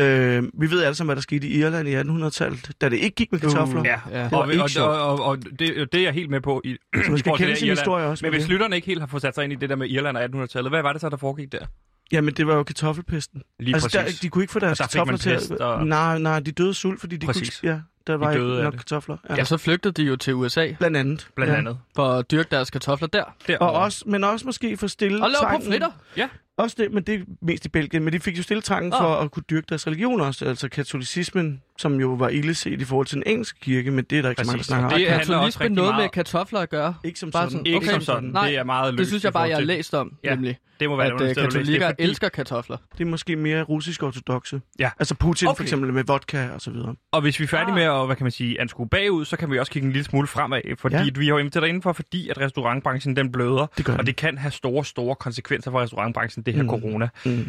Øh, 0.00 0.42
vi 0.60 0.70
ved 0.70 0.82
alle 0.82 0.94
sammen, 0.94 1.08
hvad 1.08 1.16
der 1.16 1.22
skete 1.22 1.46
i 1.46 1.58
Irland 1.58 1.88
i 1.88 1.94
1800-tallet, 1.96 2.70
da 2.80 2.88
det 2.88 2.96
ikke 2.96 3.14
gik 3.16 3.32
med 3.32 3.40
kartofler. 3.40 3.80
Uh, 3.80 3.86
Ja, 3.86 4.00
ja. 4.10 4.28
var 4.28 4.38
og, 4.38 4.46
og, 4.78 4.98
og, 4.98 5.08
og, 5.20 5.24
og 5.24 5.38
det, 5.58 5.92
det 5.92 5.94
er 5.94 6.02
jeg 6.02 6.12
helt 6.12 6.30
med 6.30 6.40
på. 6.40 6.60
I, 6.64 6.76
Så 7.04 7.10
man 7.10 7.18
skal 7.18 7.18
i 7.18 7.22
forhold 7.22 7.38
til 7.38 7.44
kende 7.44 7.50
det 7.50 7.58
sin 7.58 7.66
Irland. 7.66 7.78
historie 7.78 8.04
også. 8.06 8.24
Men 8.24 8.32
hvis 8.32 8.42
det. 8.42 8.50
lytterne 8.50 8.76
ikke 8.76 8.86
helt 8.86 9.00
har 9.00 9.06
fået 9.06 9.22
sat 9.22 9.34
sig 9.34 9.44
ind 9.44 9.52
i 9.52 9.56
det 9.56 9.70
der 9.70 9.76
med 9.76 9.88
Irland 9.88 10.16
og 10.16 10.24
1800-tallet, 10.24 10.72
hvad 10.72 10.82
var 10.82 10.92
det 10.92 11.00
så, 11.00 11.08
der 11.08 11.16
foregik 11.16 11.52
der? 11.52 11.66
Jamen, 12.12 12.34
det 12.34 12.46
var 12.46 12.54
jo 12.54 12.62
kartoffelpesten. 12.62 13.42
Lige 13.60 13.74
altså, 13.74 13.88
der, 13.98 14.02
præcis. 14.04 14.20
de 14.20 14.28
kunne 14.28 14.44
ikke 14.44 14.52
få 14.52 14.58
deres 14.58 14.80
Og 14.80 14.92
der 14.92 14.98
kartofler 14.98 15.16
til 15.16 15.30
at... 15.30 15.50
og- 15.60 15.86
Nej, 15.86 16.18
nej, 16.18 16.40
de 16.40 16.52
døde 16.52 16.74
sult, 16.74 17.00
fordi 17.00 17.16
de 17.16 17.26
Præcis. 17.26 17.60
kunne 17.60 17.68
ikke... 17.70 17.76
Ja, 17.76 17.80
der 18.06 18.14
var 18.16 18.32
ikke 18.32 18.44
nok 18.62 18.72
kartofler. 18.74 19.16
Ja. 19.28 19.34
Ja, 19.34 19.44
så 19.44 19.56
flygtede 19.56 20.02
de 20.02 20.02
jo 20.08 20.16
til 20.16 20.34
USA 20.34 20.72
Blandt 20.78 20.96
andet. 20.96 21.28
Blandt 21.34 21.52
ja. 21.52 21.58
andet. 21.58 21.78
for 21.96 22.08
at 22.08 22.30
dyrke 22.30 22.48
deres 22.50 22.70
kartofler 22.70 23.08
der. 23.08 23.22
Og 23.22 23.32
Derovre. 23.46 23.80
også, 23.80 24.04
men 24.06 24.24
også 24.24 24.46
måske 24.46 24.76
for 24.76 24.86
stille 24.86 25.22
Og 25.24 25.30
lave 25.30 25.50
pomfritter. 25.50 25.90
Ja, 26.16 26.28
Også 26.60 26.76
det, 26.78 26.92
men 26.92 27.02
det 27.02 27.14
er 27.14 27.18
mest 27.42 27.64
i 27.64 27.68
Belgien. 27.68 28.04
Men 28.04 28.12
de 28.12 28.20
fik 28.20 28.38
jo 28.38 28.42
stille 28.42 28.60
trangen 28.62 28.92
Ah. 28.92 28.98
for 29.00 29.14
at 29.14 29.30
kunne 29.30 29.42
dyrke 29.50 29.66
deres 29.68 29.86
religion 29.86 30.20
også. 30.20 30.44
Altså 30.44 30.68
katolicismen, 30.68 31.62
som 31.78 32.00
jo 32.00 32.08
var 32.12 32.28
illeset 32.28 32.80
i 32.80 32.84
forhold 32.84 33.06
til 33.06 33.14
den 33.16 33.22
engelske 33.26 33.60
kirke, 33.60 33.90
men 33.90 34.04
det 34.10 34.18
er 34.18 34.22
der 34.22 34.30
ikke 34.30 34.44
så 34.44 34.46
mange, 34.46 34.52
der 34.52 34.56
Præcis. 34.58 34.66
snakker 34.66 34.86
om. 34.86 34.90
det 35.00 35.08
også 35.08 35.18
Katolisme 35.32 35.60
rigtig 35.64 35.76
noget 35.76 35.90
meget- 35.94 36.02
med 36.04 36.08
kartofler 36.08 36.60
at 36.60 36.70
gøre. 36.70 36.94
Ikke 37.04 37.18
som 37.18 37.30
bare 37.30 37.50
sådan. 37.50 37.66
ikke 37.66 37.76
Okay. 37.76 37.90
som 37.90 38.00
sådan. 38.00 38.28
Nej, 38.28 38.48
det 38.48 38.56
er 38.58 38.64
meget 38.64 38.94
løst 38.94 38.98
Det 38.98 39.06
synes 39.06 39.24
jeg 39.24 39.32
bare, 39.32 39.42
jeg 39.48 39.56
har 39.56 39.62
læst 39.64 39.94
om, 39.94 40.16
Ja. 40.24 40.34
nemlig. 40.34 40.58
Det 40.80 40.88
må 40.88 40.96
være 40.96 41.06
At 41.06 41.12
det, 41.12 41.20
øh, 41.20 41.26
læst. 41.26 41.36
Det 41.36 41.42
er 41.44 41.48
katolikker 41.50 41.88
fordi- 41.88 42.02
elsker 42.02 42.28
kartofler. 42.28 42.76
Det 42.98 43.04
er 43.04 43.08
måske 43.08 43.36
mere 43.36 43.62
russisk 43.62 44.02
ortodoxe. 44.02 44.60
Ja. 44.78 44.90
Altså 44.98 45.14
Putin 45.14 45.48
okay. 45.48 45.56
For 45.56 45.62
eksempel 45.62 45.92
med 45.92 46.04
vodka 46.04 46.48
og 46.54 46.60
så 46.60 46.70
videre. 46.70 46.94
Og 47.12 47.20
hvis 47.20 47.40
vi 47.40 47.44
er 47.44 47.48
færdige 47.48 47.74
med 47.74 47.82
at, 47.82 48.06
hvad 48.06 48.16
kan 48.16 48.24
man 48.24 48.30
sige, 48.30 48.60
anskue 48.60 48.88
bagud, 48.88 49.24
så 49.24 49.36
kan 49.36 49.50
vi 49.50 49.58
også 49.58 49.72
kigge 49.72 49.86
en 49.86 49.92
lille 49.92 50.04
smule 50.04 50.26
fremad, 50.26 50.60
fordi 50.78 50.96
Ja. 50.96 51.04
vi 51.16 51.24
har 51.24 51.28
jo 51.34 51.38
inviteret 51.38 51.62
dig 51.62 51.68
indenfor, 51.68 51.92
fordi 51.92 52.28
at 52.28 52.38
restaurantbranchen 52.40 53.16
den 53.16 53.32
bløder, 53.32 53.66
Det 53.76 53.84
gør 53.84 53.96
og 53.96 54.06
det 54.06 54.16
kan 54.16 54.38
have 54.38 54.50
store, 54.50 54.84
store 54.84 55.14
konsekvenser 55.16 55.70
for 55.70 55.80
restaurantbranchen, 55.80 56.42
det 56.52 56.56
her 56.56 56.62
Mm. 56.62 56.68
corona. 56.68 57.08
Mm. 57.24 57.46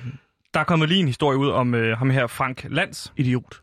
Der 0.54 0.60
er 0.60 0.64
kommet 0.64 0.90
lige 0.90 1.00
en 1.00 1.08
historie 1.08 1.38
ud 1.38 1.50
om 1.50 1.76
øh, 1.76 1.98
ham 1.98 2.10
her, 2.10 2.28
Frank 2.28 2.66
Lands. 2.70 3.14
Idiot. 3.18 3.60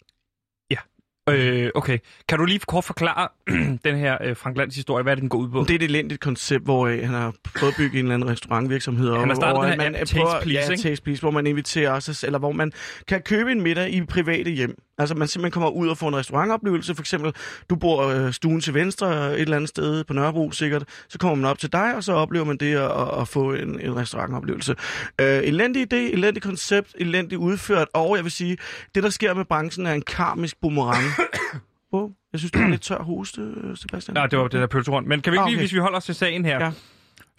Øh, 1.30 1.70
okay, 1.74 1.98
kan 2.28 2.38
du 2.38 2.44
lige 2.44 2.58
kort 2.58 2.84
forklare 2.84 3.28
den 3.84 3.96
her 3.96 4.18
øh, 4.24 4.36
Frank 4.36 4.56
Lands 4.56 4.74
historie, 4.76 5.02
hvad 5.02 5.12
er 5.12 5.14
det, 5.14 5.22
den 5.22 5.28
går 5.28 5.38
ud 5.38 5.48
på? 5.48 5.60
Det 5.60 5.70
er 5.70 5.74
et 5.74 5.82
elendigt 5.82 6.20
koncept, 6.20 6.64
hvor 6.64 6.86
øh, 6.86 6.98
han 7.00 7.08
har 7.14 7.34
prøvet 7.58 7.72
at 7.72 7.76
bygge 7.78 7.98
en 7.98 8.04
eller 8.04 8.14
anden 8.14 8.28
restaurantvirksomhed. 8.30 9.16
Han 9.16 9.28
har 9.28 9.34
startet 9.34 9.56
hvor 9.56 9.62
den 9.62 9.80
her 9.80 9.90
man 9.90 10.00
app, 10.00 10.10
prøver- 10.12 10.30
Taste 10.32 10.42
Please, 10.44 10.66
ja, 10.66 10.70
ikke? 10.72 10.82
Taste 10.82 11.02
Please, 11.04 11.20
hvor 11.22 11.30
man 11.30 11.46
inviterer 11.46 11.92
os, 11.92 12.24
eller 12.24 12.38
hvor 12.38 12.52
man 12.52 12.72
kan 13.08 13.22
købe 13.22 13.52
en 13.52 13.60
middag 13.62 13.90
i 13.94 14.02
private 14.04 14.50
hjem. 14.50 14.74
Altså 14.98 15.14
man 15.14 15.28
simpelthen 15.28 15.52
kommer 15.52 15.70
ud 15.70 15.88
og 15.88 15.98
får 15.98 16.08
en 16.08 16.16
restaurantoplevelse. 16.16 16.94
For 16.94 17.02
eksempel, 17.02 17.32
du 17.70 17.76
bor 17.76 18.02
øh, 18.06 18.32
stuen 18.32 18.60
til 18.60 18.74
venstre 18.74 19.34
et 19.34 19.40
eller 19.40 19.56
andet 19.56 19.68
sted 19.68 20.04
på 20.04 20.12
Nørrebro 20.12 20.50
sikkert. 20.50 20.84
Så 21.08 21.18
kommer 21.18 21.34
man 21.34 21.50
op 21.50 21.58
til 21.58 21.72
dig, 21.72 21.94
og 21.96 22.04
så 22.04 22.12
oplever 22.12 22.44
man 22.44 22.56
det 22.56 22.74
at, 22.76 23.20
at 23.20 23.28
få 23.28 23.52
en, 23.52 23.80
en 23.80 23.96
restaurantoplevelse. 23.96 24.74
Øh, 25.20 25.38
elendig 25.44 25.92
idé, 25.92 25.96
elendig 25.96 26.42
koncept, 26.42 26.94
elendig 26.98 27.38
udført. 27.38 27.88
Og 27.94 28.16
jeg 28.16 28.24
vil 28.24 28.32
sige, 28.32 28.56
det 28.94 29.02
der 29.02 29.10
sker 29.10 29.34
med 29.34 29.44
branchen 29.44 29.86
er 29.86 29.92
en 29.92 30.02
karmisk 30.02 30.60
boomerang. 30.60 31.04
oh, 31.92 32.10
jeg 32.32 32.38
synes, 32.40 32.52
du 32.52 32.58
har 32.58 32.68
lidt 32.68 32.82
tør 32.82 32.98
hoste, 33.02 33.40
øh, 33.40 33.76
Sebastian. 33.76 34.14
Nej, 34.14 34.26
det 34.26 34.38
var 34.38 34.48
det 34.48 34.60
der 34.60 34.66
pølserund. 34.66 35.06
Men 35.06 35.20
kan 35.20 35.30
vi 35.32 35.34
ikke 35.34 35.42
Ah, 35.42 35.46
lige, 35.48 35.56
okay. 35.56 35.62
hvis 35.62 35.72
vi 35.74 35.78
holder 35.78 35.96
os 35.98 36.04
til 36.04 36.14
sagen 36.14 36.44
her, 36.44 36.64
Ja. 36.64 36.72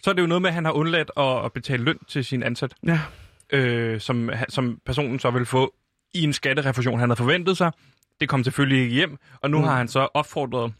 så 0.02 0.10
er 0.10 0.14
det 0.14 0.22
jo 0.22 0.26
noget 0.26 0.42
med, 0.42 0.50
at 0.50 0.54
han 0.54 0.64
har 0.64 0.72
undladt 0.72 1.10
at, 1.16 1.44
at 1.44 1.52
betale 1.52 1.84
løn 1.84 1.98
til 2.08 2.24
sin 2.24 2.42
ansat, 2.42 2.74
Ja. 2.86 3.00
øh, 3.52 4.00
som, 4.00 4.30
som 4.48 4.78
personen 4.86 5.18
så 5.18 5.30
vil 5.30 5.46
få 5.46 5.74
i 6.14 6.22
en 6.24 6.32
skatterefusion, 6.32 7.00
han 7.00 7.08
havde 7.08 7.16
forventet 7.18 7.56
sig. 7.56 7.72
Det 8.20 8.28
kom 8.28 8.44
selvfølgelig 8.44 8.82
ikke 8.82 8.94
hjem, 8.94 9.18
og 9.42 9.50
nu 9.50 9.58
Mm. 9.58 9.64
har 9.64 9.76
han 9.76 9.88
så 9.88 10.08
opfordret 10.14 10.72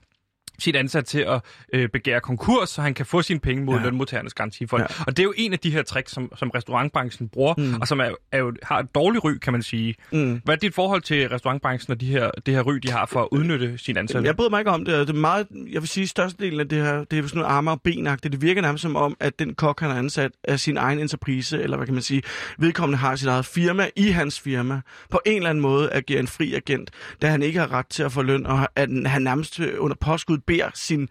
sit 0.61 0.77
ansat 0.77 1.05
til 1.05 1.19
at 1.21 1.41
øh, 1.73 1.89
begære 1.89 2.21
konkurs, 2.21 2.71
så 2.71 2.83
han 2.83 2.95
kan 2.95 3.07
få 3.07 3.23
sine 3.23 3.41
penge 3.41 3.65
mod 3.65 3.77
Ja. 3.79 3.85
lønmodtagernes 3.85 4.35
garantifond. 4.35 4.83
Ja. 4.83 4.87
Og 5.07 5.17
det 5.17 5.19
er 5.19 5.25
jo 5.25 5.33
en 5.37 5.53
af 5.53 5.59
de 5.59 5.71
her 5.71 5.83
tricks, 5.83 6.13
som, 6.13 6.33
som 6.37 6.51
restaurantbranchen 6.51 7.29
bruger, 7.29 7.55
Mm. 7.59 7.75
og 7.81 7.89
som 7.89 8.01
er, 8.01 8.11
er 8.33 8.39
jo, 8.39 8.53
har 8.63 8.79
et 8.79 8.95
dårligt 8.95 9.25
ry, 9.25 9.33
kan 9.39 9.53
man 9.53 9.63
sige. 9.63 9.95
Mm. 10.13 10.41
Hvad 10.45 10.55
er 10.55 10.59
dit 10.59 10.75
forhold 10.75 11.01
til 11.03 11.29
restaurantbranchen 11.29 11.93
og 11.93 12.01
de 12.01 12.07
her, 12.07 12.31
det 12.47 12.55
her 12.55 12.63
ry, 12.63 12.75
de 12.75 12.91
har 12.91 13.07
for 13.07 13.21
at 13.23 13.29
udnytte 13.33 13.79
sine 13.79 14.01
ansatte? 14.01 14.27
Jeg 14.27 14.37
bryder 14.37 14.51
mig 14.51 14.59
ikke 14.61 14.71
om 14.71 14.85
det, 14.85 15.09
det 15.09 15.15
er 15.15 15.19
meget, 15.19 15.47
jeg 15.73 15.83
vil 15.83 15.89
sige, 15.89 16.07
størstedelen 16.07 16.61
af 16.61 16.69
det 16.69 16.83
her, 16.83 17.05
det 17.05 17.19
er 17.19 17.23
sådan 17.23 17.39
noget 17.39 17.55
arme 17.55 17.71
og 17.71 17.81
benagtigt. 17.83 18.33
Det 18.33 18.43
virker 18.43 18.63
nærmest 18.63 18.83
som 18.83 18.97
om, 18.97 19.17
at 19.21 19.39
den 19.39 19.55
kok, 19.55 19.81
han 19.81 19.91
har 19.91 19.99
ansat, 19.99 20.31
er 20.45 20.57
sin 20.57 20.77
egen 20.77 20.99
entreprise, 20.99 21.63
eller 21.63 21.77
hvad 21.77 21.87
kan 21.87 21.95
man 21.95 22.03
sige, 22.03 22.23
vedkommende 22.59 22.99
har 22.99 23.17
sit 23.17 23.29
eget 23.29 23.47
firma 23.47 23.89
i 23.97 24.09
hans 24.09 24.41
firma, 24.41 24.81
på 25.11 25.21
en 25.27 25.37
eller 25.37 25.51
anden 25.51 25.63
måde 25.63 25.93
agerer 25.93 26.21
en 26.21 26.27
fri 26.29 26.55
agent, 26.55 26.91
da 27.23 27.27
han 27.29 27.43
ikke 27.43 27.59
har 27.59 27.73
ret 27.73 27.87
til 27.87 28.03
at 28.03 28.13
få 28.13 28.23
løn, 28.23 28.47
og 28.47 28.69
at 28.77 28.89
han 29.07 29.23
nærmest 29.23 29.61
under 29.61 29.97
påskud 30.01 30.39
beder 30.51 30.71
sin, 30.75 31.09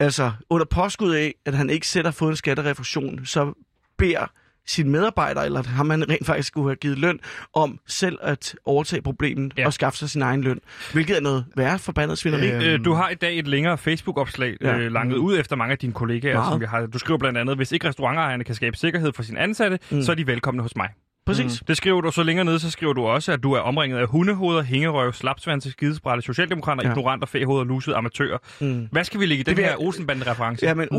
altså 0.00 0.32
under 0.50 0.66
påskud 0.66 1.14
af, 1.14 1.34
at 1.46 1.54
han 1.54 1.70
ikke 1.70 1.86
selv 1.88 2.06
har 2.06 2.12
fået 2.12 2.30
en 2.30 2.36
skatterefusion, 2.36 3.26
så 3.26 3.52
beder 3.98 4.30
sin 4.66 4.88
medarbejder, 4.90 5.40
eller 5.42 5.62
ham 5.62 5.90
han 5.90 6.08
rent 6.10 6.26
faktisk 6.26 6.48
skulle 6.48 6.68
have 6.68 6.76
givet 6.76 6.98
løn, 6.98 7.18
om 7.54 7.78
selv 7.86 8.18
at 8.22 8.56
overtage 8.64 9.02
problemet 9.02 9.52
Ja. 9.56 9.66
og 9.66 9.72
skaffe 9.72 9.98
sig 9.98 10.10
sin 10.10 10.22
egen 10.22 10.42
løn. 10.42 10.58
Hvilket 10.92 11.16
er 11.16 11.20
noget 11.20 11.44
værre 11.56 11.78
forbandet 11.78 12.18
svineri. 12.18 12.50
Øh, 12.72 12.84
du 12.84 12.92
har 12.92 13.08
i 13.08 13.14
dag 13.14 13.38
et 13.38 13.46
længere 13.48 13.78
Facebook-opslag 13.78 14.56
Ja. 14.60 14.76
øh, 14.78 14.92
langet 14.92 15.16
ud 15.16 15.38
efter 15.38 15.56
mange 15.56 15.72
af 15.72 15.78
dine 15.78 15.92
kollegaer, 15.92 16.34
Meget. 16.34 16.52
som 16.52 16.60
vi 16.60 16.66
har. 16.66 16.86
Du 16.86 16.98
skriver 16.98 17.18
blandt 17.18 17.38
andet, 17.38 17.56
hvis 17.56 17.72
ikke 17.72 17.88
restaurantejerne 17.88 18.44
kan 18.44 18.54
skabe 18.54 18.76
sikkerhed 18.76 19.12
for 19.12 19.22
sine 19.22 19.40
ansatte, 19.40 19.78
mm. 19.90 20.02
så 20.02 20.12
er 20.12 20.16
de 20.16 20.26
velkomne 20.26 20.62
hos 20.62 20.76
mig. 20.76 20.88
Præcis. 21.26 21.62
Det 21.68 21.76
skriver 21.76 22.00
du 22.00 22.10
så 22.10 22.22
længere 22.22 22.44
nede, 22.44 22.60
så 22.60 22.70
skriver 22.70 22.92
du 22.92 23.02
også, 23.04 23.32
at 23.32 23.42
du 23.42 23.52
er 23.52 23.60
omringet 23.60 23.98
af 23.98 24.06
hundehoveder, 24.06 24.62
hængerøv, 24.62 25.12
slapsvandse, 25.12 25.70
skidesprætte, 25.70 26.22
socialdemokrater, 26.22 26.82
Ja. 26.84 26.90
ignoranter, 26.90 27.26
fæhoveder, 27.26 27.64
lusede 27.64 27.96
amatører. 27.96 28.38
Mm. 28.60 28.88
Hvad 28.92 29.04
skal 29.04 29.20
vi 29.20 29.26
lægge 29.26 29.40
i 29.40 29.44
den 29.44 29.56
Det 29.56 29.64
her 29.64 29.76
Olsenbande-reference? 29.76 30.66
Ja, 30.66 30.74
men 30.74 30.88
øh, 30.92 30.98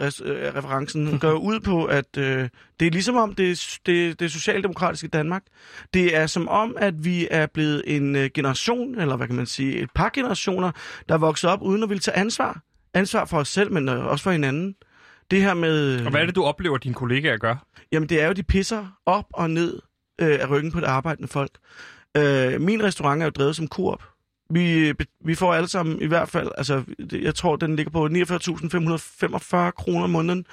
res, 0.00 0.22
øh, 0.24 0.54
referencen 0.56 1.18
går 1.18 1.32
ud 1.32 1.60
på, 1.60 1.84
at 1.84 2.16
øh, 2.18 2.48
det 2.80 2.86
er 2.86 2.90
ligesom 2.90 3.16
om, 3.16 3.34
det 3.34 3.78
det, 3.86 4.20
det 4.20 4.32
socialdemokratiske 4.32 5.08
Danmark. 5.08 5.42
Det 5.94 6.16
er 6.16 6.26
som 6.26 6.48
om, 6.48 6.76
at 6.78 7.04
vi 7.04 7.28
er 7.30 7.46
blevet 7.46 7.82
en 7.86 8.16
øh, 8.16 8.30
generation, 8.34 9.00
eller 9.00 9.16
hvad 9.16 9.26
kan 9.26 9.36
man 9.36 9.46
sige, 9.46 9.76
et 9.78 9.90
par 9.94 10.10
generationer, 10.14 10.70
der 11.08 11.14
er 11.14 11.18
vokset 11.18 11.50
op 11.50 11.62
uden 11.62 11.82
at 11.82 11.88
ville 11.88 12.00
tage 12.00 12.16
ansvar. 12.16 12.60
Ansvar 12.94 13.24
for 13.24 13.38
os 13.38 13.48
selv, 13.48 13.72
men 13.72 13.88
øh, 13.88 14.06
også 14.06 14.22
for 14.22 14.30
hinanden. 14.30 14.74
Det 15.32 15.42
her 15.42 15.54
med... 15.54 16.04
Og 16.04 16.10
hvad 16.10 16.20
er 16.20 16.26
det, 16.26 16.36
du 16.36 16.44
oplever, 16.44 16.78
dine 16.78 16.94
kollegaer 16.94 17.36
gør? 17.36 17.66
Jamen, 17.92 18.08
det 18.08 18.22
er 18.22 18.26
jo, 18.26 18.32
de 18.32 18.42
pisser 18.42 18.86
op 19.06 19.24
og 19.34 19.50
ned 19.50 19.80
øh, 20.20 20.38
af 20.40 20.50
ryggen 20.50 20.72
på 20.72 20.80
det 20.80 20.86
arbejdende 20.86 21.28
folk. 21.28 21.50
Øh, 22.16 22.60
min 22.60 22.82
restaurant 22.82 23.22
er 23.22 23.26
jo 23.26 23.30
drevet 23.30 23.56
som 23.56 23.68
Coop. 23.68 24.02
Vi, 24.52 24.92
vi 25.24 25.34
får 25.34 25.54
alle 25.54 25.68
sammen 25.68 26.02
i 26.02 26.06
hvert 26.06 26.28
fald, 26.28 26.50
altså 26.58 26.82
jeg 27.12 27.34
tror, 27.34 27.56
den 27.56 27.76
ligger 27.76 27.90
på 27.92 28.06
49.545 28.06 29.70
kroner 29.70 30.04
om 30.04 30.10
måneden. 30.10 30.46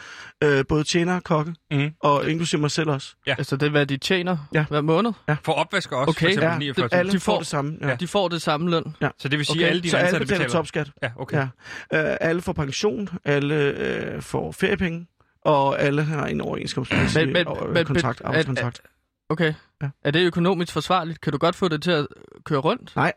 Øh, 0.44 0.65
både 0.70 0.84
tjener 0.84 1.15
og 1.15 1.24
kokke, 1.24 1.56
Mm. 1.72 1.91
og 2.00 2.29
inklusive 2.29 2.62
mig 2.62 2.72
selv 2.72 2.89
også. 2.89 3.15
Altså, 3.27 3.56
det 3.58 3.65
er, 3.65 3.70
hvad 3.70 3.86
de 3.86 3.98
tjener 3.98 4.38
Ja. 4.53 4.65
hver 4.70 4.82
måned. 4.82 5.12
For 5.44 5.51
opvasker 5.53 5.96
også, 5.96 6.10
Okay, 6.10 6.20
for 6.20 6.27
eksempel 6.27 6.50
Ja, 6.51 6.58
49 6.58 6.88
det, 6.88 6.94
alle 6.94 7.12
De 7.12 7.20
får 7.20 7.32
får- 7.34 7.38
det 7.39 7.48
samme. 7.48 7.77
Ja. 7.82 7.88
Ja. 7.88 7.96
De 7.96 8.08
får 8.08 8.27
det 8.27 8.41
samme 8.41 8.70
løn. 8.70 8.96
Så 9.18 9.27
det 9.29 9.38
vil 9.39 9.46
sige, 9.46 9.56
Okay, 9.56 9.63
at 9.63 9.70
alle 9.70 9.82
dine 9.82 9.91
Så 9.91 9.98
alle 9.98 10.08
ansatte 10.08 10.25
betaler 10.25 10.39
betaler... 10.44 10.60
topskat. 10.60 10.91
Ja, 11.03 11.12
okay. 11.18 11.48
Ja. 11.91 12.12
Øh, 12.12 12.18
alle 12.22 12.41
får 12.41 12.53
pension, 12.53 13.10
alle 13.25 13.56
øh, 13.56 14.22
får 14.22 14.51
feriepenge, 14.51 15.08
og 15.46 15.82
alle 15.82 16.03
har 16.03 16.25
en 16.27 16.41
overenskomstmæssig 16.41 17.25
Men- 17.25 17.34
men- 17.34 17.48
øh, 17.63 17.74
men- 17.74 17.86
kontrakt, 17.86 18.20
men- 18.20 18.27
arbejdskontrakt. 18.27 18.82
Okay. 19.29 19.53
Ja. 19.82 19.89
Er 20.03 20.12
det 20.12 20.20
økonomisk 20.25 20.74
forsvarligt? 20.74 21.22
Kan 21.22 21.32
du 21.34 21.38
godt 21.38 21.56
få 21.56 21.68
det 21.68 21.84
til 21.84 21.91
at 21.91 22.08
køre 22.46 22.60
rundt? 22.60 22.96
Nej. 22.96 23.13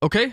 Okay. 0.00 0.32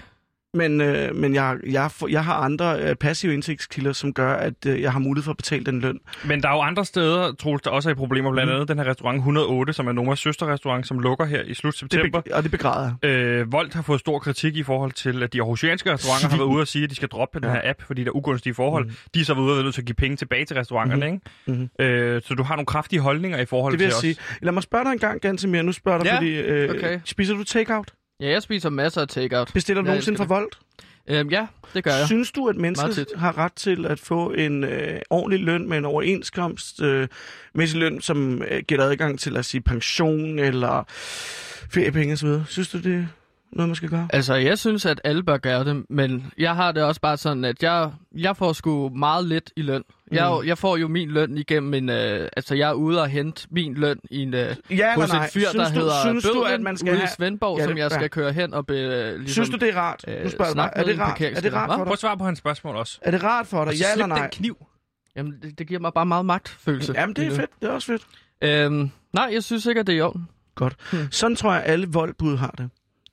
Men, 0.54 0.82
øh, 0.82 1.16
men 1.16 1.36
jeg, 1.36 1.58
jeg, 1.70 1.90
jeg 2.10 2.26
har 2.26 2.34
andre 2.34 2.80
øh, 2.82 2.96
passive 2.96 3.34
indtægtskilder, 3.34 3.94
som 3.94 4.14
gør, 4.14 4.34
at 4.34 4.54
øh, 4.68 4.82
jeg 4.82 4.92
har 4.92 5.00
mulighed 5.00 5.24
for 5.24 5.32
at 5.32 5.38
betale 5.38 5.64
den 5.66 5.80
løn. 5.80 6.00
Men 6.26 6.42
der 6.44 6.50
er 6.50 6.54
jo 6.54 6.60
andre 6.62 6.86
steder, 6.86 7.34
Troels, 7.34 7.62
der 7.62 7.70
også 7.70 7.90
er 7.90 7.94
i 7.94 7.96
problemer. 7.96 8.32
Blandt 8.32 8.48
Mhm. 8.50 8.54
andet 8.56 8.68
den 8.68 8.78
her 8.80 8.86
restaurant 8.86 9.18
108, 9.18 9.74
som 9.74 9.88
er 9.88 9.92
Nomas 9.92 10.20
søsterrestaurant, 10.20 10.88
som 10.88 11.00
lukker 11.00 11.26
her 11.26 11.42
i 11.44 11.54
slut 11.54 11.74
Det 11.74 11.80
september. 11.80 12.22
be- 12.22 12.36
og 12.36 12.44
det 12.44 12.52
begræder 12.52 12.92
jeg. 13.04 13.10
Øh, 13.10 13.52
Volt 13.52 13.74
har 13.74 13.82
fået 13.82 14.00
stor 14.00 14.20
kritik 14.20 14.56
i 14.56 14.64
forhold 14.64 14.92
til, 14.92 15.24
at 15.24 15.34
de 15.34 15.40
aarhusianske 15.40 15.94
restauranter 15.94 16.30
har 16.30 16.38
været 16.38 16.48
ude 16.48 16.62
og 16.62 16.68
sige, 16.68 16.84
at 16.84 16.90
de 16.90 16.96
skal 16.96 17.08
droppe 17.08 17.40
den 17.40 17.50
her 17.50 17.62
app, 17.64 17.82
fordi 17.82 18.04
der 18.04 18.10
er 18.10 18.16
ugunstige 18.16 18.54
forhold. 18.54 18.86
Mm. 18.86 18.92
De 19.14 19.20
er 19.20 19.26
så 19.26 19.34
været 19.34 19.46
ude 19.46 19.58
og 19.58 19.64
nødt 19.64 19.74
til 19.76 19.82
at 19.82 19.86
give 19.86 19.96
penge 19.96 20.18
tilbage 20.18 20.46
til 20.46 20.56
restauranterne, 20.58 21.06
Mhm. 21.06 21.20
ikke? 21.48 21.70
Mhm. 21.80 21.86
Øh, 21.86 22.22
så 22.22 22.34
du 22.34 22.44
har 22.44 22.56
nogle 22.56 22.66
kraftige 22.66 23.00
holdninger 23.00 23.40
i 23.40 23.46
forhold 23.46 23.72
Det 23.74 23.80
vil 23.80 23.86
til 23.86 23.90
jeg 23.90 23.96
os. 23.96 24.02
sige. 24.02 24.40
Lad 24.42 24.52
mig 24.52 24.64
spørge 24.64 24.86
dig 24.86 24.92
en 24.92 25.00
gang, 25.00 25.22
Gantemir. 25.22 25.62
Nu 25.62 25.72
spørger 25.72 25.98
jeg 25.98 26.06
dig, 26.06 26.12
Ja, 26.12 26.18
fordi... 26.18 26.50
Øh, 26.50 26.70
okay. 26.76 27.00
Spiser 27.06 27.34
du 27.34 27.44
takeout? 27.44 27.94
Ja, 28.20 28.30
jeg 28.30 28.42
spiser 28.42 28.70
masser 28.70 29.02
af 29.02 29.08
takeout. 29.08 29.52
Bestiller 29.54 29.82
du 29.82 29.88
nogensinde 29.88 30.18
fra 30.18 30.26
Volt? 30.26 30.58
Øhm, 31.08 31.30
ja, 31.30 31.48
det 31.74 31.84
gør 31.84 31.92
jeg. 31.92 32.06
Synes 32.06 32.32
du, 32.32 32.48
at 32.48 32.56
tit. 32.94 33.08
har 33.16 33.38
ret 33.38 33.54
til 33.54 33.86
at 33.86 34.00
få 34.00 34.32
en 34.32 34.64
øh, 34.64 35.02
ordentlig 35.10 35.40
løn 35.40 35.70
med 35.70 35.78
en 35.78 35.86
overenskomst, 35.86 36.82
øh, 36.82 37.08
mæssig 37.54 37.80
løn, 37.80 38.02
som 38.02 38.42
øh, 38.42 38.64
giver 38.68 38.82
dig 38.82 38.92
adgang 38.92 39.20
til, 39.20 39.38
os 39.38 39.46
sige, 39.46 39.62
pension 39.62 40.40
eller 40.40 40.84
feriepenge 41.70 42.14
osv.? 42.14 42.30
Synes 42.48 42.70
du 42.70 42.80
det? 42.80 43.08
Noget, 43.52 43.70
man 43.70 43.76
skal 43.76 43.90
gøre? 43.90 44.08
Altså, 44.14 44.34
jeg 44.36 44.60
synes, 44.60 44.86
at 44.86 45.02
alle 45.04 45.24
bør 45.24 45.38
gøre 45.38 45.64
det, 45.64 45.86
men 45.90 46.32
jeg 46.38 46.56
har 46.56 46.72
det 46.72 46.84
også 46.84 47.02
bare 47.02 47.18
sådan, 47.18 47.46
at 47.46 47.64
jeg, 47.64 47.92
jeg 48.18 48.38
får 48.38 48.54
sgu 48.54 48.90
meget 48.90 49.26
lidt 49.26 49.52
i 49.56 49.62
løn. 49.62 49.84
Jeg, 50.12 50.38
Mm. 50.42 50.48
jeg 50.48 50.58
får 50.58 50.78
jo 50.78 50.88
min 50.88 51.10
løn 51.12 51.38
igennem 51.38 51.74
en... 51.74 51.90
Øh, 51.90 52.30
altså, 52.38 52.56
jeg 52.56 52.70
er 52.70 52.74
ude 52.74 53.02
og 53.02 53.08
hente 53.08 53.48
min 53.52 53.74
løn 53.74 54.00
i 54.12 54.22
en, 54.22 54.34
øh, 54.34 54.56
Ja 54.70 54.96
hos 54.96 55.10
nej? 55.14 55.24
en 55.24 55.30
fyr, 55.32 55.40
synes 55.50 55.54
der 55.56 55.74
du, 55.74 55.80
hedder 55.80 55.94
synes 56.04 56.24
du, 56.24 56.42
at 56.42 56.62
man 56.62 56.78
skal 56.78 56.90
ude 56.92 56.98
have... 56.98 57.06
i 57.06 57.16
Svendborg, 57.18 57.58
Ja, 57.60 57.64
som 57.66 57.74
det- 57.74 57.82
jeg 57.82 57.92
skal 57.92 58.02
ja. 58.02 58.08
køre 58.08 58.32
hen 58.34 58.54
og 58.54 58.66
be, 58.66 58.74
øh, 58.74 59.16
ligesom, 59.20 59.28
Synes 59.28 59.50
du, 59.50 59.58
det 59.58 59.70
er 59.70 59.78
rart? 59.78 60.04
Nu 60.08 60.14
øh, 60.14 60.30
spørger 60.32 60.52
jeg. 60.56 60.72
Er 60.76 60.84
det 60.84 61.00
rart? 61.00 61.22
Er 61.22 61.42
det 61.42 61.54
rart 61.54 61.68
for 61.70 61.76
Hvad? 61.76 61.78
Prøv 61.78 61.86
dig? 61.86 61.92
at 61.94 62.00
svare 62.00 62.18
på 62.18 62.24
hans 62.26 62.40
spørgsmål 62.40 62.76
også. 62.76 63.00
Er 63.02 63.12
det 63.12 63.24
rart 63.24 63.48
for 63.48 63.66
dig? 63.66 63.74
Ja 63.80 63.86
eller 63.92 64.06
Slip 64.06 64.08
nej? 64.08 64.20
den 64.22 64.30
kniv. 64.32 64.66
Jamen, 65.16 65.34
det, 65.42 65.60
det 65.60 65.68
giver 65.68 65.80
mig 65.80 65.92
bare 65.94 66.06
meget 66.06 66.26
magtfølelse. 66.26 66.94
Jamen, 66.98 67.16
det 67.16 67.26
er 67.26 67.30
nu. 67.30 67.36
fedt. 67.36 67.50
Det 67.62 67.70
er 67.70 67.72
også 67.74 67.88
fedt. 67.88 68.02
Øhm, 68.42 68.92
nej, 69.14 69.30
jeg 69.34 69.44
synes 69.44 69.66
ikke, 69.66 69.80
at 69.80 69.88
det 69.88 69.94
er 69.94 69.98
i 69.98 70.02
orden. 70.02 70.28
Godt. 70.56 70.76
Sådan 71.12 71.36
tror 71.36 71.54
jeg, 71.54 71.64
alle 71.66 71.88
voldbud 71.90 72.38
har 72.38 72.54
det. 72.58 72.70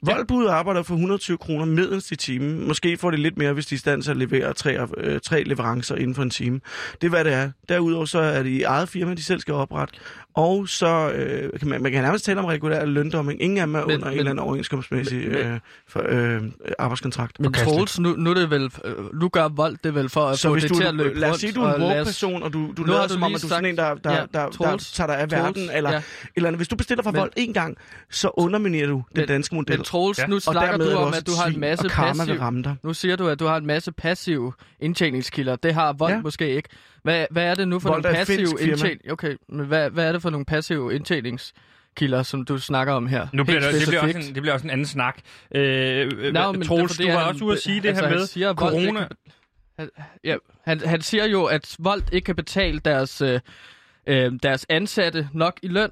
Voldbud 0.07 0.47
arbejder 0.47 0.83
for 0.83 0.95
120 0.95 1.39
kroner 1.39 1.65
middels 1.65 2.11
i 2.13 2.17
timen. 2.17 2.69
Måske 2.69 2.97
får 2.97 3.11
de 3.11 3.17
lidt 3.17 3.39
mere, 3.39 3.53
hvis 3.53 3.67
de 3.67 3.75
er 3.75 3.77
i 3.77 3.79
stand 3.79 4.03
til 4.03 4.11
at 4.11 4.17
levere 4.17 4.53
tre, 4.55 4.79
øh, 4.97 5.21
tre 5.21 5.43
leverancer 5.43 5.95
inden 5.97 6.15
for 6.15 6.23
en 6.23 6.31
time. 6.31 6.61
Det 7.01 7.07
er, 7.07 7.09
hvad 7.11 7.25
det 7.25 7.33
er. 7.33 7.51
Derudover 7.69 8.05
så 8.05 8.19
er 8.19 8.43
det 8.43 8.51
i 8.51 8.63
eget 8.63 8.89
firma, 8.89 9.15
de 9.15 9.23
selv 9.25 9.41
skal 9.41 9.55
oprette. 9.55 9.95
Og 10.35 10.69
så 10.69 11.11
øh, 11.11 11.59
kan 11.61 11.69
man, 11.69 11.83
man 11.83 11.93
kan 11.93 12.03
nærmest 12.03 12.25
tale 12.25 12.39
om 12.41 12.45
regulær 12.45 12.85
løndumping. 12.85 13.43
Ingen 13.43 13.59
af 13.59 13.67
dem 13.67 13.75
er 13.75 13.81
Men- 13.87 13.95
under 13.95 14.07
en 14.07 14.11
men- 14.11 14.19
eller 14.19 14.31
anden 14.31 14.45
overenskomstmæssig 14.45 15.19
men- 15.29 15.37
øh, 15.37 15.59
for, 15.89 16.03
øh, 16.09 16.43
arbejdskontrakt. 16.79 17.41
Men. 17.41 17.53
Troels, 17.53 18.01
nu, 18.01 18.15
nu, 18.17 18.31
er 18.31 18.35
det 18.35 18.51
vel, 18.51 18.71
øh, 18.85 18.95
nu 19.21 19.29
gør 19.29 19.49
vold 19.49 19.77
det 19.85 19.95
vel 19.95 20.09
for 20.09 20.21
at 20.27 20.39
Så 20.39 20.49
få 20.49 20.57
det 20.57 20.69
du, 20.71 20.75
til 20.75 20.85
at 20.85 20.95
løbe 20.95 21.19
lad 21.21 21.31
os 21.31 21.41
sige, 21.41 21.53
du 21.53 21.63
er 21.63 21.75
en 21.75 21.83
woke-person, 21.83 22.43
og 22.43 22.53
du, 22.53 22.73
du 22.77 22.83
lader 22.85 23.09
som 23.09 23.23
om, 23.23 23.35
at 23.35 23.43
du 23.43 23.47
er 23.47 23.49
sådan 23.49 23.65
en, 23.67 23.77
der, 23.77 23.95
der, 23.95 24.11
Ja, 24.13 24.17
der, 24.21 24.27
der, 24.27 24.43
der 24.45 24.51
Troels, 24.51 24.93
tager 24.93 25.07
dig 25.07 25.19
af 25.19 25.29
Troels, 25.29 25.45
verden, 25.45 25.71
eller, 25.77 25.93
ja. 25.93 26.03
eller 26.37 26.51
hvis 26.51 26.69
du 26.69 26.77
bestiller 26.77 27.05
Men- 27.05 27.15
vold 27.17 27.31
en 27.37 27.53
gang, 27.53 27.77
så 28.11 28.31
underminerer 28.37 28.87
du 28.87 29.03
den 29.17 29.29
danske 29.29 29.55
model. 29.55 29.83
Troels, 29.93 30.19
Ja. 30.19 30.27
nu 30.27 30.37
og 30.37 30.43
snakker 30.43 30.77
du 30.77 30.91
om, 30.97 31.15
at 31.15 31.27
du 31.27 31.33
har 31.33 31.47
en 31.47 31.61
masse 31.61 31.89
passiv... 31.89 32.35
Nu 32.83 32.95
siger 32.95 33.17
du, 33.17 33.29
at 33.29 33.39
du 33.41 33.47
har 33.47 33.57
en 33.57 33.67
masse 33.67 33.93
passive 33.93 34.53
indtjeningskilder. 34.81 35.57
Det 35.57 35.75
har 35.75 35.93
vold 35.93 36.13
Ja. 36.13 36.21
måske 36.21 36.49
ikke. 36.57 36.69
Hvad, 37.03 37.27
hvad 37.31 37.45
er 37.45 37.55
det 37.55 37.69
nu 37.69 37.79
for 37.79 37.89
Volt 37.89 38.07
er 38.07 38.11
nogle 38.13 38.19
passive 38.27 38.61
indtjening? 38.71 39.13
Okay, 39.13 39.37
men 39.49 39.67
hvad, 39.67 39.91
hvad 39.91 40.09
er 40.09 40.13
det 40.13 40.23
for 40.23 40.31
nogle 40.31 40.45
passive 40.45 40.95
indtjeningskilder, 40.95 42.23
som 42.23 42.45
du 42.45 42.59
snakker 42.59 42.93
om 42.93 43.07
her? 43.07 43.27
Nu 43.33 43.45
bliver 43.45 43.61
det, 43.61 43.75
det, 43.75 43.89
bliver 43.89 44.01
også 44.03 44.19
en, 44.19 44.25
det 44.35 44.43
bliver 44.43 44.53
også 44.55 44.67
en 44.67 44.71
anden 44.71 44.87
snak. 44.87 45.19
Øh, 45.55 45.63
øh, 46.19 46.33
Nå, 46.33 46.53
men 46.53 46.61
det 46.61 46.65
er 46.65 46.69
Troels, 46.69 46.97
du 46.99 47.07
var 47.07 47.19
han- 47.19 47.29
også 47.29 47.45
ude 47.45 47.53
at 47.57 47.63
sige 47.63 47.81
det 47.81 47.89
altså, 47.89 48.03
her 48.05 48.09
han 48.09 48.19
med 48.19 48.27
siger, 48.27 48.53
vold 48.53 48.57
corona. 48.73 49.01
kan 49.01 49.17
Han, 49.79 49.89
ja, 50.25 50.37
han, 50.65 50.81
han 50.81 51.01
siger 51.03 51.25
jo, 51.27 51.45
at 51.45 51.77
Volt 51.79 52.05
ikke 52.13 52.25
kan 52.25 52.37
betale 52.37 52.79
deres, 52.85 53.21
øh, 53.21 53.41
øh, 54.07 54.33
deres 54.43 54.67
ansatte 54.69 55.29
nok 55.33 55.59
i 55.63 55.69
løn, 55.69 55.91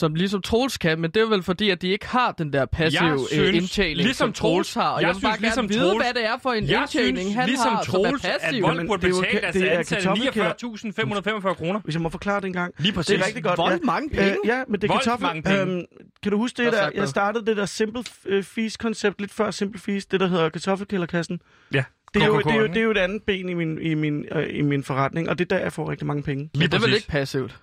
som 0.00 0.14
ligesom 0.14 0.42
Troels 0.42 0.78
kan, 0.78 1.00
men 1.00 1.10
det 1.10 1.22
er 1.22 1.26
vel 1.26 1.42
fordi, 1.42 1.70
at 1.70 1.82
de 1.82 1.88
ikke 1.88 2.06
har 2.08 2.32
den 2.32 2.52
der 2.52 2.66
passive 2.66 3.04
Jeg 3.04 3.12
øh, 3.12 3.18
synes, 3.28 3.54
indtjening, 3.54 3.96
ligesom 3.96 4.26
som 4.26 4.32
Troels 4.32 4.74
har. 4.74 4.88
Og 4.88 5.00
jeg 5.02 5.08
jeg, 5.08 5.14
vil 5.14 5.22
bare 5.22 5.32
synes, 5.32 5.40
ligesom 5.40 5.68
gerne 5.68 5.80
vide, 5.80 5.90
Troels- 5.92 6.02
hvad 6.04 6.14
det 6.14 6.24
er 6.26 6.38
for 6.42 6.52
en 6.52 6.68
Jeg 6.68 6.80
indtjening, 6.80 7.18
synes, 7.18 7.34
han 7.34 7.46
ligesom 7.48 7.72
har, 7.72 7.82
som 7.84 7.94
er 7.94 8.02
Troels, 8.04 8.24
at 8.24 8.38
passiv. 8.40 8.62
Vold 8.62 8.86
burde 8.86 9.06
er 9.08 9.12
betale 9.12 9.40
deres 9.40 9.56
er 9.56 9.78
ansatte 9.78 10.04
kartoffelkælder. 10.06 11.40
49.545 11.50 11.54
kroner. 11.54 11.80
Hvis 11.84 11.94
jeg 11.94 12.02
må 12.02 12.08
forklare 12.08 12.40
det 12.40 12.46
en 12.46 12.52
gang. 12.52 12.74
Lige 12.78 12.92
præcis. 12.92 13.14
Det 13.14 13.22
er 13.22 13.26
rigtig 13.26 13.44
godt. 13.44 13.58
Vold 13.58 13.72
ja. 13.72 13.78
mange 13.84 14.10
penge. 14.10 14.30
Øh, 14.30 14.36
ja, 14.44 14.62
men 14.68 14.80
det 14.80 14.90
er 14.90 14.94
kartoffel. 14.94 15.26
mange 15.26 15.42
penge. 15.42 15.60
Øhm, 15.60 15.84
kan 16.22 16.32
du 16.32 16.38
huske 16.38 16.64
det 16.64 16.72
der? 16.72 16.90
Jeg 16.94 17.08
startede 17.08 17.46
det 17.46 17.56
der 17.56 17.66
Simple 17.66 18.04
øh, 18.26 18.42
Feast-koncept 18.44 19.20
lidt 19.20 19.32
før 19.32 19.50
Simple 19.50 19.80
Feast. 19.80 20.12
Det, 20.12 20.20
der 20.20 20.26
hedder 20.26 20.48
kartoffelkælderkassen. 20.48 21.40
Ja, 21.74 21.84
Det 22.14 22.22
er, 22.22 22.26
jo, 22.26 22.38
det, 22.38 22.46
er 22.46 22.60
jo, 22.60 22.66
det 22.66 22.76
er 22.76 22.82
jo 22.82 22.90
et 22.90 22.98
andet 22.98 23.22
ben 23.22 23.48
i 23.48 23.54
min, 23.54 23.78
i, 23.82 23.94
min, 23.94 24.24
øh, 24.32 24.46
i 24.50 24.62
min 24.62 24.84
forretning, 24.84 25.28
og 25.28 25.38
det 25.38 25.52
er 25.52 25.56
der, 25.56 25.62
jeg 25.62 25.72
får 25.72 25.90
rigtig 25.90 26.06
mange 26.06 26.22
penge. 26.22 26.50
Men 26.54 26.62
det 26.62 26.74
er 26.74 26.80
vel 26.80 26.94
ikke 26.94 27.06
passivt? 27.08 27.58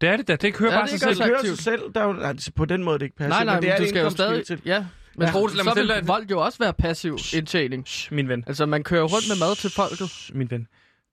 Det 0.00 0.08
er 0.08 0.16
det 0.16 0.28
da. 0.28 0.36
Det 0.36 0.54
kører 0.54 0.70
Ja, 0.72 0.76
bare 0.78 0.82
det 0.82 0.90
sig 0.90 1.00
selv. 1.00 1.14
så 1.14 1.22
Det 1.22 1.30
hører 1.30 1.44
sig 1.44 1.58
selv. 1.58 1.82
Der 1.94 2.00
er 2.00 2.04
jo, 2.06 2.12
nej, 2.12 2.34
på 2.56 2.64
den 2.64 2.84
måde 2.84 2.94
er 2.94 2.98
det 2.98 3.06
ikke 3.06 3.16
passivt, 3.16 3.30
Nej, 3.30 3.44
nej, 3.44 3.54
men 3.54 3.62
det 3.62 3.68
men 3.68 3.72
er 3.74 3.78
du 3.84 3.88
skal 3.88 4.02
jo 4.02 4.10
stadig... 4.10 4.46
til. 4.46 4.60
Ja, 4.64 4.84
men 5.16 5.26
Ja. 5.26 5.32
Troels, 5.32 5.54
lad 5.56 5.64
mig 5.64 5.72
så 5.76 5.80
vil 5.80 5.90
et- 5.90 6.08
vold 6.08 6.26
jo 6.30 6.40
også 6.40 6.58
være 6.58 6.72
passiv 6.72 7.18
indtjening. 7.34 7.86
Shh, 7.88 8.12
Min 8.14 8.28
ven. 8.28 8.44
Altså, 8.46 8.66
man 8.66 8.82
kører 8.82 9.02
rundt 9.02 9.28
med 9.28 9.46
mad 9.46 9.56
til 9.56 9.70
folket. 9.70 10.30
Min 10.34 10.50
ven. 10.50 10.66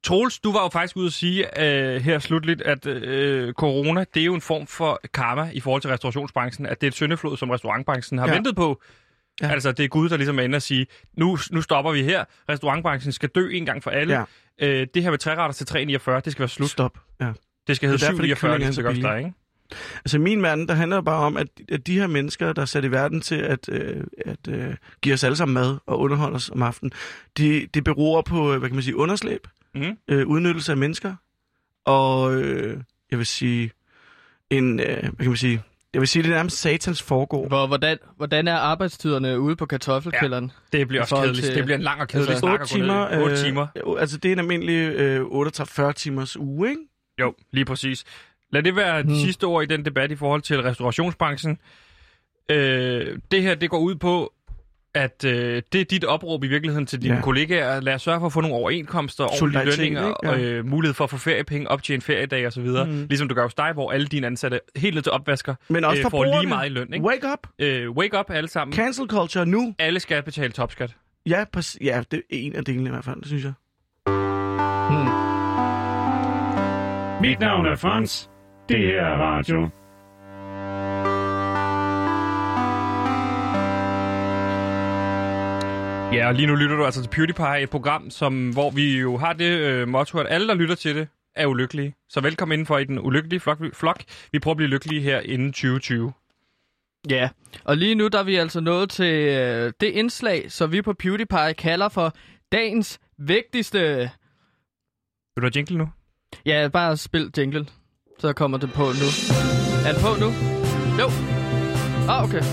Troels, 0.04 0.40
du 0.40 0.52
var 0.52 0.62
jo 0.64 0.70
faktisk 0.70 0.98
ude 0.98 1.06
at 1.08 1.14
sige 1.14 1.64
øh, 1.64 2.02
her 2.02 2.20
slutligt, 2.20 2.62
at 2.62 2.86
øh, 2.88 3.54
corona, 3.54 4.06
det 4.14 4.22
er 4.22 4.26
jo 4.26 4.34
en 4.36 4.42
form 4.42 4.68
for 4.68 5.02
karma 5.14 5.50
i 5.54 5.60
forhold 5.60 5.82
til 5.82 5.90
restaurationsbranchen, 5.92 6.66
at 6.66 6.82
det 6.82 6.88
er 6.88 6.92
et 6.92 6.94
syndeflod, 6.96 7.38
som 7.38 7.50
restaurantbranchen 7.50 8.20
har 8.20 8.28
Ja. 8.28 8.34
ventet 8.34 8.56
på. 8.56 8.82
Ja. 9.42 9.48
Ja. 9.48 9.54
Altså, 9.54 9.72
det 9.72 9.84
er 9.84 9.88
Gud, 9.88 10.10
der 10.10 10.18
ligesom 10.18 10.40
er 10.40 10.44
inde 10.44 10.56
og 10.56 10.62
sige, 10.62 10.88
nu, 11.18 11.38
nu 11.52 11.62
stopper 11.62 11.92
vi 11.92 12.04
her. 12.04 12.26
Restaurantbranchen 12.50 13.12
skal 13.12 13.30
dø 13.30 13.50
en 13.52 13.66
gang 13.66 13.84
for 13.84 13.92
alle. 13.92 14.14
Ja. 14.62 14.68
Øh, 14.68 14.88
det 14.94 15.04
her 15.04 15.10
med 15.10 15.18
træretter 15.18 15.54
til 15.54 15.66
3,49, 15.66 16.20
det 16.20 16.32
skal 16.32 16.40
være 16.40 16.50
slut. 16.50 16.70
Stop. 16.70 16.98
Ja. 17.22 17.32
Det 17.68 17.76
skal 17.76 17.90
hedde 17.90 18.00
Det 18.00 18.06
er 18.08 18.12
derfor, 18.12 18.22
det 18.24 18.36
7,49, 18.36 18.40
kylling 18.40 18.64
er 18.64 18.66
det 18.68 18.76
så 18.76 18.82
billig. 18.84 19.04
der, 19.04 19.16
ikke? 19.18 19.34
Altså 19.98 20.20
min 20.20 20.44
verden, 20.44 20.68
der 20.68 20.74
handler 20.74 21.02
bare 21.02 21.26
om, 21.26 21.38
at, 21.38 21.48
at 21.72 21.88
de 21.88 22.00
her 22.00 22.08
mennesker, 22.08 22.54
der 22.54 22.62
er 22.62 22.66
sat 22.66 22.84
i 22.86 22.92
verden 22.92 23.22
til 23.22 23.36
at, 23.36 23.70
øh, 23.70 24.04
at 24.26 24.48
øh, 24.50 24.76
give 25.02 25.14
os 25.14 25.24
alle 25.24 25.36
sammen 25.36 25.54
mad 25.54 25.78
og 25.86 26.00
underholde 26.00 26.36
os 26.36 26.50
om 26.50 26.62
aftenen, 26.64 26.92
de, 27.38 27.68
de 27.74 27.82
beror 27.82 28.22
på, 28.22 28.54
øh, 28.54 28.60
hvad 28.60 28.70
kan 28.70 28.76
man 28.76 28.84
sige, 28.84 28.96
underslæb, 28.96 29.48
Mhm. 29.76 29.98
øh, 30.08 30.28
udnyttelse 30.28 30.72
af 30.72 30.78
mennesker, 30.78 31.16
og 31.86 32.34
øh, 32.36 32.78
jeg 33.12 33.18
vil 33.18 33.26
sige, 33.26 33.72
en, 34.50 34.80
øh, 34.80 34.86
hvad 34.86 35.12
kan 35.20 35.28
man 35.28 35.36
sige, 35.38 35.62
jeg 35.94 36.02
vil 36.02 36.08
sige, 36.08 36.24
det 36.24 36.30
er 36.32 36.36
nærmest 36.36 36.58
satans 36.58 37.02
foregår. 37.02 37.48
Hvor, 37.48 37.68
hvordan, 37.68 37.98
hvordan 38.18 38.48
er 38.48 38.56
arbejdstiderne 38.56 39.40
ude 39.40 39.56
på 39.56 39.66
kartoffelkælderen? 39.66 40.52
Det 40.72 40.88
bliver 40.88 41.02
også 41.02 41.16
kedeligt. 41.16 41.46
til- 41.46 41.56
Det 41.56 41.64
bliver 41.66 41.78
en 41.78 41.84
lang 41.84 42.02
og 42.02 42.08
kedelig 42.08 42.30
altså, 42.30 42.40
snak 42.40 42.52
8 42.62 42.64
at 42.64 42.70
gå 42.70 42.78
ned 42.78 42.86
i. 42.86 42.88
timer, 42.88 43.24
8 43.24 43.44
timer. 43.44 43.68
Øh, 43.96 44.02
altså 44.02 44.18
det 44.18 44.30
er 44.30 44.34
en 44.34 44.40
almindelig 44.40 44.74
øh, 44.96 45.22
38-40 45.26 45.92
timers 45.92 46.38
uge, 46.38 46.70
ikke? 46.70 46.82
Jo, 47.20 47.34
lige 47.52 47.66
præcis. 47.66 48.04
Lad 48.52 48.64
det 48.64 48.76
være 48.76 48.98
de 48.98 49.04
Hmm. 49.04 49.16
sidste 49.16 49.44
ord 49.44 49.64
i 49.64 49.66
den 49.66 49.86
debat 49.86 50.12
i 50.12 50.16
forhold 50.16 50.42
til 50.42 50.62
restaurationsbranchen. 50.62 51.58
Øh, 52.52 53.18
det 53.32 53.42
her, 53.42 53.56
det 53.56 53.70
går 53.70 53.80
ud 53.80 53.96
på, 53.96 54.34
at 54.94 55.26
øh, 55.26 55.62
det 55.72 55.82
er 55.82 55.86
dit 55.86 56.04
opråb 56.06 56.44
i 56.44 56.48
virkeligheden 56.48 56.86
til 56.86 57.02
dine 57.02 57.16
Ja. 57.16 57.22
kollegaer. 57.22 57.80
Lad 57.82 57.94
os 57.94 58.02
sørge 58.02 58.20
for 58.20 58.26
at 58.28 58.34
få 58.34 58.42
nogle 58.42 58.56
overenskomster, 58.56 59.24
ordentlige 59.24 59.66
lønninger, 59.66 60.08
ikke? 60.08 60.30
og 60.30 60.40
Ja. 60.40 60.46
øh, 60.46 60.66
mulighed 60.66 60.94
for 60.94 61.04
at 61.04 61.10
få 61.10 61.18
feriepenge, 61.18 61.68
optjene 61.70 62.02
feriedag 62.02 62.48
osv. 62.48 62.64
Mm. 62.66 63.06
Ligesom 63.10 63.28
du 63.28 63.36
gør 63.36 63.44
hos 63.44 63.54
dig, 63.54 63.74
hvor 63.74 63.92
alle 63.92 64.08
dine 64.08 64.28
ansatte 64.28 64.60
helt 64.76 64.96
ned 64.96 65.02
til 65.04 65.12
opvasker 65.12 65.56
Men 65.70 65.84
også 65.86 66.04
øh, 66.06 66.12
får 66.12 66.24
lige 66.24 66.48
meget 66.50 66.70
i 66.70 66.74
løn. 66.74 66.94
Ikke? 66.94 67.06
Wake 67.06 67.28
up! 67.34 67.48
Øh, 67.60 67.92
wake 67.92 68.20
up 68.20 68.26
alle 68.30 68.50
sammen. 68.50 68.76
Cancel 68.76 69.08
culture 69.08 69.46
nu! 69.46 69.76
Alle 69.80 70.00
skal 70.00 70.24
betale 70.24 70.52
topskat. 70.52 70.96
Ja, 71.26 71.44
ja, 71.82 72.04
det 72.12 72.18
er 72.18 72.22
en 72.30 72.56
af 72.56 72.66
delene 72.66 72.90
i 72.90 72.92
hvert 72.92 73.06
fald, 73.06 73.18
det 73.18 73.28
synes 73.28 73.44
jeg. 73.44 73.54
Mit 77.22 77.40
navn 77.40 77.66
er 77.66 77.76
Frans. 77.76 78.30
Det 78.70 78.78
her 78.78 79.02
er 79.02 79.18
radio. 79.18 79.70
Ja, 86.16 86.28
og 86.28 86.34
lige 86.36 86.48
nu 86.48 86.56
lytter 86.56 86.76
du 86.76 86.86
altså 86.86 87.02
til 87.02 87.10
PewDiePie, 87.10 87.62
et 87.62 87.70
program, 87.70 88.10
som, 88.10 88.50
hvor 88.50 88.70
vi 88.70 89.00
jo 89.00 89.18
har 89.18 89.34
det 89.34 89.60
øh, 89.60 89.88
motto, 89.88 90.20
at 90.20 90.28
alle, 90.30 90.48
der 90.48 90.54
lytter 90.54 90.76
til 90.76 90.96
det, 90.96 91.08
er 91.36 91.46
ulykkelige. 91.46 91.96
Så 92.10 92.22
velkommen 92.22 92.54
indenfor 92.54 92.78
i 92.78 92.84
den 92.84 93.00
ulykkelige 93.00 93.40
flok. 93.40 93.58
flok. 93.74 94.04
Vi 94.32 94.40
prøver 94.40 94.54
at 94.54 94.58
blive 94.58 94.70
lykkelige 94.70 95.02
her 95.02 95.20
inden 95.20 95.52
2020. 95.52 96.14
Ja, 97.10 97.30
og 97.64 97.78
lige 97.78 97.96
nu 97.96 98.08
der 98.08 98.20
er 98.20 98.24
vi 98.24 98.36
altså 98.36 98.60
nået 98.60 98.90
til 98.90 99.14
øh, 99.14 99.74
det 99.82 99.88
indslag, 99.88 100.52
som 100.52 100.72
vi 100.72 100.82
på 100.82 100.94
PewDiePie 100.94 101.54
kalder 101.54 101.90
for 101.90 102.14
dagens 102.52 103.00
vigtigste... 103.18 103.80
Vil 105.36 105.42
du 105.42 105.42
have 105.42 105.52
jingle 105.56 105.78
nu? 105.78 105.88
Ja, 106.46 106.68
bare 106.74 106.98
spil 106.98 107.32
jingle, 107.38 107.68
så 108.20 108.34
kommer 108.34 108.58
det 108.58 108.74
på 108.74 108.84
nu. 108.84 109.08
Er 109.86 109.92
det 109.94 110.02
på 110.02 110.16
nu? 110.20 110.30
Jo. 111.00 111.08
Ah, 112.10 112.24
okay. 112.24 112.44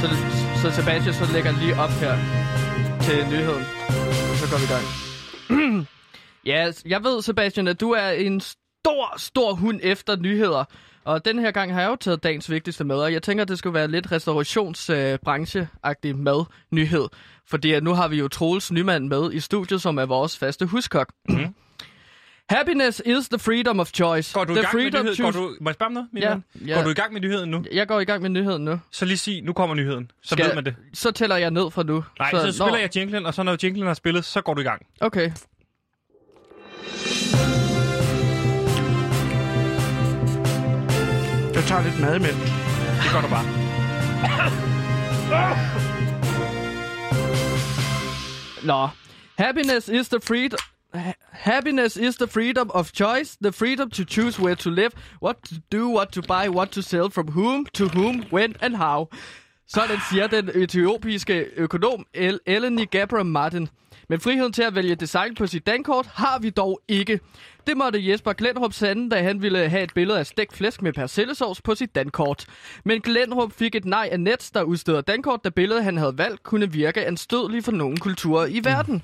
Så, 0.00 0.06
så 0.62 0.70
Sebastian, 0.70 1.14
så 1.14 1.32
lægger 1.32 1.52
lige 1.60 1.74
op 1.74 1.90
her 1.90 2.14
til 3.02 3.26
nyheden. 3.30 3.64
Så 4.40 4.44
går 4.50 4.58
vi 4.58 4.64
i 4.64 4.72
gang. 4.74 4.86
ja, 6.52 6.72
jeg 6.86 7.04
ved, 7.04 7.22
Sebastian, 7.22 7.68
at 7.68 7.80
du 7.80 7.90
er 7.90 8.08
en 8.08 8.40
stor, 8.40 9.18
stor 9.18 9.54
hund 9.54 9.80
efter 9.82 10.16
nyheder. 10.16 10.64
Og 11.04 11.24
den 11.24 11.38
her 11.38 11.50
gang 11.50 11.74
har 11.74 11.80
jeg 11.80 11.90
jo 11.90 11.96
taget 11.96 12.22
dagens 12.22 12.50
vigtigste 12.50 12.84
med, 12.84 12.96
og 12.96 13.12
jeg 13.12 13.22
tænker, 13.22 13.42
at 13.42 13.48
det 13.48 13.58
skulle 13.58 13.74
være 13.74 13.88
lidt 13.88 14.12
restaurationsbrancheagtig 14.12 16.16
mad 16.18 16.44
nyhed. 16.70 17.08
Fordi 17.50 17.80
nu 17.80 17.94
har 17.94 18.08
vi 18.08 18.16
jo 18.18 18.28
Troels 18.28 18.72
Nyman 18.72 19.08
med 19.08 19.32
i 19.32 19.40
studiet, 19.40 19.82
som 19.82 19.98
er 19.98 20.06
vores 20.06 20.38
faste 20.38 20.66
huskok. 20.66 21.12
Mhm. 21.28 21.46
Happiness 22.50 23.02
is 23.06 23.28
the 23.28 23.38
freedom 23.38 23.80
of 23.80 23.90
choice. 23.94 24.34
Går 24.34 24.44
du 24.44 24.52
i 24.52 24.54
the 24.54 24.62
gang 24.62 24.74
med 24.76 24.82
freedom 24.82 25.04
nyheden? 25.04 25.24
Går 25.24 25.30
du, 25.40 25.54
må 25.60 25.70
jeg 25.70 25.74
spørge 25.74 25.86
om 25.86 25.92
noget, 25.92 26.08
min 26.12 26.22
Ja, 26.22 26.36
ja. 26.66 26.74
Går 26.74 26.82
du 26.82 26.90
i 26.90 26.94
gang 26.94 27.12
med 27.12 27.20
nyheden 27.20 27.50
nu? 27.50 27.64
Jeg 27.72 27.88
går 27.88 28.00
i 28.00 28.04
gang 28.04 28.22
med 28.22 28.30
nyheden 28.30 28.64
nu. 28.64 28.80
Så 28.90 29.04
lige 29.04 29.16
sig, 29.16 29.42
nu 29.42 29.52
kommer 29.52 29.76
nyheden. 29.76 30.10
Så 30.22 30.34
Skal- 30.34 30.46
ved 30.46 30.54
man 30.54 30.64
det. 30.64 30.74
Så 30.94 31.10
tæller 31.10 31.36
jeg 31.36 31.50
ned 31.50 31.70
fra 31.70 31.82
nu. 31.82 32.04
Nej, 32.18 32.30
så, 32.30 32.52
så 32.52 32.52
spiller 32.52 32.78
jeg 32.78 32.96
jinglen, 32.96 33.26
og 33.26 33.34
så 33.34 33.42
når 33.42 33.56
jinglen 33.62 33.88
er 33.88 33.94
spillet, 33.94 34.24
så 34.24 34.40
går 34.40 34.54
du 34.54 34.60
i 34.60 34.64
gang. 34.64 34.86
Okay. 35.00 35.30
Jeg 41.62 41.68
tager 41.68 41.82
lidt 41.82 42.00
mad 42.00 42.16
imellem. 42.16 42.40
Det 43.02 43.10
gør 43.12 43.20
du 43.20 43.28
bare. 43.28 43.46
Nå. 48.64 48.88
Happiness 49.38 49.88
is 49.88 50.08
the 50.08 50.20
freedom... 50.20 50.58
happiness 51.32 51.96
is 51.96 52.16
the 52.16 52.26
freedom 52.26 52.70
of 52.74 52.92
choice, 52.92 53.36
the 53.40 53.52
freedom 53.52 53.90
to 53.90 54.04
choose 54.04 54.38
where 54.42 54.54
to 54.56 54.70
live, 54.70 54.90
what 55.22 55.36
to 55.48 55.54
do, 55.72 55.88
what 55.88 56.12
to 56.12 56.20
buy, 56.22 56.48
what 56.48 56.70
to 56.72 56.82
sell, 56.82 57.08
from 57.10 57.28
whom, 57.28 57.66
to 57.72 57.88
whom, 57.88 58.24
when 58.30 58.54
and 58.60 58.76
how. 58.76 59.08
Sådan 59.68 59.98
siger 60.10 60.26
den 60.26 60.50
etiopiske 60.54 61.46
økonom 61.56 62.06
El- 62.14 62.40
Eleni 62.46 62.84
Gabra 62.84 63.22
Martin. 63.22 63.68
Men 64.08 64.20
friheden 64.20 64.52
til 64.52 64.62
at 64.62 64.74
vælge 64.74 64.94
design 64.94 65.34
på 65.34 65.46
sit 65.46 65.66
dankort 65.66 66.06
har 66.06 66.38
vi 66.38 66.50
dog 66.50 66.80
ikke. 66.88 67.20
Det 67.66 67.76
måtte 67.76 68.10
Jesper 68.10 68.32
Glendrup 68.32 68.72
sande, 68.72 69.10
da 69.10 69.22
han 69.22 69.42
ville 69.42 69.68
have 69.68 69.82
et 69.82 69.94
billede 69.94 70.18
af 70.18 70.26
stegt 70.26 70.56
flæsk 70.56 70.82
med 70.82 70.92
persillesovs 70.92 71.62
på 71.62 71.74
sit 71.74 71.94
dankort. 71.94 72.46
Men 72.84 73.00
Glendrup 73.00 73.52
fik 73.52 73.74
et 73.74 73.84
nej 73.84 74.08
af 74.12 74.20
Nets, 74.20 74.50
der 74.50 74.62
udsteder 74.62 75.00
dankort, 75.00 75.44
da 75.44 75.50
billedet 75.50 75.84
han 75.84 75.96
havde 75.96 76.18
valgt 76.18 76.42
kunne 76.42 76.72
virke 76.72 77.06
anstødeligt 77.06 77.64
for 77.64 77.72
nogle 77.72 77.96
kulturer 77.96 78.46
i 78.46 78.60
verden. 78.64 79.02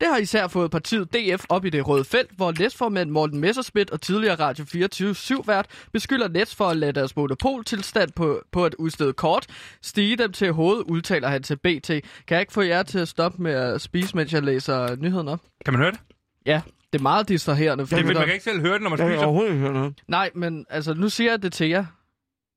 Det 0.00 0.08
har 0.08 0.16
især 0.18 0.48
fået 0.48 0.70
partiet 0.70 1.12
DF 1.14 1.44
op 1.48 1.64
i 1.64 1.70
det 1.70 1.88
røde 1.88 2.04
felt, 2.04 2.30
hvor 2.36 2.52
næstformand 2.58 3.10
Morten 3.10 3.40
Messerschmidt 3.40 3.90
og 3.90 4.00
tidligere 4.00 4.34
Radio 4.34 4.64
24 4.64 5.14
vært 5.46 5.66
beskylder 5.92 6.28
Nets 6.28 6.54
for 6.54 6.64
at 6.64 6.76
lade 6.76 6.92
deres 6.92 7.16
monopoltilstand 7.16 8.10
på, 8.12 8.40
på 8.52 8.64
at 8.64 8.74
udstede 8.74 9.12
kort 9.12 9.46
stige 9.82 10.16
dem 10.16 10.32
til 10.32 10.52
hovedet, 10.52 10.82
udtaler 10.88 11.28
han 11.28 11.42
til 11.42 11.56
BT. 11.56 11.86
Kan 11.86 12.02
jeg 12.30 12.40
ikke 12.40 12.52
få 12.52 12.60
jer 12.62 12.82
til 12.82 12.98
at 12.98 13.08
stoppe 13.08 13.42
med 13.42 13.52
at 13.52 13.80
spise, 13.80 14.16
mens 14.16 14.32
jeg 14.32 14.42
læser 14.42 14.96
nyheden 14.96 15.28
op? 15.28 15.40
Kan 15.64 15.74
man 15.74 15.82
høre 15.82 15.90
det? 15.92 16.00
Ja, 16.46 16.60
det 16.92 16.98
er 16.98 17.02
meget 17.02 17.28
distraherende. 17.28 17.86
For 17.86 17.96
Det, 17.96 18.06
man 18.06 18.14
kan 18.16 18.32
ikke 18.32 18.44
selv 18.44 18.60
høre 18.60 18.72
det, 18.74 18.82
når 18.82 18.90
man 18.90 18.98
Jeg 18.98 19.06
kan 19.08 19.14
spiser. 19.16 19.24
overhovedet 19.26 19.50
ikke 19.52 19.60
høre 19.62 19.72
noget. 19.72 19.94
Nej, 20.08 20.30
men 20.34 20.66
altså, 20.70 20.94
nu 20.94 21.08
siger 21.08 21.30
jeg 21.30 21.42
det 21.42 21.52
til 21.52 21.68
jer, 21.68 21.84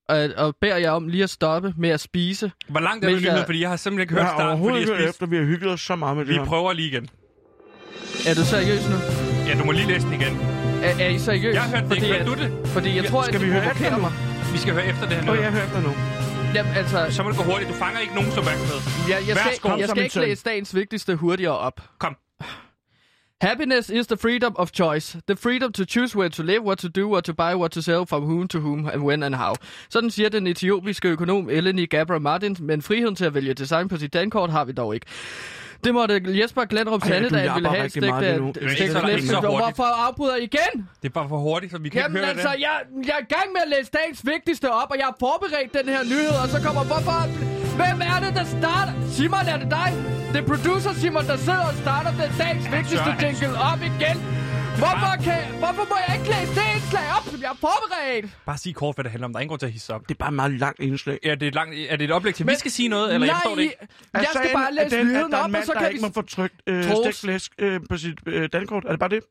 og, 0.09 0.29
og 0.37 0.55
beder 0.61 0.77
jer 0.77 0.91
om 0.91 1.07
lige 1.07 1.23
at 1.23 1.29
stoppe 1.29 1.73
med 1.77 1.89
at 1.89 1.99
spise. 1.99 2.51
Hvor 2.69 2.79
langt 2.79 3.05
er 3.05 3.09
du 3.09 3.15
Mens 3.15 3.25
jeg-? 3.25 3.43
Fordi 3.45 3.61
jeg 3.61 3.69
har 3.69 3.75
simpelthen 3.77 4.01
ikke 4.03 4.13
Jeg 4.15 4.23
hørt 4.23 4.29
har 4.29 4.37
starten, 4.37 4.49
overhovedet 4.49 4.73
fordi 4.75 4.81
ikke 4.81 4.91
jeg 4.91 4.97
hørt 5.05 5.13
spiste. 5.15 5.23
efter, 5.25 5.31
vi 5.31 5.35
har 5.37 5.43
hygget 5.43 5.71
os 5.71 5.81
så 5.81 5.95
meget 5.95 6.17
med 6.17 6.25
det 6.25 6.33
Vi 6.33 6.39
prøver 6.45 6.73
lige 6.73 6.87
igen. 6.87 7.07
Er 8.27 8.33
du 8.33 8.43
seriøs 8.45 8.89
nu? 8.89 8.95
Ja, 9.47 9.53
du 9.59 9.63
må 9.65 9.71
lige 9.71 9.87
læse 9.87 10.05
den 10.05 10.13
igen. 10.13 10.33
Er, 10.83 11.05
er 11.05 11.09
I 11.09 11.19
seriøs? 11.19 11.53
Jeg 11.55 11.61
har 11.63 11.69
hørt 11.69 11.79
det 11.83 11.87
fordi, 11.89 12.01
ikke. 12.05 12.17
Hørte 12.17 12.29
du 12.31 12.35
det? 12.43 12.67
Fordi 12.67 12.95
jeg 12.95 13.03
Ja, 13.03 13.09
tror, 13.09 13.23
skal 13.23 13.35
at 13.35 13.41
vi 13.41 13.51
høre 13.51 13.65
efter 13.71 13.97
mig. 13.97 14.11
Vi 14.53 14.57
skal 14.57 14.73
høre 14.73 14.85
efter 14.85 15.01
det 15.07 15.15
her 15.17 15.25
nu. 15.25 15.31
Åh, 15.31 15.37
jeg 15.37 15.51
hørt 15.51 15.69
dig 15.73 15.81
nu. 15.83 15.91
Jamen, 16.55 16.73
altså, 16.75 17.05
Så 17.09 17.23
må 17.23 17.29
det 17.29 17.37
gå 17.37 17.43
hurtigt. 17.43 17.69
Du 17.69 17.75
fanger 17.75 17.99
ikke 17.99 18.15
nogen 18.15 18.29
opmærksomhed. 18.37 18.79
jeg, 19.09 19.27
jeg 19.27 19.35
Værsgo. 19.35 19.55
skal, 19.69 19.79
jeg 19.79 19.87
Som 19.87 19.95
skal 19.95 20.03
ikke 20.03 20.13
søn. 20.13 20.23
læse 20.23 20.43
dagens 20.43 20.75
vigtigste 20.75 21.15
hurtigere 21.15 21.57
op. 21.57 21.81
Kom. 21.99 22.15
Happiness 23.41 23.89
is 23.89 24.07
the 24.07 24.17
freedom 24.17 24.55
of 24.57 24.69
choice. 24.73 25.21
The 25.27 25.35
freedom 25.37 25.71
to 25.73 25.83
choose 25.85 26.17
where 26.17 26.29
to 26.29 26.43
live, 26.43 26.61
what 26.61 26.77
to 26.77 26.87
do, 26.87 27.11
what 27.11 27.23
to 27.23 27.33
buy, 27.33 27.53
what 27.55 27.71
to 27.71 27.81
sell, 27.81 28.05
from 28.07 28.23
whom 28.23 28.47
to 28.47 28.59
whom, 28.59 28.87
and 28.93 29.01
when 29.01 29.23
and 29.23 29.35
how. 29.35 29.53
Sådan 29.89 30.11
siger 30.11 30.29
den 30.29 30.47
etiopiske 30.47 31.07
økonom 31.07 31.49
Eleni 31.49 31.85
Gabra 31.85 32.19
Martin, 32.19 32.57
men 32.59 32.81
friheden 32.81 33.15
til 33.15 33.25
at 33.25 33.33
vælge 33.33 33.53
design 33.53 33.87
på 33.87 33.97
sit 33.97 34.13
dankort 34.13 34.49
har 34.51 34.65
vi 34.65 34.71
dog 34.71 34.95
ikke. 34.95 35.05
Det 35.83 35.93
måtte 35.93 36.13
Jesper 36.41 36.63
da 36.65 36.75
han 36.77 37.55
ville 37.55 37.69
have 37.69 37.89
stegt 37.89 38.03
Det 38.05 38.63
er 38.63 38.69
stegt 38.69 38.79
ikke 38.81 38.91
så- 38.91 38.99
flæsk. 38.99 39.17
ikke 39.17 39.27
så 39.27 39.37
Og 39.37 39.41
hurtigt. 39.51 39.75
Hvorfor 39.77 39.89
afbryder 40.07 40.35
I 40.35 40.43
igen? 40.51 40.73
Det 41.01 41.07
er 41.11 41.15
bare 41.19 41.29
for 41.33 41.37
hurtigt, 41.47 41.71
så 41.73 41.77
vi 41.77 41.89
kan 41.89 42.01
Jamen 42.01 42.15
ikke 42.17 42.25
høre 42.25 42.33
altså, 42.35 42.51
det. 42.55 42.61
jeg, 42.67 42.75
jeg 43.07 43.15
er 43.19 43.23
i 43.27 43.31
gang 43.35 43.47
med 43.55 43.61
at 43.65 43.69
læse 43.75 43.89
dagens 43.99 44.21
vigtigste 44.33 44.67
op, 44.81 44.89
og 44.93 44.97
jeg 45.01 45.05
har 45.11 45.15
forberedt 45.27 45.71
den 45.79 45.87
her 45.95 46.03
nyhed, 46.11 46.35
og 46.43 46.47
så 46.53 46.57
kommer, 46.65 46.83
hvorfor... 46.91 47.19
Hvem 47.81 47.97
er 48.13 48.17
det, 48.25 48.31
der 48.39 48.45
starter? 48.59 48.93
Simon, 49.17 49.45
er 49.53 49.57
det 49.63 49.69
dig? 49.79 49.89
Det 50.33 50.37
er 50.43 50.47
producer 50.53 50.91
Simon, 51.01 51.25
der 51.31 51.37
sidder 51.47 51.65
og 51.71 51.75
starter 51.83 52.11
den 52.21 52.31
dagens 52.41 52.65
vigtigste 52.77 53.09
jingle 53.21 53.57
op 53.71 53.81
igen. 53.91 54.17
Hvorfor, 54.83 55.13
kan, 55.23 55.41
hvorfor 55.63 55.85
må 55.91 55.95
jeg 56.07 56.11
ikke 56.17 56.29
læse 56.35 56.51
det 56.59 56.65
indslag 56.75 57.05
op, 57.17 57.25
som 57.31 57.39
jeg 57.41 57.49
har 57.49 57.59
forberedt? 57.67 58.25
Bare 58.45 58.57
sig 58.57 58.75
kort, 58.75 58.95
hvad 58.95 59.03
det 59.03 59.11
handler 59.11 59.25
om. 59.27 59.31
Der 59.33 59.37
er 59.37 59.41
ingen 59.41 59.49
grund 59.49 59.59
til 59.59 59.65
at 59.65 59.71
hisse 59.71 59.93
op. 59.93 60.01
Det 60.09 60.15
er 60.15 60.19
bare 60.19 60.29
et 60.29 60.33
meget 60.33 60.51
langt 60.51 60.79
indslag. 60.79 61.19
Er 61.23 61.35
det 61.35 61.47
et, 61.47 61.55
langt, 61.55 61.75
er 61.89 61.95
det 61.95 62.05
et 62.05 62.11
oplæg 62.11 62.35
til, 62.35 62.43
at 62.43 62.49
vi 62.49 62.55
skal 62.55 62.71
sige 62.71 62.89
noget, 62.89 63.13
eller 63.13 63.27
jeg 63.27 63.33
nej, 63.33 63.41
forstår 63.41 63.55
det 63.55 63.63
ikke? 63.63 63.75
jeg 64.13 64.27
skal 64.35 64.49
bare 64.53 64.73
læse 64.73 64.97
den, 64.97 65.07
nyheden 65.07 65.31
der 65.31 65.37
er 65.37 65.41
op, 65.41 65.45
en 65.49 65.49
og 65.49 65.51
mand, 65.51 65.65
så 65.65 65.73
der 65.73 65.79
kan 65.79 65.89
ikke 65.89 66.01
vi... 66.01 66.07
må 66.07 66.13
få 66.13 66.21
trykt 66.21 66.55
øh, 66.67 66.83
Troels. 66.83 66.99
stegt 66.99 67.17
flæsk 67.17 67.51
øh, 67.59 67.81
på 67.89 67.97
sit 67.97 68.19
øh, 68.25 68.49
dankort. 68.53 68.83
Er 68.85 68.89
det 68.89 68.99
bare 68.99 69.09
det? 69.09 69.23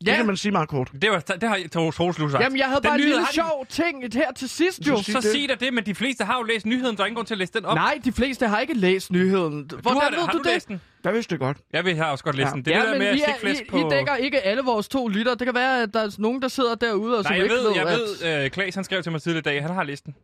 Det 0.00 0.08
Ja. 0.08 0.16
kan 0.16 0.26
man 0.26 0.36
sige 0.36 0.52
meget 0.52 0.68
kort. 0.68 0.90
Det, 1.02 1.10
var, 1.10 1.18
det 1.18 1.42
har 1.48 1.90
Troels 1.90 2.18
nu 2.18 2.28
sagt. 2.28 2.42
Jamen, 2.44 2.58
jeg 2.58 2.66
havde 2.66 2.80
Den 2.80 2.88
bare 2.88 2.94
en 2.94 3.00
lille 3.00 3.26
sjov 3.32 3.66
ting 3.68 4.04
her 4.14 4.32
til 4.32 4.48
sidst, 4.48 4.88
jo. 4.88 5.02
Så 5.02 5.12
det. 5.20 5.24
sig 5.24 5.48
da 5.48 5.54
det, 5.54 5.74
men 5.74 5.86
de 5.86 5.94
fleste 5.94 6.24
har 6.24 6.36
jo 6.38 6.42
læst 6.42 6.66
nyheden, 6.66 6.96
så 6.96 7.02
er 7.02 7.06
ingen 7.06 7.14
grund 7.16 7.26
til 7.26 7.34
at 7.34 7.38
læse 7.38 7.52
den 7.52 7.64
op. 7.64 7.74
Nej, 7.74 7.98
de 8.04 8.12
fleste 8.12 8.46
har 8.48 8.58
ikke 8.60 8.74
læst 8.74 9.12
nyheden. 9.12 9.66
du 9.66 9.76
Hvordan 9.76 10.02
har, 10.02 10.10
ved 10.10 10.18
har 10.18 10.32
du 10.32 10.38
du 10.38 10.42
det? 10.42 10.52
læst 10.52 10.68
den? 10.68 10.80
Jeg 11.04 11.14
vidste 11.14 11.30
det 11.30 11.40
godt. 11.40 11.56
Jeg 11.72 11.84
vil 11.84 11.94
have 11.96 12.06
også 12.06 12.24
godt 12.24 12.36
læse 12.36 12.48
Ja. 12.48 12.52
den. 12.54 12.64
Det 12.64 12.74
er 12.74 12.78
ja, 12.78 12.84
det 12.84 12.92
der 12.92 12.98
med 12.98 13.06
at 13.06 13.18
stikke 13.20 13.40
flæsk 13.40 13.62
på... 13.70 13.78
I 13.78 13.90
dækker 13.90 14.16
ikke 14.16 14.40
alle 14.40 14.62
vores 14.62 14.88
to 14.88 15.08
lytter. 15.08 15.34
Det 15.34 15.44
kan 15.46 15.54
være, 15.54 15.82
at 15.82 15.94
der 15.94 16.00
er 16.00 16.10
nogen, 16.18 16.42
der 16.42 16.48
sidder 16.48 16.74
derude 16.74 17.18
og 17.18 17.24
som 17.24 17.32
Nej, 17.32 17.36
jeg 17.36 17.44
ikke 17.44 17.54
ved, 17.54 17.72
jeg 17.74 17.86
at... 17.88 17.98
ved, 18.22 18.44
øh, 18.44 18.50
Klaas 18.50 18.74
han 18.74 18.84
skrev 18.84 19.02
til 19.02 19.12
mig 19.12 19.22
tidligere 19.22 19.40
i 19.40 19.42
dag, 19.54 19.62
han 19.62 19.74
har 19.74 19.82
læst 19.82 20.04
den. 20.06 20.14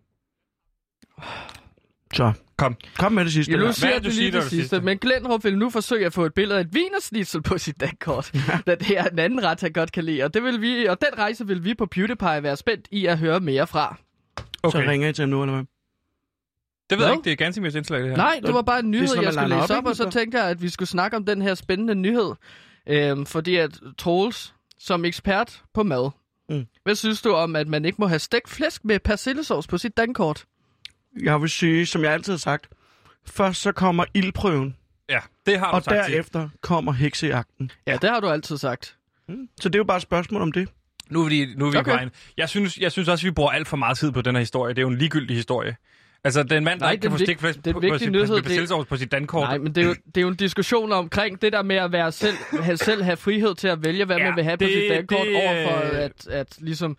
Så, 2.15 2.33
Kom. 2.59 2.77
kom 2.99 3.13
med 3.13 3.25
det 3.25 3.33
sidste. 3.33 3.53
Ja, 3.53 3.59
nu 3.59 3.65
her. 3.65 3.73
siger 3.73 3.89
er 3.89 3.93
jeg 3.95 4.03
det, 4.05 4.11
det 4.11 4.17
du 4.17 4.21
lige 4.21 4.27
det 4.33 4.35
det 4.35 4.43
sidste. 4.43 4.57
sidste? 4.57 4.81
Men 4.81 4.99
Glenrup 4.99 5.45
vil 5.45 5.59
nu 5.59 5.71
forsøge 5.71 6.07
at 6.07 6.13
få 6.13 6.25
et 6.25 6.35
billede 6.35 6.59
af 6.59 6.65
et 6.65 6.75
vinersnitzel 6.75 7.43
på 7.43 7.59
sit 7.59 7.81
dankort. 7.81 8.33
da 8.67 8.75
det 8.85 8.99
er 8.99 9.05
en 9.05 9.19
anden 9.19 9.45
ret, 9.45 9.61
han 9.61 9.73
godt 9.73 9.93
kan 9.93 10.05
lide. 10.05 10.23
Og, 10.25 10.35
det 10.35 10.43
vil 10.43 10.61
vi, 10.61 10.87
og 10.87 10.99
den 11.01 11.19
rejse 11.19 11.47
vil 11.47 11.65
vi 11.65 11.75
på 11.75 11.87
PewDiePie 11.87 12.43
være 12.43 12.57
spændt 12.57 12.89
i 12.91 13.07
at 13.07 13.19
høre 13.19 13.41
mere 13.41 13.67
fra. 13.67 13.97
Så 14.39 14.45
Okay. 14.63 14.89
ringer 14.89 15.09
I 15.09 15.13
til 15.13 15.23
ham 15.23 15.29
nu, 15.29 15.43
eller 15.43 15.55
hvad? 15.55 15.65
Det 16.91 16.99
ved 16.99 17.05
jeg 17.05 17.11
Hvad? 17.11 17.19
ikke, 17.19 17.25
det 17.25 17.33
er 17.33 17.37
Gansimirs 17.37 17.75
indslag, 17.75 18.01
det 18.01 18.09
her. 18.09 18.17
Nej, 18.17 18.41
det 18.47 18.55
var 18.55 18.63
bare 18.63 18.79
en 18.81 18.91
nyhed, 18.91 19.07
sådan, 19.07 19.23
jeg 19.25 19.35
man 19.35 19.45
skulle 19.45 19.61
læse 19.63 19.75
op, 19.75 19.79
op, 19.85 19.87
og 19.87 19.97
så 19.97 20.03
så? 20.05 20.11
tænkte 20.11 20.39
jeg, 20.39 20.49
at 20.51 20.63
vi 20.63 20.69
skulle 20.69 20.89
snakke 20.89 21.17
om 21.17 21.25
den 21.25 21.43
her 21.43 21.55
spændende 21.55 21.95
nyhed. 21.95 22.33
Øhm, 22.89 23.27
fordi 23.27 23.57
at 23.57 23.71
Troels, 23.99 24.55
som 24.79 25.05
ekspert 25.05 25.63
på 25.75 25.83
mad, 25.83 26.11
Mm. 26.51 26.65
hvad 26.83 26.95
synes 26.95 27.23
du 27.23 27.33
om, 27.33 27.57
at 27.57 27.69
man 27.69 27.85
ikke 27.85 27.97
må 27.99 28.07
have 28.07 28.19
stegt 28.19 28.49
flæsk 28.49 28.85
med 28.85 28.99
persillesovs 29.01 29.67
på 29.67 29.79
sit 29.79 29.97
dankort? 29.97 30.45
Jeg 31.23 31.41
vil 31.43 31.51
sige, 31.51 31.87
som 31.87 32.03
jeg 32.05 32.13
altid 32.13 32.33
har 32.33 32.39
sagt, 32.39 32.67
først 33.27 33.63
så 33.63 33.73
kommer 33.73 34.05
ildprøven, 34.15 34.77
Ja, 35.09 35.19
det 35.47 35.59
har 35.59 35.71
du 35.71 35.77
og 35.77 35.83
sagt 35.83 36.05
til. 36.05 36.13
derefter 36.15 36.49
kommer 36.61 36.93
heksejagten. 36.93 37.71
Ja, 37.87 37.97
det 38.03 38.11
har 38.11 38.21
du 38.21 38.29
altid 38.29 38.57
sagt. 38.59 38.97
Så 39.61 39.69
det 39.69 39.75
er 39.75 39.79
jo 39.79 39.85
bare 39.85 39.97
et 39.97 40.03
spørgsmål 40.03 40.43
om 40.43 40.53
det. 40.53 40.69
Nu 41.11 41.25
er 41.25 41.29
vi, 41.29 41.47
nu 41.57 41.67
er 41.67 41.71
vi 41.71 41.77
Okay. 41.77 41.91
på 41.91 41.97
vejen. 41.97 42.11
Jeg 42.37 42.49
synes, 42.49 42.79
jeg 42.79 42.93
synes 42.93 43.09
også, 43.09 43.23
at 43.27 43.31
vi 43.31 43.31
bruger 43.35 43.51
alt 43.51 43.69
for 43.69 43.77
meget 43.77 43.99
tid 43.99 44.13
på 44.13 44.23
den 44.23 44.35
her 44.35 44.41
historie. 44.41 44.75
Det 44.75 44.79
er 44.79 44.83
jo 44.83 44.89
en 44.89 44.99
ligegyldig 44.99 45.37
historie. 45.37 45.77
Altså, 46.25 46.43
den 46.43 46.65
mand, 46.65 46.81
der 46.81 46.87
Nej, 46.87 46.93
ikke 46.93 47.03
kan 47.03 47.11
få 47.11 47.19
stikflæsk 47.19 47.59
på, 47.63 47.73
på 47.73 47.99
sit, 47.99 48.13
nyhed, 48.13 48.37
det- 48.43 48.89
på 48.89 48.97
sit 48.97 49.13
dankort. 49.13 49.49
Nej, 49.49 49.59
men 49.59 49.75
det 49.75 49.83
er, 49.83 49.87
jo, 49.87 49.95
det 50.07 50.17
er 50.17 50.21
jo 50.21 50.29
en 50.29 50.35
diskussion 50.37 50.93
omkring 50.93 51.43
det 51.43 51.53
der 51.53 51.63
med 51.63 51.77
at 51.77 51.93
være 51.93 52.13
selv, 52.13 52.37
have, 52.61 52.77
selv 52.77 53.03
have 53.03 53.17
frihed 53.17 53.55
til 53.55 53.69
at 53.69 53.85
vælge, 53.85 54.05
hvad 54.05 54.17
Ja, 54.17 54.25
man 54.25 54.37
vil 54.37 54.45
have 54.45 54.57
på 54.57 54.65
det- 54.65 54.73
sit 54.73 54.91
dankort, 54.91 55.27
det, 55.27 55.37
overfor 55.37 55.77
at, 55.97 56.27
at 56.27 56.57
ligesom 56.59 56.97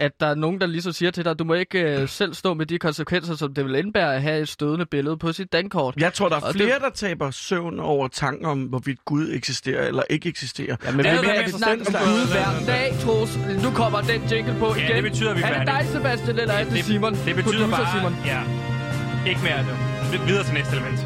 at 0.00 0.12
der 0.20 0.26
er 0.26 0.34
nogen, 0.34 0.60
der 0.60 0.66
ligesom 0.66 0.92
siger 0.92 1.10
til 1.10 1.24
dig, 1.24 1.38
du 1.38 1.44
må 1.44 1.54
ikke 1.54 1.80
øh, 2.00 2.08
selv 2.08 2.34
stå 2.34 2.54
med 2.54 2.66
de 2.66 2.78
konsekvenser, 2.78 3.36
som 3.36 3.54
det 3.54 3.64
vil 3.64 3.74
indebære 3.74 4.14
at 4.14 4.22
have 4.22 4.40
et 4.40 4.48
stødende 4.48 4.86
billede 4.86 5.16
på 5.16 5.32
sit 5.32 5.52
dankort. 5.52 5.94
Jeg 5.98 6.12
tror, 6.12 6.28
der 6.28 6.36
er 6.36 6.40
Og 6.40 6.52
det- 6.54 6.62
flere, 6.62 6.78
der 6.78 6.90
taber 6.90 7.30
søvn 7.30 7.80
over 7.80 8.08
tanken 8.08 8.46
om, 8.46 8.62
hvorvidt 8.62 9.04
Gud 9.04 9.28
eksisterer 9.32 9.86
eller 9.88 10.02
ikke 10.10 10.28
eksisterer. 10.28 10.76
Ja, 10.84 10.90
men 10.90 10.98
Det 10.98 11.04
vi 11.04 11.16
er 11.16 11.20
vil 11.20 11.28
der 11.28 11.34
have 11.34 11.42
med 11.42 11.48
et 11.48 11.54
snak 11.54 11.78
om 11.78 12.08
Gud 12.08 12.32
hver 12.32 12.66
dag, 12.74 12.94
Troels. 13.00 13.38
Nu 13.62 13.70
kommer 13.70 14.00
den 14.00 14.22
jingle 14.32 14.56
på 14.58 14.74
igen. 14.74 14.94
det 14.94 15.02
betyder, 15.02 15.30
at 15.30 15.36
vi 15.36 15.42
er 15.42 15.58
det 15.58 15.66
dig, 15.66 15.86
Sebastian, 15.92 16.38
eller 16.38 16.54
er 16.54 16.64
det, 16.64 16.84
Simon? 16.84 17.14
Det 17.14 17.36
betyder 17.36 17.42
Producer 17.42 17.66
bare... 17.76 17.98
Simon. 17.98 18.14
Ja. 18.26 18.42
Ikke 19.30 19.40
mere 19.42 19.52
af 19.58 19.64
det. 19.64 20.26
Videre 20.28 20.44
til 20.44 20.54
næste 20.54 20.72
element. 20.76 20.98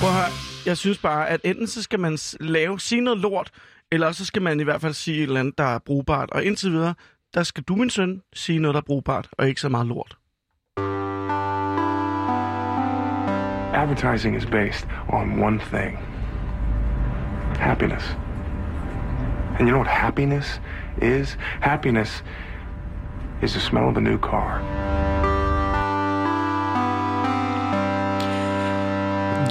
Prøv 0.00 0.08
at 0.10 0.14
høre, 0.16 0.30
jeg 0.66 0.76
synes 0.76 0.98
bare, 0.98 1.28
at 1.28 1.40
enten 1.44 1.66
så 1.66 1.82
skal 1.82 2.00
man 2.00 2.18
lave, 2.40 2.80
sige 2.80 3.00
noget 3.00 3.18
lort, 3.20 3.50
eller 3.92 4.12
så 4.12 4.24
skal 4.24 4.42
man 4.42 4.60
i 4.60 4.64
hvert 4.64 4.80
fald 4.80 4.94
sige 4.94 5.16
et 5.16 5.22
eller 5.22 5.40
andet, 5.40 5.58
der 5.58 5.64
er 5.64 5.78
brugbart. 5.86 6.30
Og 6.30 6.44
indtil 6.44 6.72
videre, 6.72 6.94
der 7.34 7.42
skal 7.42 7.64
du, 7.64 7.74
min 7.74 7.90
søn, 7.90 8.22
sige 8.32 8.58
noget, 8.58 8.74
der 8.74 8.80
er 8.80 8.84
brugbart, 8.86 9.28
og 9.38 9.48
ikke 9.48 9.60
så 9.60 9.68
meget 9.68 9.86
lort. 9.86 10.16
Advertising 13.74 14.36
is 14.36 14.46
based 14.46 14.88
on 15.08 15.42
one 15.42 15.58
thing 15.58 15.98
happiness. 17.58 18.04
And 19.58 19.66
you 19.66 19.72
know 19.72 19.78
what 19.78 19.88
happiness 19.88 20.60
is? 21.02 21.36
Happiness 21.60 22.22
is 23.42 23.52
the 23.52 23.60
smell 23.60 23.88
of 23.88 23.96
a 23.96 24.00
new 24.00 24.18
car. 24.18 24.97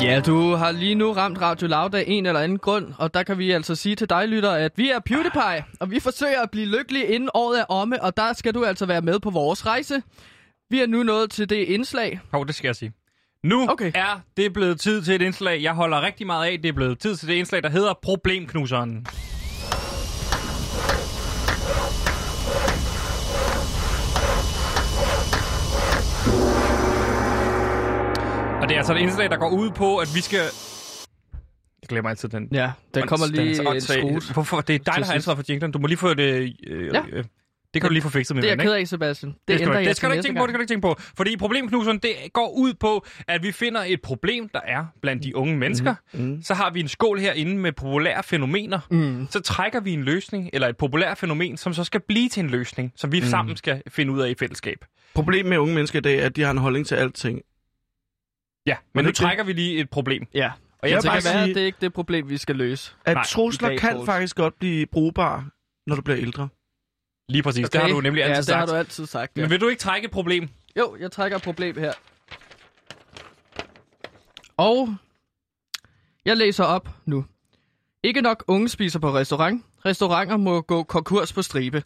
Ja, 0.02 0.20
du 0.26 0.56
har 0.56 0.72
lige 0.72 0.96
nu 0.96 1.12
ramt 1.12 1.42
Radio 1.42 1.68
Loud 1.68 1.94
af 1.94 2.04
en 2.08 2.26
eller 2.26 2.40
anden 2.40 2.58
grund, 2.60 2.94
og 2.98 3.14
der 3.14 3.24
kan 3.24 3.38
vi 3.38 3.52
altså 3.52 3.76
sige 3.76 3.96
til 3.96 4.10
dig, 4.10 4.28
lytter, 4.28 4.52
at 4.52 4.72
vi 4.76 4.90
er 4.90 5.00
PewDiePie, 5.06 5.64
og 5.80 5.92
vi 5.92 6.00
forsøger 6.00 6.42
at 6.42 6.52
blive 6.52 6.66
lykkelige 6.66 7.06
inden 7.08 7.30
året 7.34 7.60
er 7.60 7.66
omme, 7.70 8.04
og 8.04 8.18
der 8.18 8.34
skal 8.34 8.54
du 8.54 8.64
altså 8.66 8.86
være 8.86 9.02
med 9.02 9.20
på 9.20 9.30
vores 9.30 9.66
rejse. 9.66 10.02
Vi 10.70 10.82
er 10.82 10.88
nu 10.88 11.04
nået 11.04 11.30
til 11.32 11.50
det 11.50 11.56
indslag. 11.56 12.20
Hov, 12.32 12.48
det 12.48 12.56
skal 12.56 12.68
jeg 12.68 12.76
sige. 12.76 12.92
Nu 13.44 13.68
Okay. 13.70 13.92
er 13.96 14.20
det 14.38 14.54
blevet 14.54 14.80
tid 14.80 15.02
til 15.02 15.16
et 15.16 15.22
indslag, 15.22 15.64
jeg 15.64 15.74
holder 15.74 16.02
rigtig 16.02 16.26
meget 16.26 16.48
af. 16.52 16.60
Det 16.62 16.70
er 16.70 16.74
blevet 16.74 17.00
tid 17.00 17.16
til 17.16 17.28
det 17.28 17.34
indslag, 17.34 17.64
der 17.64 17.70
hedder 17.70 17.94
Problemknuseren. 18.04 19.06
Og 28.68 28.70
det 28.70 28.76
er 28.76 28.80
altså 28.80 28.94
et 28.94 29.00
indslag, 29.00 29.30
der 29.30 29.38
går 29.38 29.50
ud 29.50 29.72
på, 29.72 29.98
at 29.98 30.08
vi 30.16 30.22
skal... 30.22 30.40
Jeg 31.82 31.90
glemmer 31.90 32.10
altid 32.10 32.30
den. 32.30 32.48
Ja, 32.52 32.72
der 32.94 33.06
kommer 33.06 33.26
er 33.26 33.32
lige 33.32 33.56
så 33.56 33.62
en 33.62 33.82
skrue. 33.82 34.22
Hvorfor? 34.34 34.62
Det 34.62 34.74
er 34.76 34.80
dig, 34.80 34.94
der 34.98 35.06
har 35.06 35.14
ansvaret 35.14 35.38
for 35.38 35.46
jinglen. 35.50 35.72
Du 35.72 35.80
må 35.80 35.88
lige 35.88 35.98
få 35.98 36.14
det... 36.14 36.56
Øh, 36.68 36.94
Ja. 36.94 37.02
øh, 37.12 37.24
Det 37.74 37.82
kan 37.82 37.90
du 37.90 37.94
lige 37.94 38.02
få 38.02 38.10
fikset 38.10 38.36
med 38.36 38.44
Det 38.44 38.48
er 38.48 38.52
jeg 38.52 38.60
ked 38.60 38.76
ikke? 38.76 38.82
af, 38.82 38.88
Sebastian. 38.88 39.32
Det, 39.32 39.38
Det 39.48 39.60
skal, 39.60 39.72
jeg 39.74 39.86
det 39.86 39.96
skal 39.98 40.10
du 40.10 40.14
ikke 40.14 40.24
tænke 40.24 40.40
på, 40.40 40.46
det 40.46 40.50
skal 40.52 40.58
du 40.58 40.62
ikke 40.62 40.72
tænke 40.72 40.82
på. 40.82 40.96
Fordi 41.18 41.38
problemknuseren, 41.38 41.98
det 41.98 42.12
går 42.34 42.54
ud 42.58 42.74
på, 42.74 43.06
at 43.28 43.44
vi 43.44 43.52
finder 43.52 43.84
et 43.88 44.02
problem, 44.02 44.50
der 44.50 44.60
er 44.68 44.86
blandt 45.02 45.24
de 45.24 45.36
unge 45.36 45.58
mennesker. 45.58 45.96
Mm. 46.14 46.42
Så 46.44 46.54
har 46.54 46.70
vi 46.72 46.80
en 46.80 46.88
skål 46.88 47.20
herinde 47.20 47.58
med 47.58 47.72
populære 47.72 48.24
fænomener. 48.24 48.80
Mm. 48.92 49.28
Så 49.30 49.40
trækker 49.42 49.80
vi 49.80 49.94
en 49.94 50.04
løsning, 50.04 50.50
eller 50.54 50.68
et 50.68 50.78
populært 50.78 51.18
fænomen, 51.18 51.58
som 51.58 51.74
så 51.74 51.84
skal 51.84 52.02
blive 52.08 52.30
til 52.30 52.44
en 52.44 52.50
løsning, 52.50 52.94
som 52.96 53.12
vi 53.12 53.20
mm. 53.20 53.26
sammen 53.26 53.58
skal 53.58 53.82
finde 53.90 54.12
ud 54.14 54.22
af 54.22 54.30
i 54.30 54.36
fællesskab. 54.40 54.78
Problemet 55.16 55.50
med 55.50 55.58
unge 55.58 55.76
mennesker 55.76 56.00
i 56.00 56.02
dag 56.02 56.20
er, 56.20 56.26
at 56.26 56.36
de 56.36 56.42
har 56.42 56.52
en 56.52 56.58
holdning 56.58 56.88
til 56.88 56.96
alting. 56.96 57.42
Ja, 58.68 58.76
men 58.94 59.06
det 59.06 59.10
nu 59.10 59.14
trækker 59.14 59.44
vi 59.44 59.54
lige 59.54 59.78
et 59.80 59.90
problem. 59.90 60.28
Ja. 60.34 60.52
Og 60.80 60.90
Jeg 60.90 60.96
jeg 60.96 61.04
Det 61.04 61.12
være, 61.12 61.22
sige- 61.22 61.36
at 61.38 61.48
det 61.48 61.58
er 61.62 61.66
ikke 61.66 61.78
det 61.82 61.94
problem, 61.94 62.30
vi 62.30 62.38
skal 62.38 62.56
løse. 62.56 62.92
At 63.06 63.14
Nej, 63.16 63.24
trusler 63.26 63.78
kan 63.78 63.94
Troels. 63.94 64.06
faktisk 64.06 64.36
godt 64.36 64.60
blive 64.60 64.86
brugbare, 64.86 65.50
når 65.88 65.96
du 65.96 66.02
bliver 66.02 66.20
ældre. 66.20 66.50
lige 67.30 67.44
præcis, 67.44 67.66
okay. 67.66 67.80
det 67.80 67.82
har 67.88 67.96
du 67.96 68.02
nemlig 68.02 68.24
altid 68.24 68.34
ja, 68.34 68.38
det 68.38 68.46
sagt. 68.46 68.58
har 68.60 68.66
du 68.66 68.74
altid 68.74 69.06
sagt, 69.06 69.38
ja. 69.38 69.42
Men 69.42 69.50
vil 69.50 69.62
du 69.62 69.68
ikke 69.68 69.80
trække 69.80 70.06
et 70.06 70.12
problem? 70.12 70.50
Jo, 70.78 70.98
jeg 71.00 71.12
trækker 71.12 71.38
et 71.38 71.44
problem 71.44 71.78
her. 71.78 71.94
Og 74.58 74.96
jeg 76.26 76.38
læser 76.38 76.64
op 76.64 76.90
nu. 77.06 77.26
Ikke 78.04 78.22
nok 78.22 78.44
unge 78.48 78.70
spiser 78.70 79.00
på 79.00 79.14
restaurant. 79.14 79.66
Restauranter 79.86 80.38
må 80.38 80.62
gå 80.62 80.84
konkurs 80.84 81.34
på 81.34 81.42
stribe. 81.42 81.84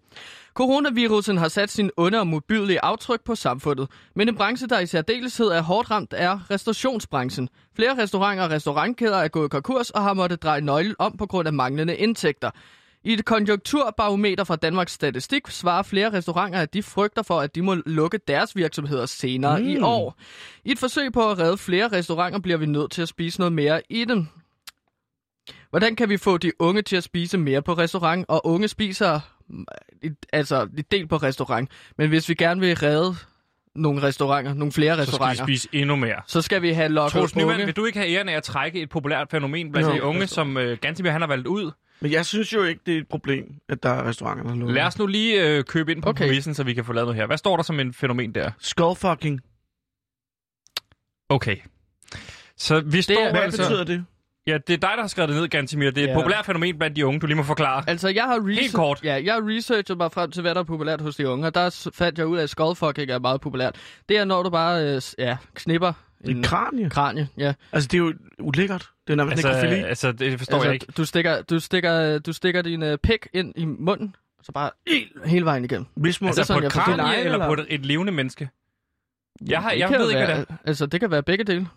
Coronavirusen 0.53 1.37
har 1.37 1.47
sat 1.47 1.71
sin 1.71 1.91
onde 1.97 2.19
og 2.19 2.27
modbydelige 2.27 2.85
aftryk 2.85 3.23
på 3.23 3.35
samfundet, 3.35 3.87
men 4.15 4.29
en 4.29 4.35
branche, 4.35 4.67
der 4.67 4.79
i 4.79 4.85
særdeleshed 4.85 5.47
er 5.47 5.61
hårdt 5.61 5.91
ramt, 5.91 6.13
er 6.17 6.51
restaurationsbranchen. 6.51 7.49
Flere 7.75 7.97
restauranter 7.97 8.43
og 8.43 8.51
restaurantkæder 8.51 9.17
er 9.17 9.27
gået 9.27 9.51
konkurs 9.51 9.89
og 9.89 10.03
har 10.03 10.13
måttet 10.13 10.43
dreje 10.43 10.61
nøglen 10.61 10.95
om 10.99 11.17
på 11.17 11.25
grund 11.25 11.47
af 11.47 11.53
manglende 11.53 11.95
indtægter. 11.95 12.49
I 13.03 13.13
et 13.13 13.25
konjunkturbarometer 13.25 14.43
fra 14.43 14.55
Danmarks 14.55 14.91
Statistik 14.91 15.47
svarer 15.47 15.83
flere 15.83 16.13
restauranter, 16.13 16.59
at 16.59 16.73
de 16.73 16.83
frygter 16.83 17.21
for, 17.21 17.39
at 17.39 17.55
de 17.55 17.61
må 17.61 17.75
lukke 17.85 18.19
deres 18.27 18.55
virksomheder 18.55 19.05
senere 19.05 19.59
mm. 19.59 19.67
i 19.67 19.79
år. 19.79 20.17
I 20.65 20.71
et 20.71 20.79
forsøg 20.79 21.13
på 21.13 21.31
at 21.31 21.39
redde 21.39 21.57
flere 21.57 21.87
restauranter 21.87 22.39
bliver 22.39 22.57
vi 22.57 22.65
nødt 22.65 22.91
til 22.91 23.01
at 23.01 23.07
spise 23.07 23.39
noget 23.39 23.53
mere 23.53 23.81
i 23.89 24.05
dem. 24.05 24.27
Hvordan 25.69 25.95
kan 25.95 26.09
vi 26.09 26.17
få 26.17 26.37
de 26.37 26.51
unge 26.59 26.81
til 26.81 26.95
at 26.95 27.03
spise 27.03 27.37
mere 27.37 27.61
på 27.61 27.73
restaurant? 27.73 28.25
Og 28.27 28.45
unge 28.45 28.67
spiser 28.67 29.19
mm, 29.49 29.65
et- 30.03 30.25
altså 30.33 30.67
et 30.77 30.91
del 30.91 31.07
på 31.07 31.17
restaurant. 31.17 31.69
Men 31.97 32.09
hvis 32.09 32.29
vi 32.29 32.33
gerne 32.33 32.59
vil 32.61 32.75
redde 32.75 33.15
nogle 33.75 34.01
restauranter, 34.03 34.53
nogle 34.53 34.71
flere 34.71 34.95
Så 34.95 35.01
skal 35.03 35.11
restauranter, 35.11 35.45
vi 35.45 35.57
spise 35.57 35.69
endnu 35.81 35.95
mere. 35.95 36.21
så 36.27 36.41
skal 36.41 36.61
vi 36.61 36.71
have 36.71 36.89
lokket 36.89 37.11
Troels 37.11 37.35
Nyman, 37.35 37.53
unge. 37.53 37.65
vil 37.65 37.75
du 37.75 37.85
ikke 37.85 37.99
have 37.99 38.11
æren 38.11 38.29
af 38.29 38.33
at 38.37 38.43
trække 38.43 38.81
et 38.81 38.89
populært 38.89 39.27
fænomen 39.31 39.71
blandt 39.71 39.93
de 39.93 40.03
unge, 40.03 40.27
som 40.27 40.55
uh, 40.55 40.63
Gantimir 40.81 41.11
han 41.11 41.21
har 41.21 41.27
valgt 41.27 41.47
ud? 41.47 41.71
Men 42.03 42.11
jeg 42.11 42.25
synes 42.25 42.53
jo 42.53 42.63
ikke, 42.63 42.81
det 42.85 42.93
er 42.95 42.97
et 42.97 43.07
problem, 43.07 43.45
at 43.69 43.83
der 43.83 43.89
er 43.89 44.03
restauranter, 44.07 44.43
der 44.43 44.49
har 44.49 44.57
lukket. 44.57 44.75
Lad 44.75 44.83
os 44.83 44.97
nu 44.99 45.07
lige 45.07 45.47
øh, 45.47 45.63
købe 45.63 45.91
ind 45.91 46.01
på 46.01 46.09
Okay. 46.09 46.25
præmissen, 46.25 46.53
så 46.53 46.63
vi 46.63 46.73
kan 46.73 46.85
få 46.85 46.93
lavet 46.93 47.05
noget 47.07 47.15
her. 47.19 47.25
Hvad 47.27 47.37
står 47.37 47.55
der 47.55 47.63
som 47.63 47.79
en 47.79 47.93
fænomen 47.93 48.35
der? 48.35 48.51
Skullfucking. 48.59 49.41
Okay. 51.29 51.57
Så 52.57 52.79
vi 52.79 53.01
står 53.01 53.15
er- 53.15 53.31
Hvad 53.31 53.41
altså... 53.41 53.61
betyder 53.63 53.83
det? 53.83 54.05
Ja, 54.47 54.53
det 54.67 54.73
er 54.73 54.77
dig, 54.77 54.89
der 54.95 55.01
har 55.01 55.07
skrevet 55.07 55.29
det 55.29 55.37
ned, 55.37 55.47
Gantimir. 55.47 55.91
Det 55.91 55.97
er 55.97 56.03
et 56.03 56.09
Ja. 56.09 56.13
populært 56.15 56.45
fænomen 56.45 56.77
blandt 56.77 56.95
de 56.95 57.05
unge, 57.05 57.19
du 57.19 57.25
lige 57.27 57.37
må 57.37 57.43
forklare. 57.43 57.83
Altså, 57.87 58.09
jeg 58.09 58.23
har, 58.23 58.39
research- 58.39 58.75
kort. 58.75 58.99
Ja, 59.03 59.21
jeg 59.23 59.33
har 59.33 59.41
researchet 59.57 59.97
mig 59.97 60.11
frem 60.11 60.31
til, 60.31 60.41
hvad 60.41 60.55
der 60.55 60.59
er 60.61 60.65
populært 60.65 61.01
hos 61.01 61.15
de 61.15 61.29
unge, 61.29 61.47
og 61.47 61.55
der 61.55 61.89
fandt 61.93 62.17
jeg 62.19 62.27
ud 62.27 62.37
af, 62.37 62.43
at 62.43 62.49
skullfucking 62.49 63.11
er 63.11 63.19
meget 63.19 63.41
populært. 63.41 63.75
Det 64.09 64.17
er, 64.17 64.25
når 64.25 64.43
du 64.43 64.49
bare 64.49 64.95
øh, 64.95 65.01
ja, 65.17 65.37
knipper 65.53 65.87
er 65.87 66.29
en 66.29 66.37
et 66.39 66.45
kranie. 66.45 66.89
kranie. 66.89 67.27
Ja. 67.37 67.53
Altså, 67.71 67.87
det 67.87 67.93
er 67.93 67.99
jo 67.99 68.13
ulækkert. 68.39 68.89
Det 69.07 69.13
er 69.13 69.17
nærmest 69.17 69.33
Altså, 69.33 69.47
altså, 69.47 69.61
nekrofili. 69.65 69.89
altså, 69.89 70.11
det 70.11 70.37
forstår 70.37 70.63
jeg 70.63 70.73
ikke. 70.73 70.85
Du 70.97 71.05
stikker, 71.05 71.41
du 71.41 71.59
stikker, 71.59 72.19
du 72.19 72.33
stikker 72.33 72.61
din 72.61 72.83
øh, 72.83 72.97
pæk 72.97 73.27
ind 73.33 73.53
i 73.55 73.65
munden, 73.65 74.15
og 74.39 74.45
så 74.45 74.51
bare 74.51 74.69
helt, 74.87 75.11
hele 75.25 75.45
vejen 75.45 75.65
igennem. 75.65 75.85
Hvis 75.95 76.21
må, 76.21 76.27
Altså 76.27 76.43
sådan, 76.43 76.61
på 76.61 76.65
et 76.65 76.71
kranie 76.73 77.17
det. 77.17 77.25
eller 77.25 77.47
på 77.47 77.53
et, 77.53 77.65
et 77.69 77.85
levende 77.85 78.11
menneske? 78.11 78.49
Jeg, 79.47 79.61
har, 79.61 79.71
jeg 79.71 79.89
ved 79.89 80.09
ikke, 80.11 80.25
hvad 80.25 80.35
det 80.37 80.45
er. 80.49 80.55
Altså, 80.65 80.85
det 80.85 80.99
kan 80.99 81.11
være 81.11 81.23
begge 81.23 81.43
dele. 81.43 81.67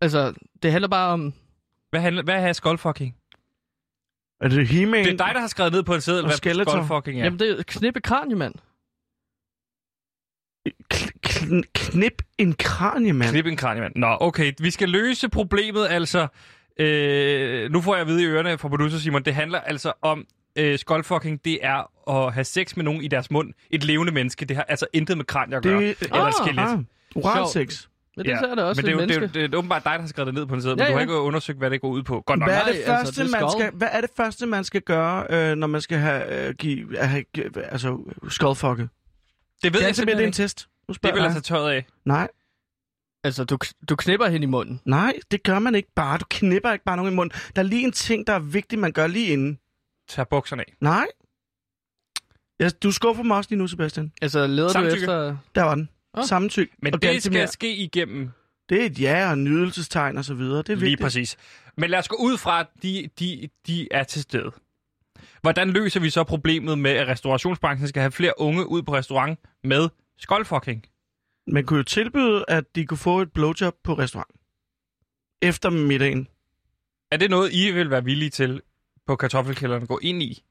Altså, 0.00 0.32
det 0.62 0.72
handler 0.72 0.88
bare 0.88 1.08
om... 1.12 1.34
Hvad, 1.90 2.00
handler, 2.00 2.22
hvad 2.22 2.34
er 2.48 2.52
skullfucking? 2.52 3.14
er 4.40 4.48
det 4.48 4.68
He-Man? 4.68 5.04
Det 5.04 5.12
er 5.12 5.16
dig, 5.26 5.30
der 5.34 5.40
har 5.40 5.46
skrevet 5.48 5.72
ned 5.72 5.82
på 5.82 5.94
en 5.94 6.00
seddel, 6.00 6.22
Og 6.24 6.28
hvad 6.28 6.36
Skeletor. 6.36 6.70
skullfucking 6.72 7.16
Ja. 7.16 7.20
er. 7.20 7.24
Jamen, 7.24 7.38
det 7.38 7.58
er 7.58 7.62
knippe 7.66 8.00
kranie, 8.00 8.36
mand. 8.36 8.54
Kn- 10.94 11.10
kn- 11.26 11.62
knip 11.74 12.22
en 12.38 12.52
kranie, 12.58 13.12
mand. 13.12 13.30
Knip 13.30 13.46
en 13.46 13.56
kraniemand. 13.56 13.92
Nå, 13.96 14.16
okay. 14.20 14.52
Vi 14.58 14.70
skal 14.70 14.88
løse 14.88 15.28
problemet, 15.28 15.86
altså... 15.90 16.26
Øh, 16.80 17.70
nu 17.70 17.80
får 17.80 17.94
jeg 17.94 18.00
at 18.00 18.06
vide 18.06 18.22
i 18.22 18.26
ørerne 18.26 18.58
fra 18.58 18.68
producer 18.68 18.98
Simon, 18.98 19.22
det 19.22 19.34
handler 19.34 19.60
altså 19.60 19.92
om 20.02 20.26
øh, 20.56 20.78
skullfucking, 20.78 21.44
det 21.44 21.58
er 21.62 22.10
at 22.10 22.32
have 22.34 22.44
sex 22.44 22.76
med 22.76 22.84
nogen 22.84 23.02
i 23.02 23.08
deres 23.08 23.30
mund. 23.30 23.52
Et 23.70 23.84
levende 23.84 24.12
menneske. 24.12 24.44
Det 24.44 24.56
har 24.56 24.62
altså 24.68 24.86
intet 24.92 25.16
med 25.16 25.24
kranier 25.24 25.56
at 25.56 25.62
gøre. 25.62 25.80
Det, 25.82 25.96
Eller 26.02 26.16
Ah, 26.24 26.32
skelet. 26.32 26.62
ah, 26.62 26.78
oral 27.14 27.48
sex. 27.52 27.88
Men 28.26 28.36
det 28.36 28.42
ja. 28.46 28.50
er 28.50 28.54
det 28.54 28.64
også 28.64 28.82
men 28.82 28.86
det 28.86 28.90
er, 28.90 28.94
jo, 28.94 29.00
det, 29.08 29.16
er, 29.16 29.20
menneske. 29.20 29.34
det, 29.38 29.44
er, 29.44 29.48
det 29.48 29.54
er 29.54 29.58
åbenbart 29.58 29.84
dig, 29.84 29.92
der 29.92 30.00
har 30.00 30.06
skrevet 30.06 30.26
det 30.26 30.34
ned 30.34 30.46
på 30.46 30.54
en 30.54 30.62
side, 30.62 30.72
men 30.72 30.78
Ja, 30.78 30.84
du 30.86 30.90
har 30.92 30.98
ja. 30.98 31.02
ikke 31.02 31.14
undersøgt, 31.14 31.58
hvad 31.58 31.70
det 31.70 31.80
går 31.80 31.88
ud 31.88 32.02
på. 32.02 32.20
Godt 32.26 32.38
nok. 32.38 32.48
Hvad 32.48 32.56
er 32.56 32.62
Nej, 32.62 32.72
det 32.72 32.78
altså, 32.78 32.92
første, 32.92 33.22
det 33.22 33.30
man 33.30 33.50
skal- 33.50 33.70
hvad 33.72 33.88
er 33.92 34.00
det 34.00 34.10
første, 34.16 34.46
man 34.46 34.64
skal 34.64 34.82
gøre, 34.82 35.26
øh, 35.30 35.56
når 35.56 35.66
man 35.66 35.80
skal 35.80 35.98
have, 35.98 36.48
øh, 36.48 36.54
give, 36.54 36.98
have 36.98 37.24
altså, 37.56 37.98
skullfucke? 38.28 38.82
Det 38.82 38.88
ved 39.62 39.70
Det 39.72 39.82
er 39.82 39.86
jeg 39.86 39.96
simpelthen 39.96 40.06
det 40.06 40.22
er 40.22 40.26
en 40.26 40.28
ikke. 40.28 40.36
test. 40.36 40.68
Nu 40.88 40.94
Det 41.02 41.14
vil 41.14 41.22
jeg 41.22 41.30
tage 41.32 41.40
tøjet 41.40 41.70
af. 41.72 41.86
Nej, 42.04 42.28
Altså, 43.24 43.44
du, 43.44 43.58
du 43.88 43.96
knipper 43.96 44.26
hende 44.26 44.44
i 44.44 44.46
munden. 44.46 44.80
nej, 44.84 45.12
det 45.30 45.42
gør 45.42 45.58
man 45.58 45.74
ikke 45.74 45.88
bare. 45.96 46.18
Du 46.18 46.24
knipper 46.30 46.72
ikke 46.72 46.84
bare 46.84 46.96
nogen 46.96 47.12
i 47.12 47.16
munden. 47.16 47.40
Der 47.56 47.62
er 47.62 47.66
lige 47.66 47.82
en 47.84 47.92
ting, 47.92 48.26
der 48.26 48.32
er 48.32 48.38
vigtigt, 48.38 48.80
man 48.80 48.92
gør 48.92 49.06
lige 49.06 49.26
inden. 49.26 49.58
Tag 50.08 50.28
bukserne 50.28 50.62
af. 50.62 50.74
Nej. 50.80 51.06
Ja, 52.60 52.68
du 52.82 52.92
skuffer 52.92 53.22
mig 53.22 53.36
også 53.36 53.50
lige 53.50 53.58
nu, 53.58 53.66
Sebastian. 53.66 54.12
Altså, 54.22 54.46
leder 54.46 54.68
Samtykke. 54.68 54.96
du 54.96 55.00
efter... 55.00 55.36
Der 55.54 55.62
var 55.62 55.74
den. 55.74 55.88
Ah. 56.14 56.24
Samtykke. 56.24 56.72
Men 56.82 56.94
og 56.94 57.02
det 57.02 57.08
ganske 57.08 57.20
skal 57.20 57.32
mere. 57.32 57.46
ske 57.46 57.76
igennem 57.76 58.30
Det 58.68 58.82
er 58.82 58.86
et 58.86 59.00
ja 59.00 59.30
og 59.30 59.38
nydelsestegn 59.38 60.18
og 60.18 60.24
så 60.24 60.34
videre. 60.34 60.58
Det 60.58 60.68
er 60.68 60.74
Lige 60.74 60.80
vigtigt. 60.80 61.00
præcis. 61.00 61.36
Men 61.76 61.90
lad 61.90 61.98
os 61.98 62.08
gå 62.08 62.16
ud 62.20 62.38
fra, 62.38 62.60
at 62.60 62.66
de, 62.82 63.08
de, 63.18 63.48
de 63.66 63.88
er 63.90 64.04
til 64.04 64.22
stede. 64.22 64.50
Hvordan 65.42 65.70
løser 65.70 66.00
vi 66.00 66.10
så 66.10 66.24
problemet 66.24 66.78
med, 66.78 66.90
at 66.90 67.08
restaurationsbranchen 67.08 67.88
skal 67.88 68.00
have 68.00 68.12
flere 68.12 68.32
unge 68.40 68.66
ud 68.68 68.82
på 68.82 68.94
restaurant 68.94 69.38
med 69.64 69.88
skuldfucking? 70.18 70.84
Man 71.46 71.64
kunne 71.66 71.76
jo 71.76 71.82
tilbyde, 71.82 72.44
at 72.48 72.64
de 72.74 72.86
kunne 72.86 72.98
få 72.98 73.20
et 73.20 73.32
blowjob 73.32 73.74
på 73.84 73.94
restaurant. 73.94 74.30
Efter 75.42 75.70
middagen. 75.70 76.28
Er 77.12 77.16
det 77.16 77.30
noget, 77.30 77.52
I 77.52 77.70
vil 77.70 77.90
være 77.90 78.04
villige 78.04 78.30
til 78.30 78.60
på 79.06 79.16
kartoffelkælderen 79.16 79.82
at 79.82 79.88
gå 79.88 79.98
ind 80.02 80.22
i? 80.22 80.42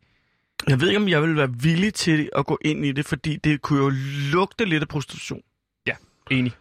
Jeg 0.67 0.81
ved 0.81 0.87
ikke, 0.87 0.97
om 0.99 1.09
jeg 1.09 1.21
vil 1.21 1.35
være 1.35 1.53
villig 1.61 1.93
til 1.93 2.29
at 2.35 2.45
gå 2.45 2.57
ind 2.65 2.85
i 2.85 2.91
det, 2.91 3.05
fordi 3.05 3.35
det 3.35 3.61
kunne 3.61 3.79
jo 3.83 3.91
lugte 4.31 4.65
lidt 4.65 4.83
af 4.83 4.87
prostitution. 4.87 5.41
Enig. 6.29 6.53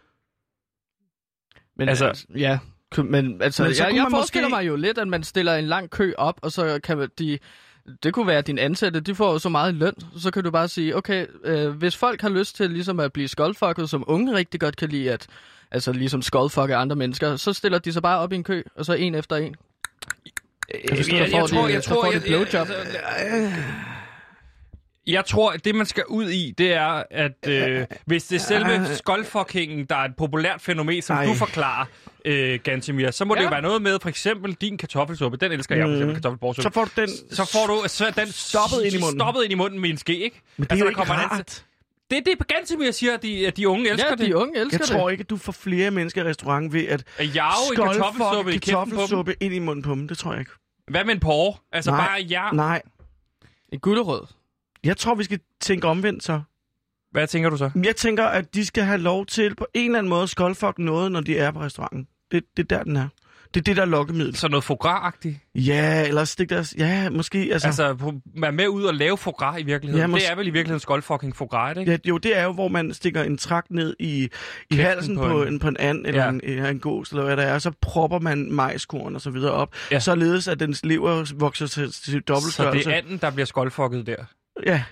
Men 1.77 1.89
Altså- 1.89 2.05
altså, 2.07 2.25
ja. 2.37 2.59
Men 3.03 3.41
altså, 3.41 3.63
Men 3.63 3.75
så 3.75 3.83
jeg, 3.83 3.95
jeg 3.95 4.03
man 4.03 4.11
forestiller 4.11 4.47
måske- 4.49 4.55
mig 4.55 4.67
jo 4.67 4.75
lidt, 4.75 4.97
at 4.97 5.07
man 5.07 5.23
stiller 5.23 5.55
en 5.55 5.65
lang 5.65 5.89
kø 5.89 6.13
op, 6.17 6.39
og 6.41 6.51
så 6.51 6.79
kan 6.83 6.97
man- 6.97 7.09
de... 7.19 7.39
Det 8.03 8.13
kunne 8.13 8.27
være, 8.27 8.37
at 8.37 8.47
dine 8.47 8.61
ansatte, 8.61 8.99
de 8.99 9.15
får 9.15 9.31
jo 9.31 9.39
så 9.39 9.49
meget 9.49 9.73
i 9.73 9.75
løn, 9.75 9.93
så 10.17 10.31
kan 10.31 10.43
du 10.43 10.51
bare 10.51 10.67
sige, 10.67 10.95
okay, 10.95 11.25
øh, 11.43 11.69
hvis 11.69 11.95
folk 11.97 12.21
har 12.21 12.29
lyst 12.29 12.55
til 12.55 12.69
ligesom 12.71 12.99
at 12.99 13.13
blive 13.13 13.27
skuldfucket, 13.27 13.89
som 13.89 14.03
unge 14.07 14.35
rigtig 14.35 14.59
godt 14.59 14.75
kan 14.77 14.89
lide, 14.89 15.11
at 15.11 15.27
altså 15.71 15.91
ligesom 15.91 16.21
skuldfucke 16.21 16.75
andre 16.75 16.95
mennesker, 16.95 17.35
så 17.35 17.53
stiller 17.53 17.79
de 17.79 17.93
sig 17.93 18.01
bare 18.01 18.19
op 18.19 18.31
i 18.31 18.35
en 18.35 18.43
kø, 18.43 18.63
og 18.75 18.85
så 18.85 18.93
en 18.93 19.15
efter 19.15 19.35
en. 19.35 19.55
Jeg, 20.89 21.05
så 21.05 21.11
får 21.53 21.67
de- 21.67 21.81
så 21.81 21.89
får 21.89 22.11
de 22.11 22.19
blowjob. 22.27 22.67
Jeg 22.69 23.53
tror, 25.25 25.51
at 25.51 25.65
det, 25.65 25.75
man 25.75 25.85
skal 25.85 26.03
ud 26.07 26.29
i, 26.29 26.53
det 26.57 26.73
er, 26.73 27.03
at 27.11 27.47
øh, 27.47 27.85
hvis 28.05 28.23
det 28.23 28.35
er 28.35 28.39
selve 28.39 28.95
skuldfuckingen, 28.95 29.85
der 29.85 29.95
er 29.95 29.99
et 30.05 30.15
populært 30.17 30.61
fænomen, 30.61 31.01
som 31.01 31.15
Ej. 31.17 31.25
du 31.25 31.33
forklarer, 31.33 31.85
øh, 32.25 32.59
Gantemir, 32.63 33.11
så 33.11 33.25
må 33.25 33.35
det 33.35 33.39
Ja. 33.41 33.45
jo 33.45 33.49
være 33.49 33.61
noget 33.61 33.81
med, 33.81 33.99
for 34.01 34.09
eksempel 34.09 34.53
din 34.53 34.77
kartoffelsuppe. 34.77 35.37
Den 35.37 35.51
elsker 35.51 35.75
jeg, 35.75 35.85
for 35.85 35.89
eksempel 35.91 36.07
Mm. 36.07 36.13
kartoffelborgsuppe. 36.21 36.63
Så 36.63 36.73
får 36.73 36.85
du 36.85 36.91
den... 37.01 37.09
så 37.31 37.49
får 37.51 37.67
du 37.67 37.83
så 37.87 38.13
den 38.15 38.31
Stoppet 38.31 38.83
ind 38.83 38.93
i 38.95 38.99
munden. 38.99 39.19
Stoppet 39.19 39.43
ind 39.43 39.51
i 39.51 39.55
munden 39.55 39.79
med 39.79 39.89
en 39.89 39.97
ske, 39.97 40.19
ikke? 40.19 40.41
Men 40.57 40.63
det 40.63 40.71
Altså, 40.71 40.85
er 40.85 40.89
jo 40.89 40.93
der 40.95 41.01
ikke 41.01 41.07
kommer 41.07 41.23
rart. 41.23 41.65
Det 42.11 42.17
er 42.17 42.21
det, 42.21 42.47
Gantemir 42.47 42.91
siger, 42.91 43.13
at 43.13 43.23
de, 43.23 43.47
at 43.47 43.57
de 43.57 43.67
unge 43.69 43.89
elsker 43.89 44.09
Ja, 44.09 44.15
det. 44.15 44.25
de 44.27 44.35
unge 44.37 44.59
elsker 44.59 44.77
Jeg 44.81 44.87
tror 44.99 45.09
ikke, 45.09 45.21
at 45.21 45.29
du 45.29 45.37
får 45.37 45.51
flere 45.51 45.91
mennesker 45.91 46.25
i 46.25 46.29
restauranten 46.29 46.73
ved 46.73 46.87
at 46.87 47.03
jage 47.19 47.75
kartoffelsuppe 47.75 49.33
i 49.33 49.45
ind 49.45 49.53
i 49.53 49.59
munden 49.59 49.83
på 49.83 49.91
dem. 49.91 50.07
Det 50.07 50.17
tror 50.17 50.31
jeg 50.31 50.39
ikke. 50.39 50.51
Hvad 50.87 51.03
med 51.03 51.13
en 51.13 51.19
porre? 51.19 51.57
Altså 51.71 51.91
Nej. 51.91 52.07
bare 52.07 52.21
ja. 52.21 52.49
Nej. 52.53 52.81
det. 53.41 53.49
En 53.73 53.79
gulderød. 53.79 54.21
Jeg 54.83 54.97
tror, 54.97 55.15
vi 55.15 55.23
skal 55.23 55.39
tænke 55.61 55.87
omvendt 55.87 56.23
så. 56.23 56.41
Hvad 57.11 57.27
tænker 57.27 57.49
du 57.49 57.57
så? 57.57 57.69
Jeg 57.83 57.95
tænker, 57.95 58.25
at 58.25 58.53
de 58.55 58.65
skal 58.65 58.83
have 58.83 58.97
lov 58.97 59.25
til 59.25 59.55
på 59.55 59.67
en 59.73 59.85
eller 59.85 59.99
anden 59.99 60.09
måde 60.09 60.23
at 60.23 60.29
skuldfuck 60.29 60.79
noget, 60.79 61.11
når 61.11 61.21
de 61.21 61.37
er 61.37 61.51
på 61.51 61.59
restauranten. 61.59 62.07
Det, 62.31 62.43
det 62.57 62.71
er 62.71 62.77
der, 62.77 62.83
den 62.83 62.95
er. 62.95 63.07
Det 63.53 63.59
er 63.59 63.63
det, 63.63 63.75
der 63.75 63.81
er 63.81 63.85
lokkemiddel. 63.85 64.35
Så 64.35 64.47
noget 64.47 64.63
foie 64.63 64.77
gras-agtigt? 64.77 65.49
Ja, 65.55 66.07
eller 66.07 66.23
stik 66.25 66.49
deres... 66.49 66.75
Ja, 66.77 67.09
måske... 67.09 67.49
Altså, 67.51 67.67
Altså, 67.67 68.11
være 68.37 68.51
med 68.51 68.67
ud 68.67 68.83
og 68.83 68.93
lave 68.93 69.17
foie 69.17 69.33
gras 69.33 69.61
i 69.61 69.63
virkeligheden. 69.63 70.01
Ja, 70.11 70.17
mås- 70.17 70.19
det 70.19 70.31
er 70.31 70.35
vel 70.35 70.47
i 70.47 70.49
virkeligheden 70.49 70.79
skuldfucking 70.79 71.35
foie 71.35 71.47
gras, 71.47 71.77
ikke? 71.77 71.91
ja, 71.91 71.97
jo, 72.05 72.17
det 72.17 72.37
er 72.37 72.43
jo, 72.43 72.51
hvor 72.51 72.67
man 72.67 72.93
stikker 72.93 73.23
en 73.23 73.37
trakt 73.37 73.71
ned 73.71 73.95
i, 73.99 74.23
i 74.23 74.27
Kæften 74.71 74.85
halsen 74.85 75.15
på 75.17 75.27
på, 75.27 75.41
en- 75.43 75.47
en, 75.53 75.59
på 75.59 75.67
en 75.67 75.77
and, 75.79 76.05
eller 76.05 76.23
Ja. 76.23 76.29
en, 76.29 76.41
eller 76.43 76.69
en 76.69 76.79
gås, 76.79 77.09
eller 77.09 77.23
hvad 77.23 77.37
der 77.37 77.43
er, 77.43 77.53
og 77.53 77.61
så 77.61 77.71
propper 77.81 78.19
man 78.19 78.51
majskorn 78.51 79.15
og 79.15 79.21
så 79.21 79.29
videre 79.29 79.51
op, 79.51 79.75
Ja. 79.91 79.99
således 79.99 80.47
at 80.47 80.59
dens 80.59 80.85
lever 80.85 81.33
vokser 81.35 81.67
til, 81.67 81.83
til 81.91 81.93
Så 82.13 82.19
dobbeltstørrelse. 82.27 82.89
det 82.89 82.93
er 82.93 82.97
anden, 82.97 83.17
der 83.17 83.31
bliver 83.31 83.45
skuldfucket 83.45 84.05
der. 84.07 84.15
Ja, 84.65 84.83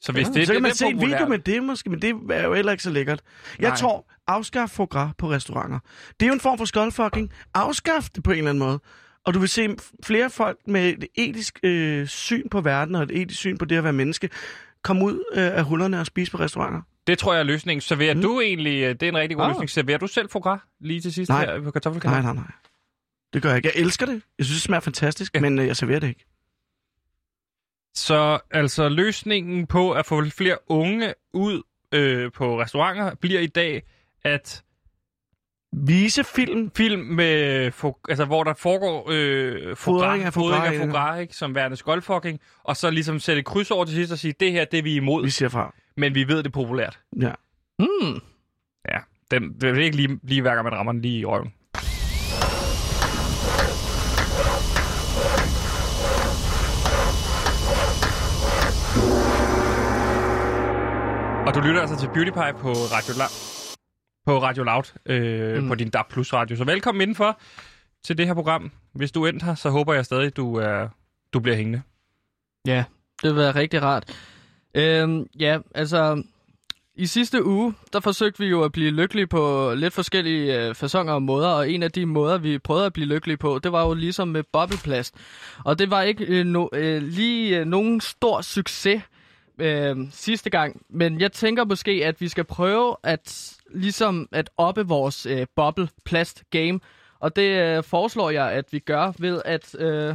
Så 0.00 0.12
hvis 0.12 0.26
Ja, 0.26 0.32
det, 0.32 0.46
så 0.46 0.52
det, 0.52 0.56
kan 0.56 0.62
man 0.62 0.70
det 0.70 0.78
se 0.78 0.84
er 0.84 0.88
en 0.88 1.00
video 1.00 1.26
med 1.28 1.38
det 1.38 1.62
måske, 1.62 1.90
men 1.90 2.02
det 2.02 2.16
er 2.30 2.44
jo 2.44 2.54
heller 2.54 2.72
ikke 2.72 2.82
så 2.82 2.90
lækkert. 2.90 3.20
Jeg 3.58 3.68
Nej. 3.68 3.76
tror, 3.76 4.12
afskaf 4.26 4.68
foie 4.70 4.86
gras 4.86 5.10
på 5.18 5.30
restauranter. 5.30 5.78
Det 6.20 6.26
er 6.26 6.28
jo 6.28 6.32
en 6.34 6.40
form 6.40 6.58
for 6.58 6.64
skuldfucking. 6.64 7.32
Afskaf 7.54 8.08
det 8.14 8.22
på 8.22 8.30
en 8.30 8.38
eller 8.38 8.50
anden 8.50 8.64
måde. 8.64 8.80
Og 9.24 9.34
du 9.34 9.38
vil 9.38 9.48
se 9.48 9.68
flere 10.04 10.30
folk 10.30 10.58
med 10.66 10.88
et 10.88 11.04
etisk 11.14 11.58
øh, 11.62 12.06
syn 12.06 12.48
på 12.48 12.60
verden 12.60 12.94
og 12.94 13.02
et 13.02 13.10
etisk 13.22 13.38
syn 13.40 13.58
på 13.58 13.64
det 13.64 13.76
at 13.76 13.84
være 13.84 13.92
menneske 13.92 14.28
komme 14.84 15.04
ud 15.04 15.24
øh, 15.34 15.56
af 15.58 15.64
hullerne 15.64 16.00
og 16.00 16.06
spise 16.06 16.30
på 16.32 16.38
restauranter. 16.38 16.80
Det 17.06 17.18
tror 17.18 17.32
jeg 17.32 17.40
er 17.40 17.44
løsningen. 17.44 17.80
Serverer 17.80 18.14
Mm. 18.14 18.22
du 18.22 18.40
egentlig, 18.40 18.82
øh, 18.82 18.88
det 18.88 19.02
er 19.02 19.08
en 19.08 19.16
rigtig 19.16 19.36
god 19.36 19.44
Ah. 19.44 19.50
løsning, 19.50 19.70
serverer 19.70 19.98
du 19.98 20.06
selv 20.06 20.28
foie 20.30 20.42
gras 20.42 20.60
lige 20.80 21.00
til 21.00 21.12
sidst 21.12 21.28
Nej. 21.28 21.44
her 21.46 21.56
på 21.58 21.62
Nej, 21.62 21.70
kartoffelkanalen? 21.70 22.24
nej, 22.24 22.34
nej. 22.34 22.44
Det 23.32 23.42
gør 23.42 23.48
jeg 23.48 23.56
ikke. 23.56 23.70
Jeg 23.74 23.82
elsker 23.82 24.06
det. 24.06 24.22
Jeg 24.38 24.46
synes, 24.46 24.58
det 24.58 24.62
smager 24.62 24.80
fantastisk, 24.80 25.34
ja. 25.34 25.38
Ja. 25.38 25.42
men 25.42 25.58
øh, 25.58 25.66
jeg 25.66 25.76
serverer 25.76 26.00
det 26.00 26.08
ikke. 26.08 26.26
Så 27.96 28.38
altså 28.50 28.88
løsningen 28.88 29.66
på 29.66 29.92
at 29.92 30.06
få 30.06 30.24
flere 30.24 30.56
unge 30.68 31.14
ud 31.32 31.62
øh, 31.92 32.32
på 32.32 32.60
restauranter 32.60 33.14
bliver 33.14 33.40
i 33.40 33.46
dag, 33.46 33.82
at 34.24 34.62
Vise 35.72 36.24
film. 36.24 36.70
film 36.76 37.00
med, 37.00 37.68
fo- 37.72 38.00
altså, 38.08 38.24
hvor 38.24 38.44
der 38.44 38.54
foregår 38.54 39.08
øh, 39.12 39.76
Fodring 39.76 40.22
af 40.24 40.32
fodring 40.32 40.64
af 40.64 41.18
ja. 41.18 41.26
som 41.30 41.54
værende 41.54 41.76
skoldfucking, 41.76 42.40
og 42.64 42.76
så 42.76 42.90
ligesom 42.90 43.18
sætte 43.18 43.42
kryds 43.42 43.70
over 43.70 43.84
til 43.84 43.94
sidst 43.94 44.12
og 44.12 44.18
sige, 44.18 44.34
det 44.40 44.52
her, 44.52 44.64
det 44.64 44.78
er 44.78 44.82
vi 44.82 44.94
imod, 44.94 45.22
Vi 45.24 45.30
siger 45.30 45.48
fra. 45.48 45.74
men 45.96 46.14
vi 46.14 46.28
ved, 46.28 46.36
det 46.38 46.46
er 46.46 46.50
populært. 46.50 47.00
Ja. 47.20 47.32
Hmm. 47.78 48.20
Den, 49.30 49.60
det 49.60 49.70
er 49.70 49.74
ikke 49.74 49.96
lige, 49.96 50.20
lige 50.22 50.42
hver 50.42 50.54
gang, 50.54 50.64
man 50.64 50.74
rammer 50.74 50.92
den 50.92 51.02
lige 51.02 51.18
i 51.18 51.24
røven. 51.24 51.52
Og 61.46 61.54
du 61.54 61.60
lytter 61.60 61.80
altså 61.80 61.98
til 61.98 62.06
Beauty 62.14 62.30
Pie 62.30 62.52
på 62.60 62.68
Radio, 62.72 63.14
La- 63.14 63.76
på 64.26 64.42
Radio 64.42 64.62
Loud, 64.64 64.92
øh, 65.06 65.62
Mm. 65.62 65.68
på 65.68 65.74
din 65.74 65.90
DAB 65.90 66.08
Plus 66.10 66.32
radio. 66.32 66.56
Så 66.56 66.64
velkommen 66.64 67.02
indenfor 67.02 67.38
til 68.04 68.18
det 68.18 68.26
her 68.26 68.34
program. 68.34 68.70
Hvis 68.92 69.12
du 69.12 69.22
er 69.24 69.28
endt 69.28 69.42
her, 69.42 69.54
så 69.54 69.70
håber 69.70 69.94
jeg 69.94 70.04
stadig, 70.04 70.36
du, 70.36 70.54
er, 70.54 70.88
du 71.32 71.40
bliver 71.40 71.56
hængende. 71.56 71.82
Ja, 72.66 72.84
det 73.22 73.30
vil 73.30 73.36
være 73.36 73.54
rigtig 73.54 73.82
rart. 73.82 74.16
Øhm, 74.74 75.26
ja, 75.40 75.58
altså... 75.74 76.22
I 76.98 77.06
sidste 77.06 77.44
uge, 77.44 77.74
der 77.92 78.00
forsøgte 78.00 78.38
vi 78.38 78.46
jo 78.46 78.62
at 78.64 78.72
blive 78.72 78.90
lykkelige 78.90 79.26
på 79.26 79.72
lidt 79.76 79.94
forskellige 79.94 80.60
øh, 80.68 80.74
fasonger 80.74 81.12
og 81.12 81.22
måder, 81.22 81.48
og 81.48 81.70
en 81.70 81.82
af 81.82 81.90
de 81.92 82.06
måder, 82.06 82.38
vi 82.38 82.58
prøvede 82.58 82.86
at 82.86 82.92
blive 82.92 83.06
lykkelige 83.08 83.36
på, 83.36 83.58
det 83.62 83.72
var 83.72 83.86
jo 83.86 83.94
ligesom 83.94 84.28
med 84.28 84.42
bobleplast. 84.52 85.14
Og 85.64 85.78
det 85.78 85.90
var 85.90 86.02
ikke 86.02 86.24
øh, 86.24 86.46
no, 86.46 86.66
øh, 86.72 87.02
lige 87.02 87.58
øh, 87.58 87.66
nogen 87.66 88.00
stor 88.00 88.40
succes 88.40 89.02
øh, 89.58 89.96
sidste 90.10 90.50
gang, 90.50 90.82
men 90.88 91.20
jeg 91.20 91.32
tænker 91.32 91.64
måske, 91.64 91.90
at 92.04 92.20
vi 92.20 92.28
skal 92.28 92.44
prøve 92.44 92.96
at 93.02 93.54
ligesom 93.74 94.28
at 94.32 94.50
oppe 94.56 94.86
vores 94.86 95.26
øh, 95.26 95.46
bobleplast 95.56 96.42
game, 96.50 96.80
og 97.20 97.36
det 97.36 97.76
øh, 97.76 97.84
foreslår 97.84 98.30
jeg, 98.30 98.52
at 98.52 98.64
vi 98.70 98.78
gør 98.78 99.12
ved 99.18 99.42
at 99.44 99.74
øh, 99.80 100.14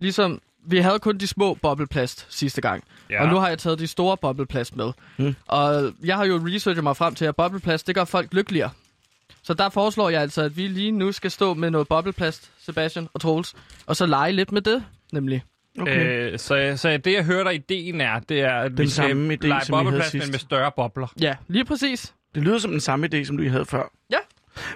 ligesom 0.00 0.40
vi 0.66 0.78
havde 0.78 0.98
kun 0.98 1.18
de 1.18 1.26
små 1.26 1.54
bobleplast 1.54 2.26
sidste 2.28 2.60
gang, 2.60 2.84
ja. 3.10 3.22
og 3.22 3.28
nu 3.28 3.36
har 3.36 3.48
jeg 3.48 3.58
taget 3.58 3.78
de 3.78 3.86
store 3.86 4.16
bobleplast 4.16 4.76
med. 4.76 4.92
Mm. 5.16 5.34
Og 5.46 5.92
jeg 6.04 6.16
har 6.16 6.24
jo 6.24 6.40
researchet 6.46 6.84
mig 6.84 6.96
frem 6.96 7.14
til, 7.14 7.24
at 7.24 7.36
bobleplast, 7.36 7.86
det 7.86 7.94
gør 7.94 8.04
folk 8.04 8.34
lykkeligere. 8.34 8.70
Så 9.42 9.54
der 9.54 9.68
foreslår 9.68 10.08
jeg 10.10 10.22
altså, 10.22 10.42
at 10.42 10.56
vi 10.56 10.68
lige 10.68 10.90
nu 10.90 11.12
skal 11.12 11.30
stå 11.30 11.54
med 11.54 11.70
noget 11.70 11.88
bobleplast, 11.88 12.50
Sebastian 12.60 13.08
og 13.14 13.20
Troels, 13.20 13.54
og 13.86 13.96
så 13.96 14.06
lege 14.06 14.32
lidt 14.32 14.52
med 14.52 14.62
det, 14.62 14.84
nemlig. 15.12 15.42
Okay. 15.80 16.32
Øh, 16.32 16.38
så, 16.38 16.72
så 16.76 16.96
det, 16.96 17.12
jeg 17.12 17.24
hører 17.24 17.44
dig 17.44 17.54
ideen 17.54 18.00
er, 18.00 18.18
det 18.18 18.40
er, 18.40 18.54
at 18.54 18.70
Den 18.70 18.78
vi 18.78 18.88
skal 18.88 19.08
samme 19.08 19.34
idé, 19.34 19.46
lege 19.46 19.64
som 19.64 19.72
vi 19.72 19.76
havde 19.76 19.84
bobleplast, 19.84 20.14
men 20.14 20.30
med 20.30 20.38
større 20.38 20.72
bobler. 20.76 21.06
Ja, 21.20 21.34
lige 21.48 21.64
præcis. 21.64 22.14
Det 22.34 22.42
lyder 22.42 22.58
som 22.58 22.70
den 22.70 22.80
samme 22.80 23.08
idé, 23.14 23.24
som 23.24 23.36
du 23.36 23.48
havde 23.48 23.64
før. 23.66 23.92
Ja. 24.10 24.18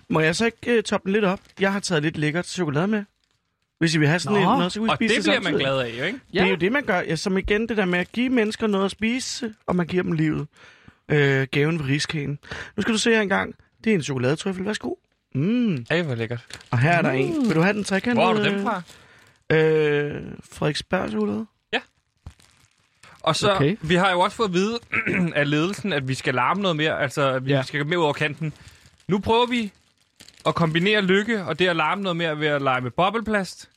Må 0.08 0.20
jeg 0.20 0.36
så 0.36 0.46
ikke 0.46 0.78
uh, 0.78 0.82
toppe 0.82 1.04
den 1.04 1.12
lidt 1.12 1.24
op? 1.24 1.40
Jeg 1.60 1.72
har 1.72 1.80
taget 1.80 2.02
lidt 2.02 2.16
lækkert 2.16 2.46
chokolade 2.46 2.86
med. 2.86 3.04
Hvis 3.78 3.94
I 3.94 3.98
vil 3.98 4.08
have 4.08 4.18
sådan 4.18 4.42
Nå. 4.42 4.52
et, 4.52 4.58
noget, 4.58 4.72
så 4.72 4.80
kan 4.80 4.84
vi 4.84 4.90
Og 4.90 4.96
spise 4.96 5.14
det 5.14 5.24
bliver 5.24 5.40
man 5.40 5.54
glad 5.54 5.78
af, 5.78 5.94
jo, 5.98 6.04
ikke? 6.04 6.18
Ja. 6.34 6.40
Det 6.40 6.46
er 6.46 6.50
jo 6.50 6.56
det, 6.56 6.72
man 6.72 6.84
gør. 6.84 7.00
Ja, 7.00 7.16
som 7.16 7.38
igen 7.38 7.68
det 7.68 7.76
der 7.76 7.84
med 7.84 7.98
at 7.98 8.12
give 8.12 8.28
mennesker 8.28 8.66
noget 8.66 8.84
at 8.84 8.90
spise, 8.90 9.54
og 9.66 9.76
man 9.76 9.86
giver 9.86 10.02
dem 10.02 10.12
livet. 10.12 10.46
Øh, 11.08 11.46
gaven 11.50 11.78
ved 11.78 11.86
riskagen. 11.86 12.38
Nu 12.76 12.82
skal 12.82 12.94
du 12.94 12.98
se 12.98 13.10
her 13.10 13.20
engang. 13.20 13.54
Det 13.84 13.90
er 13.90 13.94
en 13.94 14.02
chokoladetrøffel. 14.02 14.64
Værsgo. 14.64 14.94
Mm. 15.34 15.86
Ej, 15.90 16.02
hvor 16.02 16.14
lækkert. 16.14 16.46
Og 16.70 16.78
her 16.78 16.90
er 16.90 17.02
der 17.02 17.10
en. 17.10 17.48
Vil 17.48 17.54
du 17.54 17.60
have 17.60 17.72
den 17.72 17.84
trekant? 17.84 18.16
Hvor 18.16 18.26
har 18.26 18.32
du 18.32 18.44
dem 18.44 18.62
fra? 18.62 18.82
Øh, 19.52 20.22
Frederiksberg 20.52 21.10
chokolade. 21.10 21.46
Og 23.24 23.36
så, 23.36 23.52
Okay. 23.54 23.76
vi 23.82 23.94
har 23.94 24.10
jo 24.10 24.20
også 24.20 24.36
fået 24.36 24.48
at 24.48 24.54
vide 24.54 24.78
af 25.40 25.50
ledelsen, 25.50 25.92
at 25.92 26.08
vi 26.08 26.14
skal 26.14 26.34
larme 26.34 26.62
noget 26.62 26.76
mere, 26.76 27.00
altså 27.00 27.22
at 27.32 27.44
vi 27.44 27.50
Ja. 27.50 27.56
ja. 27.56 27.62
skal 27.62 27.86
mere 27.86 27.98
ud 27.98 28.04
over 28.04 28.12
kanten. 28.12 28.52
Nu 29.08 29.18
prøver 29.18 29.46
vi 29.46 29.72
at 30.46 30.54
kombinere 30.54 31.00
lykke 31.02 31.44
og 31.44 31.58
det 31.58 31.68
at 31.68 31.76
larme 31.76 32.02
noget 32.02 32.16
mere 32.16 32.40
ved 32.40 32.46
at 32.46 32.62
lege 32.62 32.80
med 32.80 32.90
bobleplast 32.90 33.68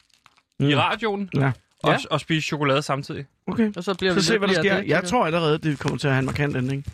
mm. 0.59 0.65
i 0.69 0.75
radioen 0.75 1.29
Ja. 1.35 1.51
og, 1.83 1.91
Ja. 1.91 1.97
og 2.09 2.19
spise 2.19 2.47
chokolade 2.47 2.81
samtidig. 2.81 3.25
Okay. 3.47 3.71
Og 3.77 3.83
så 3.83 3.93
bliver 3.93 4.13
Så 4.13 4.19
vi 4.19 4.23
se, 4.23 4.37
hvad 4.37 4.47
der 4.47 4.53
sker. 4.53 4.77
det, 4.77 4.87
Jeg 4.87 5.03
tror 5.03 5.25
allerede, 5.25 5.57
det 5.57 5.79
kommer 5.79 5.97
til 5.97 6.07
at 6.07 6.13
have 6.13 6.19
en 6.19 6.25
markant 6.25 6.55
ændring. 6.57 6.85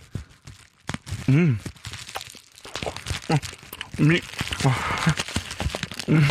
Mm. 1.28 1.58
Mm. 6.08 6.24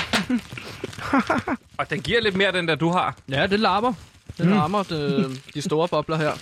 Og 1.79 1.91
den 1.91 2.03
giver 2.03 2.21
lidt 2.21 2.37
mere, 2.37 2.53
den 2.53 2.69
der 2.69 2.75
du 2.75 2.91
har. 2.91 3.17
Ja, 3.29 3.47
det 3.47 3.61
larmer. 3.61 3.93
Det 4.39 4.47
Mm. 4.47 4.53
larmer 4.53 4.83
de, 4.83 5.31
de 5.55 5.63
store 5.63 5.89
bobler 5.89 6.17
her. 6.17 6.33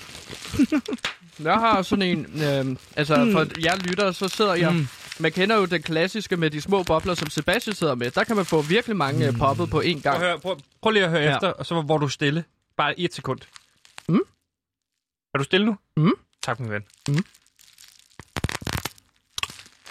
Jeg 1.45 1.55
har 1.55 1.83
sådan 1.83 2.03
en... 2.03 2.43
Øh, 2.43 2.77
altså, 2.97 3.25
Mm. 3.25 3.33
for 3.33 3.47
jer 3.65 3.77
lytter, 3.77 4.13
så 4.13 4.29
sidder 4.29 4.55
jeg... 4.55 4.75
Man 5.21 5.33
kender 5.33 5.57
jo 5.57 5.65
den 5.65 5.83
klassiske 5.83 6.37
med 6.37 6.51
de 6.51 6.61
små 6.61 6.83
bobler, 6.83 7.15
som 7.15 7.31
Sebastian 7.31 7.75
sidder 7.77 7.95
med. 7.95 8.11
Der 8.11 8.25
kan 8.25 8.37
man 8.37 8.45
få 8.45 8.63
virkelig 8.63 8.97
mange 8.97 9.31
mm. 9.31 9.39
poppet 9.39 9.71
på 9.71 9.81
én 9.81 9.93
Prøv, 9.93 10.01
gang. 10.03 10.15
at 10.17 10.21
høre, 10.21 10.39
prøv, 10.39 10.59
prøv 10.83 10.91
lige 10.91 11.05
at 11.05 11.11
høre 11.11 11.23
Ja. 11.23 11.35
efter, 11.35 11.49
og 11.49 11.67
så 11.67 11.83
hvor 11.83 11.99
du 11.99 12.09
stille. 12.09 12.45
Bare 12.77 13.01
et 13.01 13.15
sekund. 13.15 13.39
Mm. 14.09 14.21
Er 15.35 15.39
du 15.39 15.45
stille 15.45 15.67
nu? 15.67 15.77
Mm. 15.97 16.13
Tak, 16.43 16.61
min 16.61 16.71
ven. 16.71 16.83
Mm. 17.09 17.25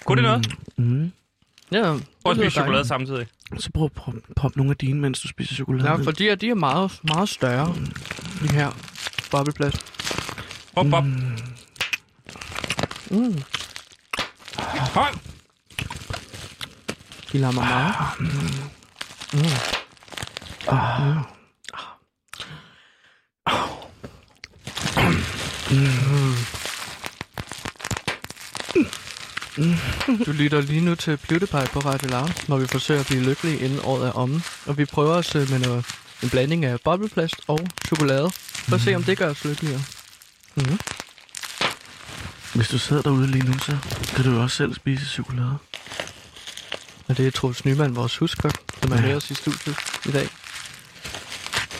Kunne 0.04 0.16
det 0.16 0.22
noget? 0.30 0.46
Mm. 0.76 1.12
Ja, 1.72 1.82
Prøv 1.82 1.92
at 2.30 2.36
det 2.36 2.44
spise 2.44 2.50
chokolade 2.50 2.86
samtidig. 2.88 3.26
Så 3.56 3.70
prøv 3.74 3.84
at 3.84 3.92
pop, 3.92 4.14
pop 4.36 4.56
nogle 4.56 4.70
af 4.70 4.76
dine, 4.76 5.00
mens 5.00 5.20
du 5.20 5.28
spiser 5.28 5.54
chokolade. 5.54 5.90
Ja, 5.90 5.94
for 5.96 6.10
de 6.10 6.24
her, 6.24 6.34
de 6.34 6.48
er 6.48 6.54
meget, 6.54 7.00
meget 7.04 7.28
større. 7.28 7.74
De 8.42 8.48
her 8.48 8.70
bobleplast. 9.30 9.84
Prøv, 10.74 10.90
Bob. 10.90 11.04
Mm. 13.10 13.42
Hold. 14.94 15.14
De 17.32 17.38
larmer 17.38 17.62
meget. 17.62 17.94
Du 30.26 30.32
lytter 30.32 30.60
lige 30.60 30.80
nu 30.80 30.94
til 30.94 31.16
PewDiePie 31.16 31.66
på 31.72 31.78
Radio 31.78 32.08
Loud, 32.08 32.48
når 32.48 32.56
vi 32.56 32.66
forsøger 32.66 33.00
at 33.00 33.06
blive 33.06 33.22
lykkelige 33.22 33.58
inden 33.58 33.80
året 33.84 34.08
er 34.08 34.12
omme. 34.12 34.42
Og 34.66 34.78
vi 34.78 34.84
prøver 34.84 35.14
os 35.14 35.34
øh, 35.34 35.50
med 35.50 35.58
noget, 35.58 35.86
en 36.22 36.30
blanding 36.30 36.64
af 36.64 36.80
bobleplast 36.80 37.34
og 37.48 37.60
chokolade. 37.86 38.30
For 38.30 38.74
at 38.76 38.80
se, 38.82 38.94
om 38.94 39.02
det 39.04 39.18
gør 39.18 39.30
os 39.30 39.44
lykkeligere. 39.44 39.80
Mm. 40.56 40.78
Hvis 42.54 42.68
du 42.68 42.78
sidder 42.78 43.02
derude 43.02 43.26
lige 43.26 43.44
nu, 43.44 43.58
så 43.58 43.78
kan 44.16 44.24
du 44.24 44.30
jo 44.30 44.42
også 44.42 44.56
selv 44.56 44.74
spise 44.74 45.06
chokolade. 45.06 45.58
Og 47.08 47.16
det 47.16 47.26
er 47.26 47.30
Troels 47.30 47.64
Nyman, 47.64 47.96
vores 47.96 48.16
huskok, 48.16 48.52
som 48.82 48.92
er 48.92 48.96
Ja. 48.96 49.02
med 49.02 49.14
os 49.14 49.30
i 49.30 49.34
studiet 49.34 49.76
i 50.06 50.10
dag. 50.10 50.28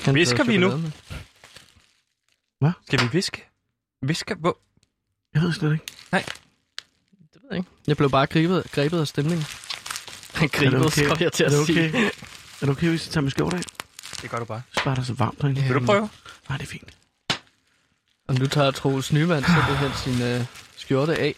Han 0.04 0.14
Hvisker 0.14 0.36
tager 0.36 0.50
vi 0.50 0.56
nu? 0.56 0.76
med. 2.60 2.72
Skal 2.86 3.00
vi 3.02 3.08
viske? 3.12 3.44
Viske? 4.02 4.34
Hvor? 4.34 4.58
Jeg 5.34 5.42
ved 5.42 5.52
slet 5.52 5.72
ikke. 5.72 5.84
Jeg 6.12 6.24
ikke. 7.56 7.68
Jeg 7.86 7.96
blev 7.96 8.10
bare 8.10 8.26
grebet, 8.26 8.66
grebet 8.72 9.00
af 9.00 9.08
stemningen. 9.08 9.46
grebet, 10.34 10.86
okay? 10.86 11.02
skal 11.04 11.16
jeg 11.20 11.32
til 11.32 11.44
at 11.44 11.52
er 11.52 11.56
det 11.56 11.66
sige. 11.66 11.88
okay? 11.88 12.04
Er 12.04 12.10
det 12.60 12.68
okay, 12.68 12.88
hvis 12.88 13.06
jeg 13.06 13.12
tager 13.12 13.22
min 13.22 13.30
skjorte 13.30 13.56
af? 13.56 13.62
Det 14.22 14.30
gør 14.30 14.38
du 14.38 14.44
bare. 14.44 14.62
Så 14.72 14.80
bare 14.84 14.96
der 14.96 15.02
så 15.02 15.12
varmt 15.12 15.40
derinde. 15.42 15.60
Ja. 15.60 15.66
Vil 15.66 15.74
du 15.80 15.86
prøve? 15.86 16.08
Nej, 16.48 16.58
det 16.58 16.64
er 16.64 16.70
fint. 16.70 16.88
Og 18.28 18.34
nu 18.34 18.46
tager 18.46 18.70
Troels 18.70 19.12
Nyman 19.12 19.44
simpelthen 19.44 19.90
sin 20.04 20.22
øh, 20.22 20.44
skjorte 20.76 21.16
af. 21.16 21.34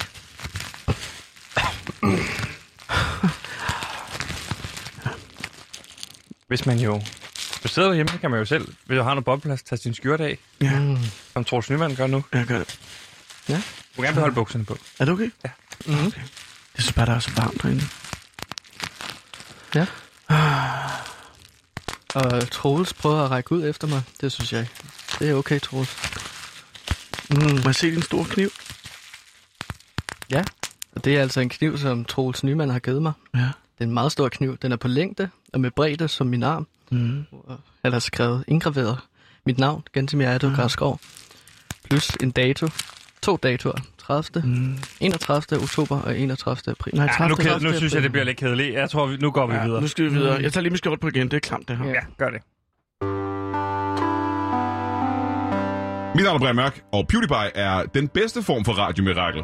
Hvis 6.48 6.66
man 6.66 6.78
jo... 6.78 6.96
Hvis 6.98 7.60
du 7.62 7.68
sidder 7.68 7.88
derhjemme, 7.88 8.18
kan 8.20 8.30
man 8.30 8.38
jo 8.38 8.44
selv, 8.44 8.64
hvis 8.86 8.96
du 8.96 9.02
har 9.02 9.10
noget 9.10 9.24
bobleplads, 9.24 9.62
tage 9.62 9.78
sin 9.78 9.94
skjorte 9.94 10.24
af, 10.24 10.38
Ja, 10.60 10.96
som 11.32 11.44
Troels 11.44 11.70
Nyman 11.70 11.94
gør 11.94 12.06
nu. 12.06 12.24
jeg 12.32 12.46
gør 12.46 12.58
det. 12.58 12.78
Du 13.48 13.54
må 13.96 14.02
gerne 14.02 14.14
beholde 14.14 14.34
bukserne 14.34 14.64
på. 14.64 14.78
Er 14.98 15.04
det 15.04 15.14
okay? 15.14 15.30
Ja. 15.44 15.50
Mm. 15.86 15.92
Jeg 15.94 16.12
synes 16.78 16.92
bare, 16.92 17.06
der 17.06 17.12
er 17.14 17.18
så 17.20 17.30
varmt 17.36 17.62
derinde. 17.62 17.82
Og 22.14 22.50
Troels 22.50 22.94
prøver 22.94 23.24
at 23.24 23.30
række 23.30 23.52
ud 23.52 23.64
efter 23.68 23.88
mig. 23.88 24.02
Det 24.20 24.32
synes 24.32 24.52
jeg 24.52 24.60
ikke. 24.60 24.72
Det 25.18 25.30
er 25.30 25.34
okay, 25.34 25.60
Troels. 25.60 25.96
Mm. 27.30 27.36
Må 27.36 27.62
jeg 27.64 27.74
se 27.74 27.90
din 27.90 28.02
store 28.02 28.24
kniv? 28.24 28.50
Ja, 30.30 30.44
og 30.96 31.04
det 31.04 31.16
er 31.16 31.20
altså 31.22 31.40
en 31.40 31.48
kniv, 31.48 31.78
som 31.78 32.04
Troels 32.04 32.44
Nyman 32.44 32.70
har 32.70 32.78
givet 32.78 33.02
mig. 33.02 33.12
Ja. 33.34 33.38
Det 33.40 33.80
er 33.80 33.84
en 33.84 33.94
meget 33.94 34.12
stor 34.12 34.28
kniv. 34.28 34.56
Den 34.56 34.72
er 34.72 34.76
på 34.76 34.88
længde 34.88 35.30
og 35.52 35.60
med 35.60 35.70
bredde 35.70 36.08
som 36.08 36.26
min 36.26 36.42
arm. 36.42 36.66
Mm. 36.90 37.24
Han 37.84 37.92
har 37.92 37.98
skrevet 38.00 38.44
indgraveret 38.48 38.98
mit 39.46 39.58
navn, 39.58 39.82
Gantemir 39.92 40.28
Ado 40.28 40.46
Ah. 40.46 40.56
Græskov. 40.56 41.00
Plus 41.90 42.10
en 42.20 42.30
dato. 42.30 42.68
To 43.22 43.36
datoer. 43.36 43.74
30. 43.98 44.42
Mm. 44.44 44.78
31. 45.00 45.62
oktober 45.62 46.00
og 46.00 46.18
31. 46.18 46.70
april. 46.70 46.94
Nej, 46.94 47.04
Ja, 47.20 47.28
nu, 47.28 47.34
30. 47.34 47.50
ked, 47.58 47.60
nu 47.60 47.72
synes 47.76 47.94
jeg, 47.94 48.02
det 48.02 48.12
bliver 48.12 48.24
lidt 48.24 48.36
kedeligt. 48.36 48.74
Jeg 48.74 48.90
tror, 48.90 49.06
vi, 49.06 49.16
nu 49.16 49.30
går 49.30 49.46
vi 49.46 49.54
Ja, 49.54 49.64
videre. 49.64 49.80
nu 49.80 49.86
skal 49.88 50.04
vi 50.04 50.10
videre. 50.10 50.42
Jeg 50.42 50.52
tager 50.52 50.62
lige 50.62 50.70
min 50.70 50.78
skjort 50.78 51.00
på 51.00 51.08
igen. 51.08 51.28
Det 51.30 51.36
er 51.36 51.40
klamt, 51.40 51.68
det 51.68 51.76
her. 51.76 51.84
Ja. 51.84 51.90
Ja, 51.92 52.00
gør 52.18 52.30
det. 52.30 52.40
Mit 56.14 56.24
navn 56.24 56.34
er 56.36 56.38
Brian 56.38 56.56
Mørk, 56.56 56.80
og 56.92 57.08
PewDiePie 57.08 57.56
er 57.56 57.82
den 57.94 58.08
bedste 58.08 58.42
form 58.42 58.64
for 58.64 58.72
radiomirakel. 58.72 59.42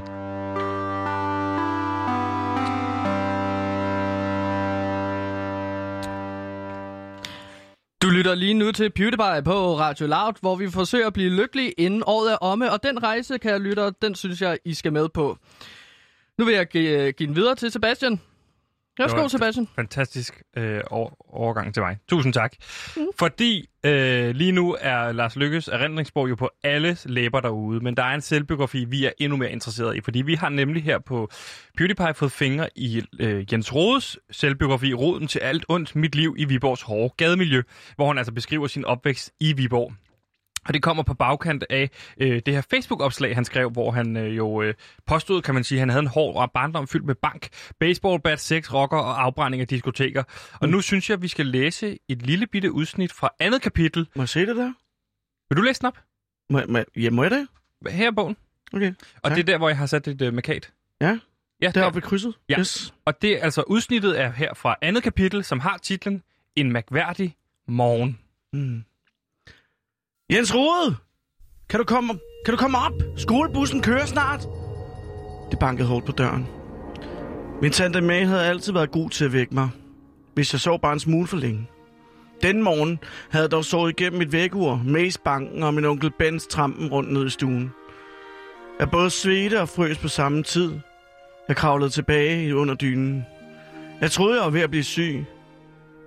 Lytter 8.16 8.34
lige 8.34 8.54
nu 8.54 8.72
til 8.72 8.90
PewDiePie 8.90 9.42
på 9.44 9.78
Radio 9.78 10.06
Loud, 10.06 10.32
hvor 10.40 10.56
vi 10.56 10.70
forsøger 10.70 11.06
at 11.06 11.12
blive 11.12 11.30
lykkelige 11.30 11.70
inden 11.70 12.02
året 12.06 12.32
er 12.32 12.36
omme, 12.36 12.72
og 12.72 12.82
den 12.82 13.02
rejse, 13.02 13.38
kære 13.38 13.58
lytter, 13.58 13.90
den 13.90 14.14
synes 14.14 14.42
jeg, 14.42 14.58
I 14.64 14.74
skal 14.74 14.92
med 14.92 15.08
på. 15.08 15.38
Nu 16.38 16.44
vil 16.44 16.54
jeg 16.54 16.66
give, 16.68 16.90
øh, 16.90 17.12
give 17.16 17.26
den 17.26 17.36
videre 17.36 17.54
til 17.54 17.70
Sebastian. 17.70 18.20
Det 18.97 19.12
var- 19.12 19.28
Sebastian. 19.28 19.68
Fantastisk 19.76 20.42
øh, 20.57 20.80
over, 20.90 21.11
overgang 21.34 21.74
til 21.74 21.82
mig. 21.82 21.97
Tusind 22.09 22.32
tak. 22.32 22.53
Mm. 22.97 23.03
Fordi 23.18 23.68
øh, 23.84 24.34
lige 24.34 24.53
nu 24.53 24.76
er 24.80 25.12
Lars 25.12 25.36
Lykkes 25.36 25.68
erindringsbog 25.68 26.28
jo 26.30 26.34
på 26.34 26.51
alles 26.62 27.07
læber 27.09 27.40
derude, 27.40 27.80
men 27.80 27.97
der 27.97 28.03
er 28.03 28.14
en 28.14 28.20
selvbiografi, 28.20 28.84
vi 28.84 29.05
er 29.05 29.11
endnu 29.18 29.36
mere 29.36 29.51
interesseret 29.51 29.97
i, 29.97 30.01
fordi 30.01 30.22
vi 30.22 30.34
har 30.34 30.49
nemlig 30.49 30.82
her 30.82 30.99
på 30.99 31.30
PewDiePie 31.78 32.14
fået 32.14 32.32
fingre 32.32 32.68
i 32.76 33.03
øh, 33.20 33.53
Jens 33.53 33.74
Rodes 33.74 34.18
selvbiografi, 34.30 34.94
Roden 34.94 35.26
til 35.28 35.38
alt 35.38 35.64
ondt, 35.68 35.97
mit 35.97 36.14
liv 36.14 36.34
i 36.38 36.44
Viborgs 36.44 36.82
hårde 36.82 37.14
gademiljø, 37.16 37.62
hvor 37.97 38.07
han 38.07 38.18
altså 38.18 38.32
beskriver 38.32 38.66
sin 38.66 38.84
opvækst 38.84 39.32
i 39.40 39.53
Viborg. 39.53 39.92
Og 40.68 40.74
det 40.74 40.82
kommer 40.82 41.02
på 41.02 41.14
bagkant 41.14 41.64
af 41.70 41.90
øh, 42.20 42.42
det 42.46 42.54
her 42.54 42.60
Facebook-opslag, 42.70 43.34
han 43.34 43.44
skrev, 43.44 43.70
hvor 43.70 43.90
han 43.90 44.16
øh, 44.16 44.36
jo 44.36 44.62
øh, 44.62 44.74
påstod, 45.06 45.42
kan 45.42 45.54
man 45.54 45.64
sige, 45.64 45.78
at 45.78 45.80
han 45.80 45.88
havde 45.88 46.02
en 46.02 46.06
hård 46.06 46.52
barndom 46.54 46.88
fyldt 46.88 47.06
med 47.06 47.14
bank, 47.14 47.48
baseball, 47.80 48.20
bat, 48.20 48.40
sex, 48.40 48.72
rocker 48.72 48.98
og 48.98 49.22
afbrænding 49.22 49.60
af 49.60 49.68
diskoteker. 49.68 50.22
Og 50.60 50.68
nu 50.68 50.80
synes 50.80 51.10
jeg, 51.10 51.16
at 51.16 51.22
vi 51.22 51.28
skal 51.28 51.46
læse 51.46 51.98
et 52.08 52.22
lille 52.22 52.46
bitte 52.46 52.72
udsnit 52.72 53.12
fra 53.12 53.30
andet 53.40 53.62
kapitel. 53.62 54.08
Må 54.16 54.22
jeg 54.22 54.28
se 54.28 54.46
det 54.46 54.56
der? 54.56 54.72
Vil 55.50 55.56
du 55.56 55.62
læse 55.62 55.80
den 55.80 55.86
op? 55.86 55.98
Må, 56.50 56.60
må, 56.68 56.78
ja, 56.96 57.10
må 57.10 57.22
jeg 57.22 57.30
det? 57.30 57.48
Her 57.88 58.06
er 58.06 58.10
bogen. 58.10 58.36
Okay. 58.72 58.92
Og 59.22 59.30
Tak. 59.30 59.36
det 59.36 59.40
er 59.40 59.46
der, 59.46 59.58
hvor 59.58 59.68
jeg 59.68 59.78
har 59.78 59.86
sat 59.86 60.08
et 60.08 60.22
øh, 60.22 60.34
markat. 60.34 60.72
Ja, 61.00 61.18
Ja, 61.62 61.70
deroppe 61.70 61.96
ved 61.96 62.02
krydset? 62.02 62.34
Ja. 62.48 62.58
Yes. 62.58 62.94
Og 63.04 63.22
det 63.22 63.32
er 63.32 63.42
altså 63.42 63.62
udsnittet 63.62 64.20
er 64.20 64.32
her 64.32 64.54
fra 64.54 64.76
andet 64.82 65.02
kapitel, 65.02 65.44
som 65.44 65.60
har 65.60 65.78
titlen 65.78 66.22
En 66.56 66.72
mærkværdig 66.72 67.36
morgen. 67.68 68.18
Mm. 68.52 68.84
Jens 70.33 70.55
Rode! 70.55 70.97
Kan 71.68 71.81
du, 71.81 71.85
komme, 71.85 72.18
kan 72.45 72.55
du 72.55 72.59
komme 72.59 72.79
op? 72.79 72.93
Skolebussen 73.16 73.83
kører 73.83 74.07
snart. 74.07 74.41
Det 75.51 75.59
bankede 75.59 75.89
hårdt 75.89 76.07
på 76.07 76.12
døren. 76.12 76.47
Min 77.62 77.72
tante 77.72 78.01
May 78.01 78.27
havde 78.27 78.47
altid 78.47 78.72
været 78.72 78.91
god 78.91 79.11
til 79.11 79.24
at 79.24 79.33
vække 79.33 79.55
mig, 79.55 79.68
hvis 80.35 80.53
jeg 80.53 80.61
sov 80.61 80.81
bare 80.81 80.93
en 80.93 81.01
smule 81.01 81.27
for 81.27 81.37
længe. 81.37 81.68
Den 82.43 82.62
morgen 82.62 82.99
havde 83.31 83.43
jeg 83.43 83.51
dog 83.51 83.64
sovet 83.64 84.01
igennem 84.01 84.18
mit 84.18 84.33
vækkeur, 84.33 84.83
Mays 84.85 85.18
banken 85.18 85.62
og 85.62 85.74
min 85.74 85.85
onkel 85.85 86.11
Bens 86.18 86.47
trampen 86.47 86.89
rundt 86.89 87.12
ned 87.12 87.27
i 87.27 87.31
stuen. 87.31 87.72
Jeg 88.79 88.91
både 88.91 89.11
svedte 89.11 89.61
og 89.61 89.68
frøs 89.68 89.99
på 89.99 90.09
samme 90.09 90.43
tid. 90.43 90.72
Jeg 91.49 91.57
kravlede 91.57 91.91
tilbage 91.91 92.57
under 92.57 92.74
dynen. 92.74 93.24
Jeg 94.01 94.11
troede, 94.11 94.35
jeg 94.37 94.45
var 94.45 94.51
ved 94.51 94.61
at 94.61 94.70
blive 94.70 94.85
syg. 94.85 95.24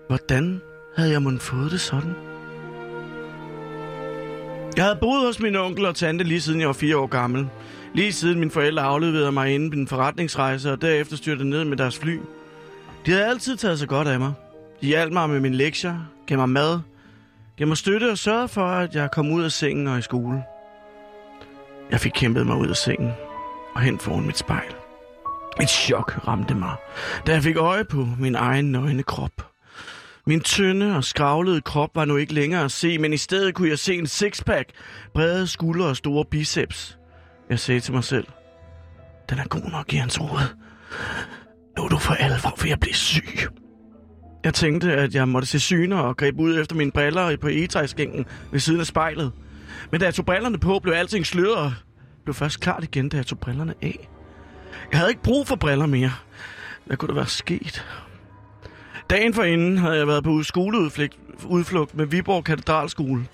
Hvordan 0.08 0.62
havde 0.96 1.12
jeg 1.12 1.22
måttet 1.22 1.42
fået 1.42 1.72
det 1.72 1.82
sådan? 1.82 2.29
Jeg 4.80 4.88
havde 4.88 5.00
boet 5.02 5.26
hos 5.26 5.40
min 5.40 5.56
onkel 5.56 5.86
og 5.86 5.96
tante 5.96 6.24
lige 6.24 6.42
siden 6.42 6.60
jeg 6.60 6.68
var 6.68 6.74
fire 6.74 6.98
år 6.98 7.08
gammel. 7.08 7.48
Lige 7.94 8.14
siden 8.14 8.40
mine 8.40 8.52
forældre 8.52 8.84
afleverede 8.84 9.32
mig 9.32 9.56
inden 9.56 9.70
på 9.70 9.76
en 9.76 9.88
forretningsrejse 9.88 10.72
og 10.72 10.82
derefter 10.82 11.16
styrte 11.16 11.44
ned 11.44 11.64
med 11.66 11.78
deres 11.78 12.00
fly. 12.00 12.20
De 13.06 13.12
havde 13.12 13.26
altid 13.26 13.58
taget 13.58 13.80
sig 13.80 13.88
godt 13.88 14.08
af 14.08 14.20
mig. 14.20 14.34
De 14.82 14.88
hjalp 14.88 15.14
mig 15.14 15.30
med 15.30 15.40
mine 15.40 15.56
lektier, 15.56 15.96
gav 16.28 16.38
mig 16.38 16.50
mad, 16.50 16.80
gav 17.58 17.68
mig 17.68 17.78
støtte 17.78 18.12
og 18.12 18.18
sørgede 18.18 18.48
for, 18.48 18.66
at 18.66 18.96
jeg 18.96 19.12
kom 19.12 19.32
ud 19.32 19.44
af 19.44 19.52
sengen 19.52 19.88
og 19.88 20.00
i 20.00 20.02
skole. 20.02 20.44
Jeg 21.92 22.00
fik 22.00 22.12
kæmpet 22.16 22.48
mig 22.48 22.58
ud 22.58 22.68
af 22.68 22.76
sengen 22.76 23.12
og 23.76 23.82
hen 23.82 24.00
foran 24.00 24.26
mit 24.26 24.38
spejl. 24.38 24.74
Et 25.62 25.70
chok 25.70 26.28
ramte 26.28 26.56
mig, 26.56 26.76
da 27.28 27.32
jeg 27.32 27.44
fik 27.44 27.58
øje 27.58 27.84
på 27.84 28.08
min 28.20 28.36
egen 28.36 28.72
nøgne 28.72 29.04
krop. 29.04 29.50
Min 30.30 30.42
tynde 30.42 30.96
og 30.96 31.04
skravlede 31.04 31.62
krop 31.62 31.90
var 31.96 32.06
nu 32.06 32.18
ikke 32.18 32.34
længere 32.34 32.64
at 32.64 32.72
se, 32.72 32.98
men 32.98 33.14
i 33.14 33.18
stedet 33.18 33.56
kunne 33.56 33.70
jeg 33.70 33.80
se 33.80 33.96
en 33.96 34.08
sixpack, 34.08 34.70
brede 35.14 35.48
skuldre 35.48 35.86
og 35.86 35.98
store 35.98 36.26
biceps. 36.26 36.98
Jeg 37.50 37.60
sagde 37.60 37.80
til 37.80 37.94
mig 37.94 38.04
selv, 38.04 38.28
den 39.30 39.40
er 39.40 39.48
god 39.48 39.72
nok, 39.72 39.94
i 39.94 39.96
hans 39.96 40.16
hoved. 40.16 40.42
Nu 41.78 41.84
er 41.84 41.88
du 41.88 41.98
for 41.98 42.14
alvor 42.14 42.64
ved 42.64 42.72
at 42.72 42.80
blive 42.80 42.94
syg. 42.94 43.40
Jeg 44.44 44.54
tænkte, 44.54 44.94
at 44.94 45.16
jeg 45.16 45.28
måtte 45.28 45.48
se 45.48 45.60
syner 45.60 45.98
og 45.98 46.18
greb 46.18 46.40
ud 46.40 46.60
efter 46.60 46.76
mine 46.76 46.92
briller 46.92 47.38
på 47.38 47.48
egetræsgængen 47.48 48.26
ved 48.52 48.60
siden 48.60 48.80
af 48.80 48.86
spejlet. 48.86 49.32
Men 49.92 50.00
da 50.00 50.06
jeg 50.06 50.14
tog 50.14 50.26
brillerne 50.26 50.60
på, 50.60 50.80
blev 50.80 50.94
alting 50.94 51.26
sløret 51.26 51.56
og 51.56 51.74
blev 52.24 52.34
først 52.34 52.60
klart 52.60 52.84
igen, 52.84 53.10
da 53.10 53.18
jeg 53.18 53.26
tog 53.26 53.40
brillerne 53.40 53.74
af. 53.82 54.10
Jeg 54.92 55.00
havde 55.00 55.12
ikke 55.12 55.24
brug 55.24 55.48
for 55.48 55.56
briller 55.56 55.86
mere. 55.86 56.12
Hvad 56.86 56.98
kunne 56.98 57.10
der 57.10 57.16
være 57.16 57.28
sket? 57.28 57.86
Dagen 59.10 59.34
forinden 59.34 59.78
havde 59.78 59.98
jeg 59.98 60.08
været 60.08 60.24
på 60.24 60.44
skoleudflugt 60.44 61.96
med 61.96 62.06
Viborg 62.06 62.44
Katedralskole. 62.44 63.26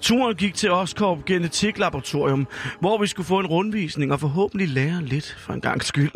Turen 0.00 0.36
gik 0.36 0.54
til 0.54 0.70
Oskorp 0.70 1.24
Genetiklaboratorium, 1.24 2.46
hvor 2.80 2.98
vi 2.98 3.06
skulle 3.06 3.26
få 3.26 3.38
en 3.38 3.46
rundvisning 3.46 4.12
og 4.12 4.20
forhåbentlig 4.20 4.68
lære 4.68 5.02
lidt 5.02 5.36
for 5.38 5.52
en 5.52 5.60
gang 5.60 5.84
skyld, 5.84 6.10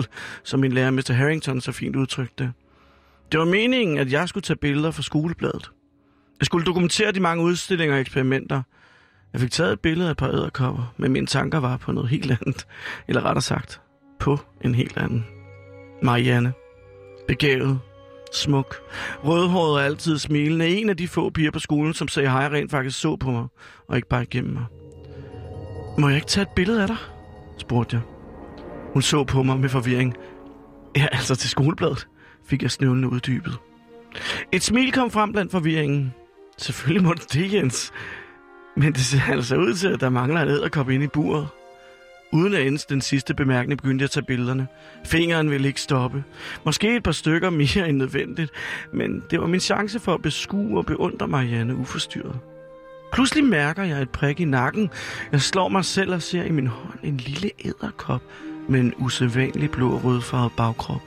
som 0.44 0.60
min 0.60 0.72
lærer 0.72 0.90
Mr. 0.90 1.12
Harrington 1.12 1.60
så 1.60 1.72
fint 1.72 1.96
udtrykte. 1.96 2.44
det. 2.44 2.52
Det 3.32 3.40
var 3.40 3.46
meningen, 3.46 3.98
at 3.98 4.12
jeg 4.12 4.28
skulle 4.28 4.42
tage 4.42 4.56
billeder 4.56 4.90
fra 4.90 5.02
skolebladet. 5.02 5.70
Jeg 6.40 6.46
skulle 6.46 6.66
dokumentere 6.66 7.12
de 7.12 7.20
mange 7.20 7.44
udstillinger 7.44 7.94
og 7.94 8.00
eksperimenter. 8.00 8.62
Jeg 9.32 9.40
fik 9.40 9.50
taget 9.50 9.72
et 9.72 9.80
billede 9.80 10.08
af 10.08 10.10
et 10.10 10.16
par 10.16 10.28
æderkopper, 10.28 10.94
men 10.96 11.12
mine 11.12 11.26
tanker 11.26 11.58
var 11.58 11.76
på 11.76 11.92
noget 11.92 12.10
helt 12.10 12.30
andet. 12.30 12.66
Eller 13.08 13.22
rettere 13.24 13.42
sagt, 13.42 13.80
på 14.18 14.38
en 14.60 14.74
helt 14.74 14.96
anden. 14.96 15.26
Marianne. 16.02 16.52
Begavet. 17.28 17.80
Smuk. 18.32 18.76
Rødhåret 19.24 19.72
og 19.72 19.84
altid 19.84 20.18
smilende. 20.18 20.68
En 20.68 20.90
af 20.90 20.96
de 20.96 21.08
få 21.08 21.30
piger 21.30 21.50
på 21.50 21.58
skolen, 21.58 21.94
som 21.94 22.08
sagde 22.08 22.30
hej, 22.30 22.48
rent 22.48 22.70
faktisk 22.70 23.00
så 23.00 23.16
på 23.16 23.30
mig, 23.30 23.46
og 23.88 23.96
ikke 23.96 24.08
bare 24.08 24.22
igennem 24.22 24.52
mig. 24.52 24.64
Må 25.98 26.08
jeg 26.08 26.16
ikke 26.16 26.26
tage 26.26 26.42
et 26.42 26.48
billede 26.56 26.82
af 26.82 26.86
dig? 26.86 26.96
spurgte 27.58 27.96
jeg. 27.96 28.02
Hun 28.92 29.02
så 29.02 29.24
på 29.24 29.42
mig 29.42 29.60
med 29.60 29.68
forvirring. 29.68 30.14
Ja, 30.96 31.06
altså 31.12 31.36
til 31.36 31.50
skolebladet, 31.50 32.08
fik 32.46 32.62
jeg 32.62 32.70
snøvlende 32.70 33.08
uddybet. 33.08 33.58
Et 34.52 34.62
smil 34.62 34.92
kom 34.92 35.10
frem 35.10 35.32
blandt 35.32 35.52
forvirringen. 35.52 36.14
Selvfølgelig 36.58 37.04
må 37.06 37.14
det 37.14 37.32
det, 37.32 37.52
Jens. 37.52 37.92
Men 38.76 38.92
det 38.92 39.00
ser 39.00 39.20
altså 39.28 39.56
ud 39.56 39.74
til, 39.74 39.88
at 39.88 40.00
der 40.00 40.08
mangler 40.08 40.42
en 40.42 40.48
æderkop 40.48 40.90
inde 40.90 41.04
i 41.04 41.08
buret. 41.08 41.48
Uden 42.32 42.54
at 42.54 42.66
ende 42.66 42.78
den 42.88 43.00
sidste 43.00 43.34
bemærkning 43.34 43.80
begyndte 43.80 44.02
jeg 44.02 44.06
at 44.06 44.10
tage 44.10 44.26
billederne. 44.26 44.66
Fingeren 45.04 45.50
ville 45.50 45.68
ikke 45.68 45.80
stoppe. 45.80 46.24
Måske 46.64 46.96
et 46.96 47.02
par 47.02 47.12
stykker 47.12 47.50
mere 47.50 47.88
end 47.88 47.96
nødvendigt, 47.96 48.50
men 48.92 49.22
det 49.30 49.40
var 49.40 49.46
min 49.46 49.60
chance 49.60 50.00
for 50.00 50.14
at 50.14 50.22
beskue 50.22 50.78
og 50.78 50.86
beundre 50.86 51.28
Marianne 51.28 51.76
uforstyrret. 51.76 52.38
Pludselig 53.12 53.44
mærker 53.44 53.84
jeg 53.84 54.02
et 54.02 54.10
prik 54.10 54.40
i 54.40 54.44
nakken. 54.44 54.90
Jeg 55.32 55.40
slår 55.40 55.68
mig 55.68 55.84
selv 55.84 56.14
og 56.14 56.22
ser 56.22 56.42
i 56.42 56.50
min 56.50 56.66
hånd 56.66 56.98
en 57.02 57.16
lille 57.16 57.50
æderkop 57.64 58.22
med 58.68 58.80
en 58.80 58.94
usædvanlig 58.98 59.70
blå 59.70 59.90
og 59.90 60.04
rødfarvet 60.04 60.52
bagkrop. 60.56 61.00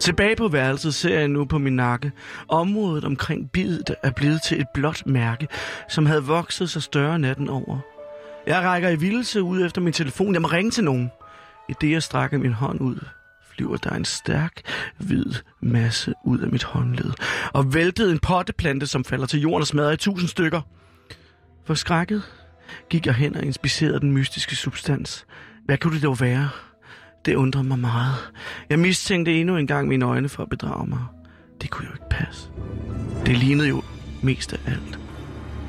Tilbage 0.00 0.36
på 0.36 0.48
værelset 0.48 0.94
ser 0.94 1.18
jeg 1.18 1.28
nu 1.28 1.44
på 1.44 1.58
min 1.58 1.76
nakke. 1.76 2.12
Området 2.48 3.04
omkring 3.04 3.50
bidet 3.50 3.94
er 4.02 4.10
blevet 4.10 4.42
til 4.42 4.60
et 4.60 4.66
blåt 4.74 5.02
mærke, 5.06 5.48
som 5.88 6.06
havde 6.06 6.24
vokset 6.24 6.70
sig 6.70 6.82
større 6.82 7.18
natten 7.18 7.48
over. 7.48 7.91
Jeg 8.46 8.62
rækker 8.62 8.88
i 8.88 8.96
vildelse 8.96 9.42
ud 9.42 9.64
efter 9.64 9.80
min 9.80 9.92
telefon. 9.92 10.34
Jeg 10.34 10.42
må 10.42 10.48
ringe 10.48 10.70
til 10.70 10.84
nogen. 10.84 11.10
I 11.68 11.74
det 11.80 11.90
jeg 11.90 12.02
strækker 12.02 12.38
min 12.38 12.52
hånd 12.52 12.80
ud, 12.80 12.98
flyver 13.54 13.76
der 13.76 13.90
en 13.90 14.04
stærk, 14.04 14.60
hvid 14.98 15.26
masse 15.60 16.14
ud 16.24 16.38
af 16.38 16.48
mit 16.48 16.64
håndled. 16.64 17.12
Og 17.52 17.74
væltede 17.74 18.12
en 18.12 18.18
potteplante, 18.18 18.86
som 18.86 19.04
falder 19.04 19.26
til 19.26 19.40
jorden 19.40 19.60
og 19.60 19.66
smadrer 19.66 19.92
i 19.92 19.96
tusind 19.96 20.28
stykker. 20.28 20.60
For 21.64 21.74
skrækket 21.74 22.22
gik 22.90 23.06
jeg 23.06 23.14
hen 23.14 23.36
og 23.36 23.44
inspicerede 23.44 24.00
den 24.00 24.12
mystiske 24.12 24.56
substans. 24.56 25.26
Hvad 25.64 25.78
kunne 25.78 25.94
det 25.94 26.02
dog 26.02 26.20
være? 26.20 26.48
Det 27.24 27.34
undrede 27.34 27.64
mig 27.64 27.78
meget. 27.78 28.32
Jeg 28.70 28.78
mistænkte 28.78 29.40
endnu 29.40 29.56
en 29.56 29.66
gang 29.66 29.88
mine 29.88 30.04
øjne 30.04 30.28
for 30.28 30.42
at 30.42 30.48
bedrage 30.48 30.86
mig. 30.86 31.04
Det 31.62 31.70
kunne 31.70 31.86
jo 31.86 31.92
ikke 31.92 32.08
passe. 32.10 32.50
Det 33.26 33.36
lignede 33.36 33.68
jo 33.68 33.82
mest 34.22 34.52
af 34.52 34.58
alt 34.66 34.98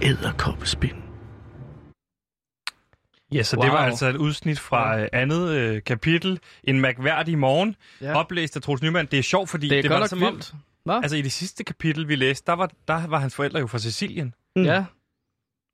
æderkoppespind. 0.01 1.02
Ja, 3.34 3.43
så 3.43 3.55
wow. 3.57 3.63
det 3.63 3.71
var 3.71 3.77
altså 3.79 4.07
et 4.07 4.15
udsnit 4.15 4.59
fra 4.59 4.99
øh, 4.99 5.07
andet 5.13 5.49
øh, 5.49 5.84
kapitel. 5.86 6.39
En 6.63 6.81
mærkværdig 6.81 7.38
morgen, 7.38 7.75
Ja. 8.01 8.07
ja. 8.09 8.15
oplæst 8.19 8.55
af 8.55 8.61
Troels 8.61 8.81
Nyman. 8.81 9.05
Det 9.05 9.19
er 9.19 9.23
sjovt, 9.23 9.49
fordi 9.49 9.69
Det 9.69 9.77
er 9.77 9.81
det 9.81 9.91
godt 9.91 10.11
var 10.21 10.27
om... 10.27 10.34
vildt. 10.34 10.53
Hva? 10.86 10.93
Altså 11.03 11.17
i 11.17 11.21
det 11.21 11.31
sidste 11.31 11.63
kapitel, 11.63 12.07
vi 12.07 12.15
læste, 12.15 12.45
der 12.47 12.53
var, 12.53 12.69
der 12.88 13.07
var 13.07 13.19
hans 13.19 13.36
forældre 13.36 13.59
jo 13.59 13.67
fra 13.67 13.77
Sicilien. 13.77 14.34
Mm. 14.55 14.63
Ja. 14.63 14.86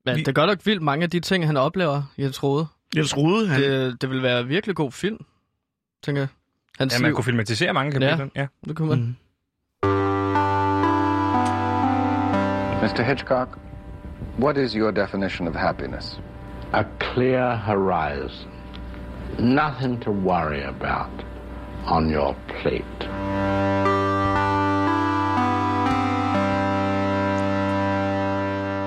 Men 0.06 0.14
Vi- 0.16 0.20
det 0.20 0.28
er 0.28 0.32
godt 0.32 0.48
nok 0.48 0.66
vildt 0.66 0.82
mange 0.82 1.02
af 1.04 1.10
de 1.10 1.20
ting, 1.20 1.46
han 1.46 1.56
oplever, 1.56 2.02
jeg 2.18 2.34
troede. 2.34 2.66
Jens 2.96 3.16
Rude, 3.16 3.48
han... 3.48 3.62
Det, 3.62 4.00
det 4.02 4.10
vil 4.10 4.22
være 4.22 4.46
virkelig 4.46 4.76
god 4.76 4.92
film, 4.92 5.24
tænker 6.02 6.22
jeg. 6.22 6.28
Hans 6.78 6.92
Ja, 6.92 6.98
liv. 6.98 7.02
man 7.02 7.14
kunne 7.14 7.24
filmatisere 7.24 7.72
mange 7.72 7.92
kapitel. 7.92 8.30
Ja. 8.36 8.40
ja. 8.40 8.46
Det 8.68 8.76
kunne 8.76 8.88
man. 8.88 8.98
Mm. 8.98 9.16
Mr. 12.82 13.02
Hitchcock, 13.02 13.58
what 14.38 14.56
is 14.56 14.72
your 14.72 14.90
definition 14.90 15.48
of 15.48 15.54
happiness? 15.54 16.20
A 16.72 16.84
clear 17.00 17.56
horizon. 17.56 18.50
Nothing 19.38 20.02
to 20.02 20.10
worry 20.10 20.62
about 20.62 21.24
on 21.86 22.10
your 22.10 22.36
plate. 22.48 23.08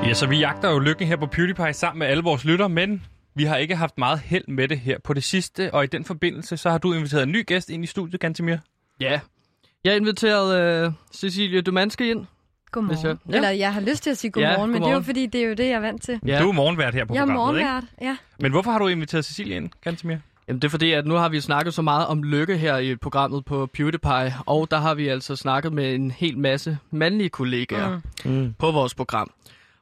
Ja, 0.08 0.14
så 0.14 0.28
vi 0.28 0.40
jagter 0.40 0.70
jo 0.70 0.80
lykken 0.80 1.08
her 1.08 1.16
på 1.16 1.26
PewDiePie 1.26 1.74
sammen 1.74 2.00
med 2.00 2.08
alle 2.08 2.24
vores 2.24 2.46
lytter, 2.46 2.68
men 2.68 3.06
vi 3.36 3.44
har 3.44 3.58
ikke 3.58 3.76
haft 3.76 3.98
meget 3.98 4.20
held 4.20 4.48
med 4.48 4.68
det 4.68 4.80
her 4.80 4.98
på 5.04 5.14
det 5.14 5.24
sidste, 5.24 5.74
og 5.74 5.84
i 5.84 5.88
den 5.88 6.06
forbindelse, 6.06 6.58
så 6.58 6.70
har 6.70 6.78
du 6.78 6.94
inviteret 6.94 7.24
en 7.24 7.32
ny 7.32 7.46
gæst 7.48 7.70
ind 7.70 7.84
i 7.84 7.88
studiet, 7.88 8.22
Gantemir. 8.22 8.58
Ja. 9.00 9.20
Jeg 9.84 9.96
inviterede 9.96 10.88
uh, 10.88 10.94
Cecilie 11.14 11.62
Dumanske 11.62 12.10
ind. 12.10 12.26
Godmorgen. 12.74 13.06
Jeg- 13.08 13.18
Ja. 13.28 13.32
ja. 13.32 13.36
Eller 13.36 13.50
jeg 13.50 13.74
har 13.74 13.82
lyst 13.82 14.04
til 14.04 14.10
at 14.10 14.18
sige 14.18 14.32
Ja, 14.38 14.42
godmorgen, 14.48 14.72
men 14.72 14.82
det 14.82 14.88
er 14.88 14.92
jo 14.92 14.96
godmorgen. 14.96 15.04
fordi, 15.06 15.26
det 15.26 15.42
er 15.42 15.46
jo 15.48 15.54
det, 15.54 15.64
jeg 15.66 15.74
er 15.74 15.80
vant 15.80 16.02
til. 16.04 16.20
Ja. 16.28 16.40
Du 16.40 16.50
er 16.50 16.54
morgenvært 16.54 16.94
her 16.94 17.06
på 17.06 17.14
Jeg 17.14 17.22
er 17.22 17.26
programmet, 17.26 17.60
ikke? 17.60 17.70
morgenvært, 17.70 17.84
ja. 18.02 18.18
Men 18.40 18.52
hvorfor 18.52 18.72
har 18.72 18.80
du 18.80 18.88
inviteret 18.88 19.26
Cecilie 19.26 19.56
ind, 19.56 19.70
Gantemir? 19.84 20.16
Jamen, 20.48 20.60
det 20.62 20.68
er 20.68 20.70
fordi, 20.70 20.92
at 20.92 21.06
nu 21.06 21.14
har 21.16 21.30
vi 21.30 21.40
snakket 21.42 21.74
så 21.74 21.82
meget 21.82 22.08
om 22.08 22.24
lykke 22.24 22.58
her 22.58 22.78
i 22.78 22.96
programmet 22.96 23.46
på 23.46 23.66
PewDiePie, 23.74 24.34
og 24.46 24.72
der 24.72 24.78
har 24.80 24.94
vi 24.94 25.08
altså 25.08 25.36
snakket 25.36 25.74
med 25.74 25.96
en 25.96 26.12
hel 26.12 26.38
masse 26.38 26.78
mandlige 26.92 27.30
kollegaer 27.30 28.00
Mm. 28.26 28.32
Mm. 28.32 28.54
på 28.60 28.72
vores 28.72 28.94
program. 28.96 29.32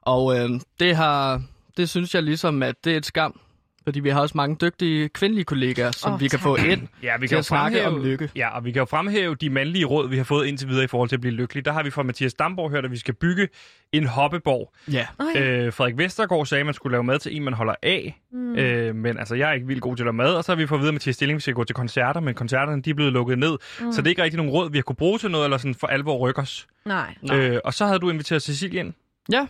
Og 0.01 0.39
øh, 0.39 0.49
det 0.79 0.95
har, 0.95 1.41
det 1.77 1.89
synes 1.89 2.15
jeg 2.15 2.23
ligesom, 2.23 2.63
at 2.63 2.75
det 2.85 2.93
er 2.93 2.97
et 2.97 3.05
skam, 3.05 3.39
fordi 3.83 3.99
vi 3.99 4.09
har 4.09 4.21
også 4.21 4.37
mange 4.37 4.57
dygtige 4.61 5.09
kvindelige 5.09 5.45
kollegaer, 5.45 5.91
som 5.91 6.13
Åh, 6.13 6.19
vi 6.19 6.27
kan 6.27 6.39
tak. 6.39 6.43
få 6.43 6.55
ind 6.55 6.87
Ja, 7.03 7.17
vi 7.17 7.27
til 7.27 7.29
kan 7.29 7.35
jo 7.35 7.39
at 7.39 7.45
snakke 7.45 7.77
fremhæve, 7.77 7.99
om 7.99 8.03
lykke. 8.03 8.29
Ja, 8.35 8.49
og 8.55 8.65
vi 8.65 8.71
kan 8.71 8.79
jo 8.79 8.85
fremhæve 8.85 9.35
de 9.35 9.49
mandlige 9.49 9.85
råd, 9.85 10.09
vi 10.09 10.17
har 10.17 10.23
fået 10.23 10.47
indtil 10.47 10.67
videre 10.69 10.83
i 10.83 10.87
forhold 10.87 11.09
til 11.09 11.15
at 11.15 11.21
blive 11.21 11.33
lykkelig. 11.33 11.65
Der 11.65 11.71
har 11.71 11.83
vi 11.83 11.89
fra 11.91 12.03
Mathias 12.03 12.33
Damborg 12.33 12.71
hørt, 12.71 12.85
at 12.85 12.91
vi 12.91 12.97
skal 12.97 13.13
bygge 13.13 13.47
en 13.91 14.05
hoppeborg. 14.05 14.73
Ja. 14.91 15.07
Oh. 15.19 15.25
Øh, 15.35 15.73
Frederik 15.73 15.97
Vestergaard 15.97 16.45
sagde, 16.45 16.59
at 16.59 16.65
man 16.65 16.73
skulle 16.73 16.91
lave 16.91 17.03
mad 17.03 17.19
til 17.19 17.35
en, 17.35 17.43
man 17.43 17.53
holder 17.53 17.75
af. 17.83 18.21
Mm. 18.31 18.55
Øh, 18.55 18.95
men 18.95 19.17
altså, 19.17 19.35
jeg 19.35 19.49
er 19.49 19.53
ikke 19.53 19.67
vildt 19.67 19.81
god 19.81 19.95
til 19.95 20.03
at 20.03 20.05
lave 20.05 20.13
mad. 20.13 20.33
Og 20.33 20.43
så 20.43 20.51
har 20.51 20.57
vi 20.57 20.67
fået 20.67 20.77
at 20.77 20.81
vide 20.81 20.89
af 20.89 20.93
Mathias 20.93 21.15
Stilling, 21.15 21.35
at 21.35 21.37
vi 21.37 21.41
skal 21.41 21.53
gå 21.53 21.63
til 21.63 21.75
koncerter, 21.75 22.19
men 22.19 22.33
koncerterne 22.33 22.81
de 22.81 22.89
er 22.89 22.93
blevet 22.93 23.13
lukket 23.13 23.39
ned. 23.39 23.57
Mm. 23.81 23.91
Så 23.91 24.01
det 24.01 24.07
er 24.07 24.09
ikke 24.09 24.23
rigtig 24.23 24.37
nogen 24.37 24.51
råd, 24.51 24.71
vi 24.71 24.77
har 24.77 24.83
kunne 24.83 24.95
bruge 24.95 25.17
til 25.19 25.31
noget, 25.31 25.45
eller 25.45 25.57
sådan 25.57 25.75
for 25.75 25.87
alvor 25.87 26.17
rykke 26.17 26.41
os. 26.41 26.67
Nej. 26.85 27.15
Øh, 27.33 27.57
og 27.63 27.73
så 27.73 27.85
havde 27.85 27.99
du 27.99 28.09
inviteret 28.09 28.41
Cecilie 28.43 28.79
ind. 28.79 28.93
Ja. 29.31 29.47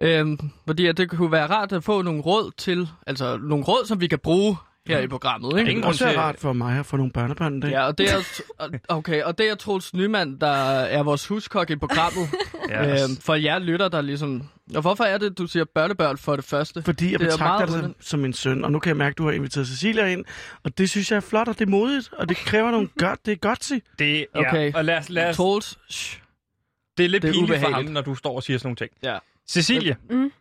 Øhm, 0.00 0.38
fordi 0.66 0.86
at 0.86 0.96
det 0.96 1.10
kunne 1.10 1.32
være 1.32 1.46
rart 1.46 1.72
at 1.72 1.84
få 1.84 2.02
nogle 2.02 2.20
råd 2.20 2.50
til, 2.56 2.88
altså 3.06 3.36
nogle 3.36 3.64
råd, 3.64 3.86
som 3.86 4.00
vi 4.00 4.06
kan 4.06 4.18
bruge 4.18 4.56
her 4.88 4.98
i 5.00 5.06
programmet, 5.06 5.58
ikke? 5.58 5.80
Så 5.82 5.86
er 5.86 5.90
det 5.90 5.98
til- 5.98 6.08
rart 6.20 6.38
for 6.38 6.52
mig 6.52 6.78
at 6.78 6.86
få 6.86 6.96
nogle 6.96 7.12
børnebørn 7.12 7.52
en 7.54 7.60
dag. 7.60 7.70
Ja, 7.70 7.86
og 7.86 7.98
det 7.98 8.10
er, 8.12 8.16
okay, 8.88 9.22
og 9.22 9.38
det 9.38 9.48
er 9.50 9.54
Troels 9.54 9.94
Nyman, 9.94 10.38
der 10.40 10.46
er 10.80 11.02
vores 11.02 11.26
huskok 11.26 11.70
i 11.70 11.76
programmet. 11.76 12.28
Ja, 12.70 12.90
øhm, 12.90 13.16
for 13.20 13.34
jer 13.34 13.58
lytter, 13.58 13.88
der 13.88 14.00
ligesom... 14.00 14.42
Og 14.74 14.80
hvorfor 14.80 15.04
er 15.04 15.18
det, 15.18 15.38
du 15.38 15.46
siger 15.46 15.64
børnebørn 15.74 16.18
for 16.18 16.36
det 16.36 16.44
første? 16.44 16.82
Fordi 16.82 17.12
jeg 17.12 17.20
Det 17.20 17.26
er 17.26 17.30
betragter 17.30 17.80
dig 17.80 17.90
som, 18.00 18.20
min 18.20 18.32
søn, 18.32 18.64
og 18.64 18.72
nu 18.72 18.78
kan 18.78 18.88
jeg 18.88 18.96
mærke, 18.96 19.12
at 19.14 19.18
du 19.18 19.24
har 19.24 19.30
inviteret 19.32 19.66
Cecilia 19.66 20.06
ind, 20.06 20.24
og 20.64 20.78
det 20.78 20.90
synes 20.90 21.10
jeg 21.10 21.16
er 21.16 21.20
flot, 21.20 21.48
og 21.48 21.58
det 21.58 21.66
er 21.66 21.70
modigt, 21.70 22.10
og 22.12 22.28
det 22.28 22.36
kræver 22.36 22.70
nogle 22.70 22.88
godt, 22.98 23.26
det 23.26 23.32
er 23.32 23.36
godt 23.36 23.64
sig. 23.64 23.80
det, 23.98 24.26
ja. 24.34 24.48
Okay. 24.48 24.72
Og 24.74 24.84
lad 24.84 24.98
os, 24.98 25.08
lad 25.10 25.28
os, 25.30 25.36
Troels, 25.36 25.78
shh. 25.90 26.18
det 26.98 27.04
er 27.04 27.08
lidt 27.08 27.22
det 27.22 27.28
er 27.28 27.32
pinligt 27.32 27.52
for 27.52 27.54
ham, 27.60 27.66
ubehageligt. 27.68 27.92
når 27.94 28.00
du 28.00 28.14
står 28.14 28.36
og 28.36 28.42
siger 28.42 28.58
sådan 28.58 28.66
nogle 28.66 28.76
ting. 28.76 28.90
Ja. 29.02 29.18
Cecilie, 29.50 29.96
Mm. 30.10 30.32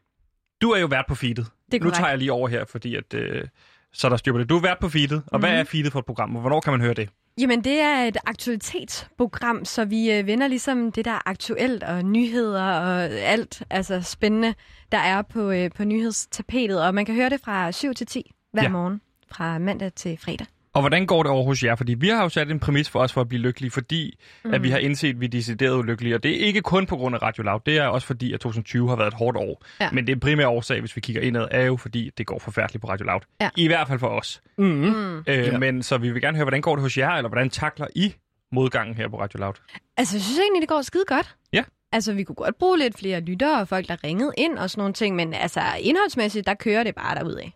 du 0.62 0.70
er 0.72 0.80
jo 0.80 0.88
vært 0.88 1.06
på 1.08 1.16
feedet. 1.16 1.47
Det 1.72 1.84
Nu 1.84 1.89
tager 1.91 2.10
jeg 2.10 2.18
lige 2.18 2.32
over 2.32 2.47
her, 2.47 2.66
fordi 2.66 2.95
at, 2.95 3.14
øh, 3.14 3.47
så 3.93 4.08
er 4.08 4.10
der 4.10 4.18
styr 4.18 4.32
på 4.32 4.39
det. 4.39 4.49
Du 4.49 4.58
er 4.58 4.62
vært 4.62 4.78
på 4.82 4.89
feedet, 4.89 5.24
og 5.28 5.39
hvad 5.39 5.49
Mhm. 5.49 5.60
er 5.60 5.64
feedet 5.64 5.91
for 5.91 5.99
et 5.99 6.06
program, 6.06 6.36
og 6.36 6.41
hvornår 6.41 6.60
kan 6.60 6.74
man 6.74 6.82
høre 6.82 6.93
det? 6.93 7.10
Jamen, 7.39 7.64
det 7.64 7.80
er 7.80 8.03
et 8.03 8.18
aktualitetsprogram, 8.26 9.66
så 9.66 9.86
vi 9.86 10.12
øh, 10.12 10.28
vender 10.28 10.47
ligesom 10.47 10.91
det, 10.91 11.06
der 11.06 11.12
er 11.12 11.20
aktuelt, 11.30 11.84
og 11.84 12.03
nyheder 12.06 12.64
og 12.64 13.03
alt 13.03 13.64
altså 13.70 14.01
spændende, 14.01 14.53
der 14.91 14.97
er 14.97 15.22
på, 15.22 15.51
øh, 15.51 15.72
på 15.72 15.84
nyhedstapetet. 15.84 16.82
Og 16.86 16.95
man 16.95 17.06
kan 17.06 17.16
høre 17.16 17.30
det 17.30 17.41
fra 17.45 17.72
7 17.72 17.93
til 17.93 18.08
10 18.08 18.32
hver 18.53 18.64
ja. 18.64 18.70
morgen, 18.70 19.01
fra 19.32 19.58
mandag 19.60 19.93
til 19.93 20.18
fredag. 20.22 20.47
Og 20.76 20.82
hvordan 20.82 21.05
går 21.05 21.23
det 21.23 21.32
over 21.32 21.43
hos 21.43 21.63
jer? 21.63 21.76
Fordi 21.76 21.93
vi 21.93 22.09
har 22.09 22.23
jo 22.23 22.30
sat 22.30 22.51
en 22.51 22.59
præmis 22.59 22.89
for 22.89 22.99
os 22.99 23.13
for 23.13 23.21
at 23.21 23.28
blive 23.30 23.41
lykkelige, 23.41 23.71
fordi 23.71 24.19
mm. 24.45 24.53
at 24.53 24.63
vi 24.63 24.69
har 24.69 24.78
indset, 24.78 25.09
at 25.09 25.19
vi 25.19 25.26
er 25.26 25.30
decideret 25.30 25.78
ulykkelige. 25.78 26.15
Og 26.15 26.23
det 26.23 26.32
er 26.41 26.45
ikke 26.45 26.61
kun 26.61 26.86
på 26.86 26.95
grund 26.97 27.15
af 27.15 27.21
Radio 27.21 27.43
Loud. 27.43 27.59
Det 27.65 27.78
er 27.78 27.88
også 27.88 28.07
fordi, 28.07 28.34
at 28.34 28.39
2020 28.39 28.89
har 28.89 28.95
været 28.95 29.07
et 29.07 29.13
hårdt 29.13 29.38
år. 29.38 29.65
Ja. 29.82 29.89
Men 29.91 30.07
det 30.07 30.19
primære 30.19 30.47
årsag, 30.47 30.80
hvis 30.80 30.95
vi 30.95 31.01
kigger 31.01 31.21
indad, 31.21 31.47
er 31.51 31.65
jo 31.65 31.78
fordi, 31.78 32.11
det 32.17 32.26
går 32.28 32.39
forfærdeligt 32.39 32.82
på 32.82 32.88
Radio 32.89 33.05
Loud. 33.05 33.19
Ja. 33.41 33.49
I 33.57 33.67
hvert 33.67 33.88
fald 33.88 33.99
for 33.99 34.07
os. 34.07 34.41
Mm-hmm. 34.57 34.86
Mm. 34.95 35.17
Øh, 35.17 35.23
Ja. 35.28 35.57
Men 35.57 35.84
så 35.84 35.97
vi 35.97 36.11
vil 36.11 36.21
gerne 36.21 36.38
høre, 36.38 36.45
hvordan 36.45 36.61
går 36.61 36.76
det 36.76 36.82
hos 36.82 36.97
jer, 36.97 37.11
eller 37.11 37.30
hvordan 37.30 37.49
takler 37.49 37.88
I 37.95 38.13
modgangen 38.51 38.95
her 38.95 39.07
på 39.09 39.19
Radio 39.21 39.39
Loud? 39.39 39.53
Altså, 39.97 40.15
jeg 40.17 40.21
synes 40.23 40.39
egentlig, 40.39 40.61
det 40.61 40.69
går 40.69 40.82
skide 40.82 41.03
godt. 41.07 41.36
Ja. 41.53 41.63
Altså, 41.91 42.13
vi 42.13 42.23
kunne 42.23 42.36
godt 42.36 42.55
bruge 42.59 42.78
lidt 42.80 42.99
flere 42.99 43.19
lyttere 43.19 43.59
og 43.61 43.67
folk, 43.67 43.88
der 43.88 44.03
ringede 44.03 44.32
ind 44.38 44.57
og 44.57 44.69
sådan 44.69 44.80
nogle 44.82 44.93
ting, 44.93 45.15
men 45.15 45.34
altså, 45.34 45.61
indholdsmæssigt, 45.80 46.47
der 46.47 46.53
kører 46.53 46.84
det 46.84 46.95
bare 46.95 47.15
derudad. 47.15 47.51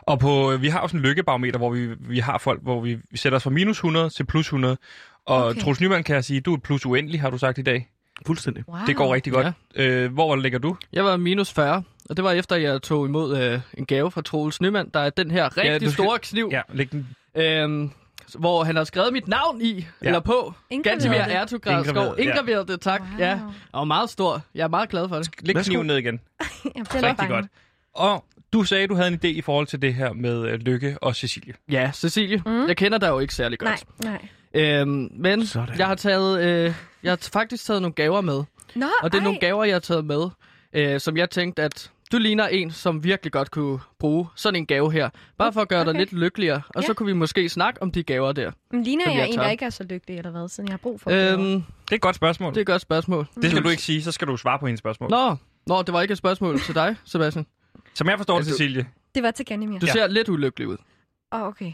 Og 0.00 0.18
på, 0.18 0.56
vi 0.60 0.68
har 0.68 0.80
jo 0.80 0.88
sådan 0.88 1.00
en 1.00 1.06
lykkebarometer, 1.06 1.58
hvor 1.58 1.70
vi, 1.70 1.88
vi 2.00 2.18
har 2.18 2.38
folk, 2.38 2.62
hvor 2.62 2.80
vi, 2.80 2.98
vi 3.10 3.16
sætter 3.16 3.36
os 3.36 3.42
fra 3.42 3.50
minus 3.50 3.76
100 3.76 4.10
til 4.10 4.24
plus 4.26 4.46
100. 4.46 4.76
Og 5.26 5.44
okay. 5.46 5.60
Troels 5.60 5.80
Nyman 5.80 6.04
kan 6.04 6.14
jeg 6.14 6.24
sige, 6.24 6.40
du 6.40 6.54
er 6.54 6.58
plus 6.58 6.86
uendelig, 6.86 7.20
har 7.20 7.30
du 7.30 7.38
sagt 7.38 7.58
i 7.58 7.62
dag. 7.62 7.88
Fuldstændig. 8.26 8.64
Wow. 8.68 8.78
Det 8.86 8.96
går 8.96 9.14
rigtig 9.14 9.32
godt. 9.32 9.46
Ja. 9.76 9.82
Øh, 9.84 10.12
hvor 10.12 10.36
ligger 10.36 10.58
du? 10.58 10.76
Jeg 10.92 11.04
var 11.04 11.16
minus 11.16 11.52
40, 11.52 11.82
og 12.10 12.16
det 12.16 12.24
var 12.24 12.32
efter, 12.32 12.56
jeg 12.56 12.82
tog 12.82 13.06
imod 13.06 13.38
øh, 13.38 13.60
en 13.74 13.86
gave 13.86 14.10
fra 14.10 14.22
Troels 14.22 14.60
Nyman, 14.60 14.90
der 14.94 15.00
er 15.00 15.10
den 15.10 15.30
her 15.30 15.56
rigtig 15.56 15.70
ja, 15.72 15.78
skal- 15.78 15.90
store 15.92 16.18
kniv, 16.18 16.48
Ja, 16.52 16.60
læg 16.72 16.92
den. 16.92 17.08
øhm, 17.34 17.90
hvor 18.38 18.64
han 18.64 18.76
har 18.76 18.84
skrevet 18.84 19.12
mit 19.12 19.28
navn 19.28 19.60
i, 19.62 19.74
Ja. 20.02 20.06
eller 20.06 20.20
på. 20.20 20.54
Gantimir 20.84 21.18
det. 21.24 21.34
Ertugrad 21.36 21.84
Skov. 21.84 22.14
Indgraveret, 22.18 22.68
ja. 22.68 22.72
Det, 22.72 22.80
tak. 22.80 23.00
Wow. 23.00 23.18
Ja, 23.18 23.38
og 23.72 23.86
meget 23.86 24.10
stor. 24.10 24.40
Jeg 24.54 24.64
er 24.64 24.68
meget 24.68 24.88
glad 24.88 25.08
for 25.08 25.16
det. 25.16 25.28
Læg 25.42 25.56
kniven 25.56 25.86
ned 25.86 25.96
igen. 25.96 26.20
Rigtig 26.66 27.00
bange. 27.16 27.34
godt. 27.34 27.46
Og 27.94 28.24
du 28.54 28.64
sagde, 28.64 28.86
du 28.86 28.94
havde 28.94 29.08
en 29.08 29.14
idé 29.24 29.26
i 29.28 29.40
forhold 29.40 29.66
til 29.66 29.82
det 29.82 29.94
her 29.94 30.12
med 30.12 30.48
øh, 30.48 30.58
Lykke 30.60 30.96
og 31.00 31.16
Cecilie. 31.16 31.54
Ja, 31.70 31.90
Cecilie, 31.94 32.42
Mm. 32.46 32.52
mm. 32.52 32.66
jeg 32.68 32.76
kender 32.76 32.98
dig 32.98 33.08
jo 33.08 33.18
ikke 33.18 33.34
særlig 33.34 33.58
Nej, 33.62 33.70
godt. 33.72 34.04
nej. 34.04 34.28
Øhm, 34.54 35.08
men 35.16 35.46
Sådan. 35.46 35.78
jeg 35.78 35.86
har 35.86 35.94
taget, 35.94 36.42
øh, 36.44 36.74
jeg 37.02 37.10
har 37.12 37.28
faktisk 37.32 37.64
taget 37.66 37.82
nogle 37.82 37.92
gaver 37.94 38.20
med. 38.20 38.42
Nå, 38.74 38.86
Og 39.02 39.12
det 39.12 39.18
er 39.18 39.20
ej. 39.20 39.24
nogle 39.24 39.38
gaver, 39.38 39.64
jeg 39.64 39.74
har 39.74 39.80
taget 39.80 40.04
med, 40.04 40.28
øh, 40.72 41.00
som 41.00 41.16
jeg 41.16 41.30
tænkte, 41.30 41.62
at 41.62 41.90
du 42.12 42.18
ligner 42.18 42.46
en, 42.48 42.70
som 42.70 43.04
virkelig 43.04 43.32
godt 43.32 43.50
kunne 43.50 43.78
bruge 43.98 44.26
sådan 44.36 44.56
en 44.56 44.66
gave 44.66 44.92
her. 44.92 45.10
Bare 45.38 45.52
for 45.52 45.60
at 45.60 45.68
gøre 45.68 45.80
dig 45.80 45.88
Okay. 45.88 45.98
lidt 45.98 46.12
lykkeligere. 46.12 46.62
Og 46.68 46.82
Ja. 46.82 46.86
så 46.86 46.94
kunne 46.94 47.06
vi 47.06 47.12
måske 47.12 47.48
snakke 47.48 47.82
om 47.82 47.90
de 47.92 48.02
gaver 48.02 48.32
der. 48.32 48.50
Men 48.70 48.82
ligner 48.82 49.04
jeg 49.10 49.18
jeg 49.18 49.28
en, 49.28 49.38
der 49.38 49.48
ikke 49.50 49.64
er 49.64 49.70
så 49.70 49.84
lykkelig, 49.84 50.18
eller 50.18 50.30
hvad, 50.30 50.48
siden 50.48 50.68
jeg 50.68 50.72
har 50.72 50.78
brug 50.78 51.00
for 51.00 51.10
det? 51.10 51.32
Øhm, 51.32 51.44
Det 51.44 51.62
er 51.90 51.94
et 51.94 52.00
godt 52.00 52.16
spørgsmål. 52.16 52.50
det 52.52 52.56
er 52.56 52.60
et 52.60 52.66
godt 52.66 52.82
spørgsmål. 52.82 53.26
Det 53.42 53.50
skal 53.50 53.62
du 53.64 53.68
ikke 53.68 53.82
sige, 53.82 54.02
så 54.02 54.12
skal 54.12 54.28
du 54.28 54.36
svare 54.36 54.58
på 54.58 54.66
hendes 54.66 54.78
spørgsmål. 54.78 55.10
Nå, 55.10 55.36
Nå, 55.66 55.82
det 55.82 55.92
var 55.92 56.02
ikke 56.02 56.12
et 56.12 56.18
spørgsmål 56.18 56.60
til 56.60 56.74
dig, 56.74 56.96
Sebastian. 57.04 57.46
Som 57.94 58.08
jeg 58.08 58.18
forstår 58.18 58.34
det, 58.34 58.38
Altså, 58.40 58.50
Cecilie. 58.52 58.86
Det 59.14 59.22
var 59.22 59.30
til 59.30 59.46
Ganymir. 59.46 59.78
Du 59.78 59.86
Ja. 59.86 59.92
ser 59.92 60.06
lidt 60.06 60.28
ulykkelig 60.28 60.68
ud. 60.68 60.76
Åh, 61.32 61.40
oh, 61.40 61.48
okay. 61.48 61.72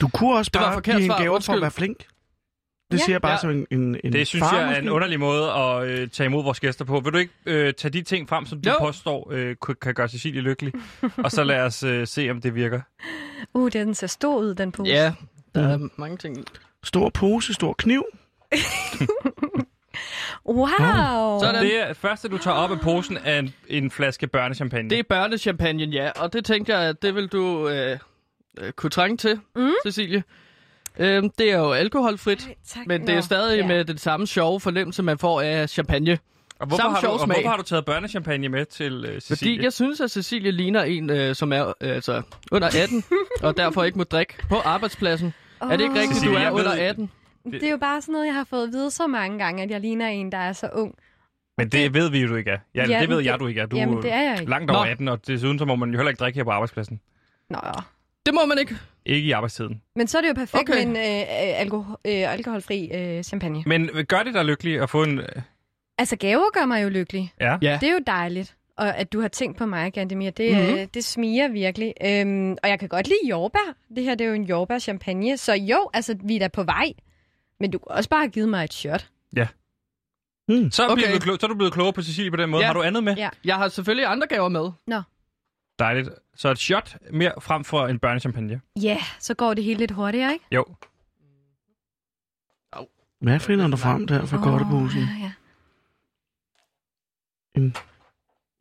Du 0.00 0.08
kunne 0.08 0.36
også 0.36 0.50
Det 0.54 0.60
var 0.60 0.72
bare 0.72 0.80
give 0.80 1.02
en 1.04 1.08
gave 1.18 1.40
for 1.42 1.52
at 1.52 1.60
være 1.60 1.70
flink. 1.70 1.98
Det 1.98 2.98
Ja. 2.98 3.04
siger 3.04 3.14
jeg 3.14 3.22
bare 3.22 3.32
Ja. 3.32 3.38
som 3.38 3.50
en, 3.50 3.66
en, 3.70 3.96
en 4.04 4.12
Det 4.12 4.26
synes 4.26 4.42
far, 4.42 4.56
jeg 4.58 4.72
er 4.72 4.76
en 4.78 4.84
måske. 4.84 4.92
underlig 4.92 5.20
måde 5.20 5.52
at 5.52 5.84
øh, 5.88 6.08
tage 6.08 6.26
imod 6.26 6.44
vores 6.44 6.60
gæster 6.60 6.84
på. 6.84 7.00
Vil 7.00 7.12
du 7.12 7.18
ikke 7.18 7.32
øh, 7.46 7.74
tage 7.74 7.92
de 7.92 8.02
ting 8.02 8.28
frem, 8.28 8.46
som 8.46 8.60
du 8.60 8.70
Jo. 8.70 8.76
påstår 8.80 9.28
øh, 9.32 9.56
kan 9.82 9.94
gøre 9.94 10.08
Cecilie 10.08 10.40
lykkelig? 10.40 10.72
og 11.16 11.30
så 11.30 11.44
lad 11.44 11.60
os 11.60 11.82
øh, 11.82 12.06
se, 12.06 12.30
om 12.30 12.40
det 12.40 12.54
virker. 12.54 12.80
Uh, 13.54 13.70
den 13.72 13.94
ser 13.94 14.06
stor 14.06 14.38
ud, 14.40 14.54
den 14.54 14.72
pose. 14.72 14.90
Ja, 14.90 15.14
der 15.54 15.68
er 15.68 15.88
mange 15.96 16.16
ting. 16.16 16.44
Stor 16.84 17.10
pose, 17.10 17.54
stor 17.54 17.72
kniv. 17.72 18.04
Wow. 20.46 21.40
Sådan. 21.40 21.62
Det 21.64 21.80
er, 21.80 21.92
første, 21.92 22.28
du 22.28 22.38
tager 22.38 22.56
op 22.56 22.70
af 22.70 22.80
posen, 22.80 23.18
er 23.24 23.38
en, 23.38 23.54
en 23.68 23.90
flaske 23.90 24.26
børnechampagne. 24.26 24.90
Det 24.90 24.98
er 24.98 25.02
børnechampagne, 25.08 25.84
ja. 25.84 26.10
Og 26.20 26.32
det 26.32 26.44
tænkte 26.44 26.76
jeg, 26.76 26.88
at 26.88 27.02
det 27.02 27.14
vil 27.14 27.26
du 27.28 27.68
øh, 27.68 27.98
øh, 28.60 28.72
kunne 28.72 28.90
trænge 28.90 29.16
til, 29.16 29.40
Mm. 29.56 29.70
Cecilie. 29.86 30.22
Øhm, 30.98 31.30
det 31.38 31.52
er 31.52 31.58
jo 31.58 31.72
alkoholfrit, 31.72 32.46
Ej, 32.46 32.54
tak. 32.68 32.86
men 32.86 33.00
det 33.00 33.08
er 33.10 33.14
Nå, 33.14 33.20
stadig 33.20 33.60
ja. 33.60 33.66
med 33.66 33.84
den 33.84 33.98
samme 33.98 34.26
sjove 34.26 34.60
fornemmelse, 34.60 35.02
man 35.02 35.18
får 35.18 35.40
af 35.40 35.68
champagne. 35.68 36.18
og, 36.58 36.66
hvorfor 36.66 36.82
samme 36.82 36.94
har 36.94 37.00
du, 37.00 37.06
sjov 37.06 37.14
og 37.14 37.20
smag. 37.20 37.36
hvorfor 37.36 37.48
har 37.50 37.56
du 37.56 37.62
taget 37.62 37.84
børnechampagne 37.84 38.48
med 38.48 38.64
til 38.66 39.04
øh, 39.08 39.20
Cecilie? 39.20 39.36
Fordi 39.56 39.64
jeg 39.64 39.72
synes, 39.72 40.00
at 40.00 40.10
Cecilie 40.10 40.50
ligner 40.50 40.82
en, 40.82 41.10
øh, 41.10 41.34
som 41.34 41.52
er 41.52 41.66
øh, 41.80 41.94
altså, 41.94 42.22
under 42.52 42.68
18, 42.82 43.04
og 43.42 43.56
derfor 43.56 43.84
ikke 43.84 43.98
må 43.98 44.04
drikke 44.04 44.34
på 44.48 44.56
arbejdspladsen. 44.64 45.34
Er 45.60 45.66
det 45.76 45.80
ikke 45.80 45.94
rigtigt, 45.94 46.12
Cecilie, 46.14 46.34
du 46.34 46.38
er 46.38 46.42
jeg 46.42 46.52
ved- 46.54 46.60
under 46.60 46.88
18? 46.88 47.10
Det 47.50 47.62
er 47.62 47.70
jo 47.70 47.76
bare 47.76 48.00
sådan 48.02 48.12
noget, 48.12 48.26
jeg 48.26 48.34
har 48.34 48.44
fået 48.44 48.66
at 48.66 48.72
vide 48.72 48.90
så 48.90 49.06
mange 49.06 49.38
gange, 49.38 49.62
at 49.62 49.70
jeg 49.70 49.80
ligner 49.80 50.06
en, 50.08 50.32
der 50.32 50.38
er 50.38 50.52
så 50.52 50.68
ung. 50.72 50.94
Men 51.58 51.68
det 51.68 51.94
ved 51.94 52.10
vi 52.10 52.20
jo, 52.20 52.28
du 52.28 52.36
ikke 52.36 52.50
er. 52.50 52.58
Ja, 52.74 52.84
Ja, 52.88 53.00
det 53.00 53.08
ved 53.08 53.20
jeg, 53.20 53.32
det- 53.32 53.40
du 53.40 53.46
ikke 53.46 53.60
er. 53.60 53.66
Du 53.66 53.76
jamen, 53.76 54.02
det 54.02 54.12
er 54.12 54.20
jeg 54.22 54.40
ikke. 54.40 54.50
langt 54.50 54.70
over 54.70 54.84
Nå. 54.84 54.90
18, 54.90 55.08
og 55.08 55.26
desuden 55.26 55.58
så 55.58 55.64
må 55.64 55.76
man 55.76 55.90
jo 55.90 55.96
heller 55.96 56.10
ikke 56.10 56.18
drikke 56.20 56.36
her 56.38 56.44
på 56.44 56.50
arbejdspladsen. 56.50 57.00
Nå, 57.50 57.58
Det 58.26 58.34
må 58.34 58.46
man 58.46 58.58
ikke. 58.58 58.74
Ikke 59.06 59.28
i 59.28 59.30
arbejdstiden. 59.32 59.82
men 59.96 60.06
så 60.06 60.18
er 60.18 60.22
det 60.22 60.28
jo 60.28 60.34
perfekt 60.34 60.70
Okay. 60.70 60.74
med 60.74 60.82
en 60.86 60.96
øh, 60.96 61.60
alkohol, 61.60 61.96
øh, 62.04 62.32
alkoholfri 62.32 62.90
øh, 62.94 63.22
champagne. 63.22 63.62
Men 63.66 63.90
gør 64.08 64.22
det 64.22 64.34
dig 64.34 64.44
lykkelig 64.44 64.80
at 64.80 64.90
få 64.90 65.02
en... 65.02 65.18
øh, 65.18 65.26
Altså, 65.98 66.16
gaver 66.16 66.50
gør 66.60 66.66
mig 66.66 66.82
jo 66.82 66.88
lykkelig. 66.88 67.32
Ja. 67.40 67.56
Ja. 67.62 67.78
Det 67.80 67.88
er 67.88 67.92
jo 67.92 68.00
dejligt. 68.06 68.56
Og 68.76 68.96
at 68.98 69.12
du 69.12 69.20
har 69.20 69.28
tænkt 69.28 69.58
på 69.58 69.66
mig, 69.66 69.92
Gandemir, 69.92 70.30
det, 70.30 70.52
Mhm. 70.52 70.60
mm-hmm. 70.62 70.78
øh, 70.78 70.86
det 70.94 71.04
smiger 71.04 71.48
virkelig. 71.48 71.94
Øhm, 72.04 72.52
og 72.62 72.68
jeg 72.68 72.78
kan 72.78 72.88
godt 72.88 73.06
lide 73.08 73.28
jordbær. 73.30 73.74
Det 73.96 74.04
her 74.04 74.14
det 74.14 74.24
er 74.24 74.28
jo 74.28 74.34
en 74.34 74.44
jordbær-champagne. 74.44 75.36
Så 75.36 75.54
jo, 75.54 75.90
altså, 75.94 76.16
vi 76.24 76.36
er 76.36 76.40
da 76.40 76.48
på 76.48 76.62
vej. 76.62 76.92
Men 77.62 77.70
du 77.70 77.78
kan 77.78 77.88
også 77.90 78.10
bare 78.10 78.20
have 78.20 78.30
givet 78.30 78.48
mig 78.48 78.64
et 78.64 78.72
shot. 78.72 79.08
Hmm. 80.48 80.70
Så, 80.70 80.84
okay. 80.84 80.92
Okay. 80.92 81.02
bliver 81.02 81.18
du 81.18 81.24
klo- 81.24 81.36
så 81.40 81.46
er 81.46 81.48
du 81.48 81.54
blevet 81.54 81.72
klogere 81.72 81.92
på 81.92 82.02
Cecilie 82.02 82.30
på 82.30 82.36
den 82.36 82.50
måde. 82.50 82.60
Ja. 82.62 82.66
Har 82.66 82.74
du 82.74 82.82
andet 82.82 83.04
med? 83.04 83.16
Ja. 83.16 83.28
Jeg 83.44 83.56
har 83.56 83.68
selvfølgelig 83.68 84.06
andre 84.06 84.26
gaver 84.26 84.48
med. 84.48 84.70
Dejligt. 85.78 86.08
Så 86.34 86.48
et 86.48 86.58
shot 86.58 86.96
mere 87.12 87.32
frem 87.40 87.64
for 87.64 87.86
en 87.86 87.98
børnechampagne. 87.98 88.60
Ja, 88.82 88.88
yeah, 88.88 89.02
så 89.18 89.34
går 89.34 89.54
det 89.54 89.64
hele 89.64 89.78
lidt 89.78 89.90
hurtigere, 89.90 90.32
ikke? 90.32 90.44
Jo. 90.52 90.64
Hvad 93.20 93.40
finder 93.40 93.68
du 93.68 93.76
frem 93.76 94.06
der 94.06 94.26
fra 94.26 94.36
oh, 94.36 94.42
godteposen? 94.42 95.00
ja, 95.00 95.32
ja. 97.56 97.70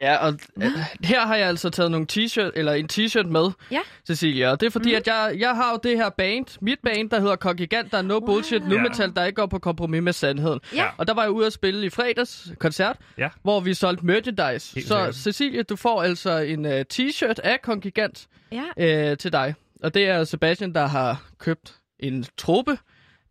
Ja, 0.01 0.15
og 0.15 0.33
øh, 0.61 0.71
her 1.03 1.21
har 1.25 1.35
jeg 1.35 1.47
altså 1.47 1.69
taget 1.69 1.91
nogle 1.91 2.07
t-shirt, 2.11 2.51
eller 2.55 2.73
en 2.73 2.89
t-shirt 2.93 3.27
med, 3.27 3.51
Ja. 3.71 3.79
Cecilia. 4.07 4.51
Og 4.51 4.59
det 4.59 4.65
er 4.67 4.71
fordi, 4.71 4.89
mm. 4.89 4.95
at 4.95 5.07
jeg, 5.07 5.35
jeg 5.39 5.55
har 5.55 5.71
jo 5.71 5.79
det 5.83 5.97
her 5.97 6.09
band, 6.09 6.45
mit 6.61 6.79
band, 6.83 7.09
der 7.09 7.19
hedder 7.19 7.35
Kongigant, 7.35 7.91
der 7.91 7.97
er 7.97 8.01
no 8.01 8.13
wow. 8.13 8.25
bullshit, 8.25 8.67
nu 8.67 8.75
Ja. 8.75 8.81
metal, 8.81 9.11
der 9.15 9.25
ikke 9.25 9.35
går 9.35 9.45
på 9.45 9.59
kompromis 9.59 10.01
med 10.01 10.13
sandheden. 10.13 10.59
Ja. 10.75 10.85
Og 10.97 11.07
der 11.07 11.13
var 11.13 11.21
jeg 11.21 11.31
ude 11.31 11.45
at 11.47 11.53
spille 11.53 11.85
i 11.85 11.89
fredags 11.89 12.47
koncert, 12.59 12.97
Ja. 13.17 13.29
hvor 13.43 13.59
vi 13.59 13.73
solgte 13.73 14.05
merchandise. 14.05 14.75
Helt 14.75 14.87
Så 14.87 14.95
sikkert. 14.95 15.15
Cecilia, 15.15 15.61
du 15.61 15.75
får 15.75 16.01
altså 16.03 16.37
en 16.37 16.65
uh, 16.65 16.71
t-shirt 16.93 17.39
af 17.43 17.61
Kongigant 17.63 18.27
ja. 18.51 19.11
uh, 19.11 19.17
til 19.17 19.31
dig. 19.31 19.55
Og 19.83 19.93
det 19.93 20.07
er 20.07 20.23
Sebastian, 20.23 20.73
der 20.73 20.85
har 20.87 21.23
købt 21.39 21.75
en 21.99 22.25
trope 22.37 22.77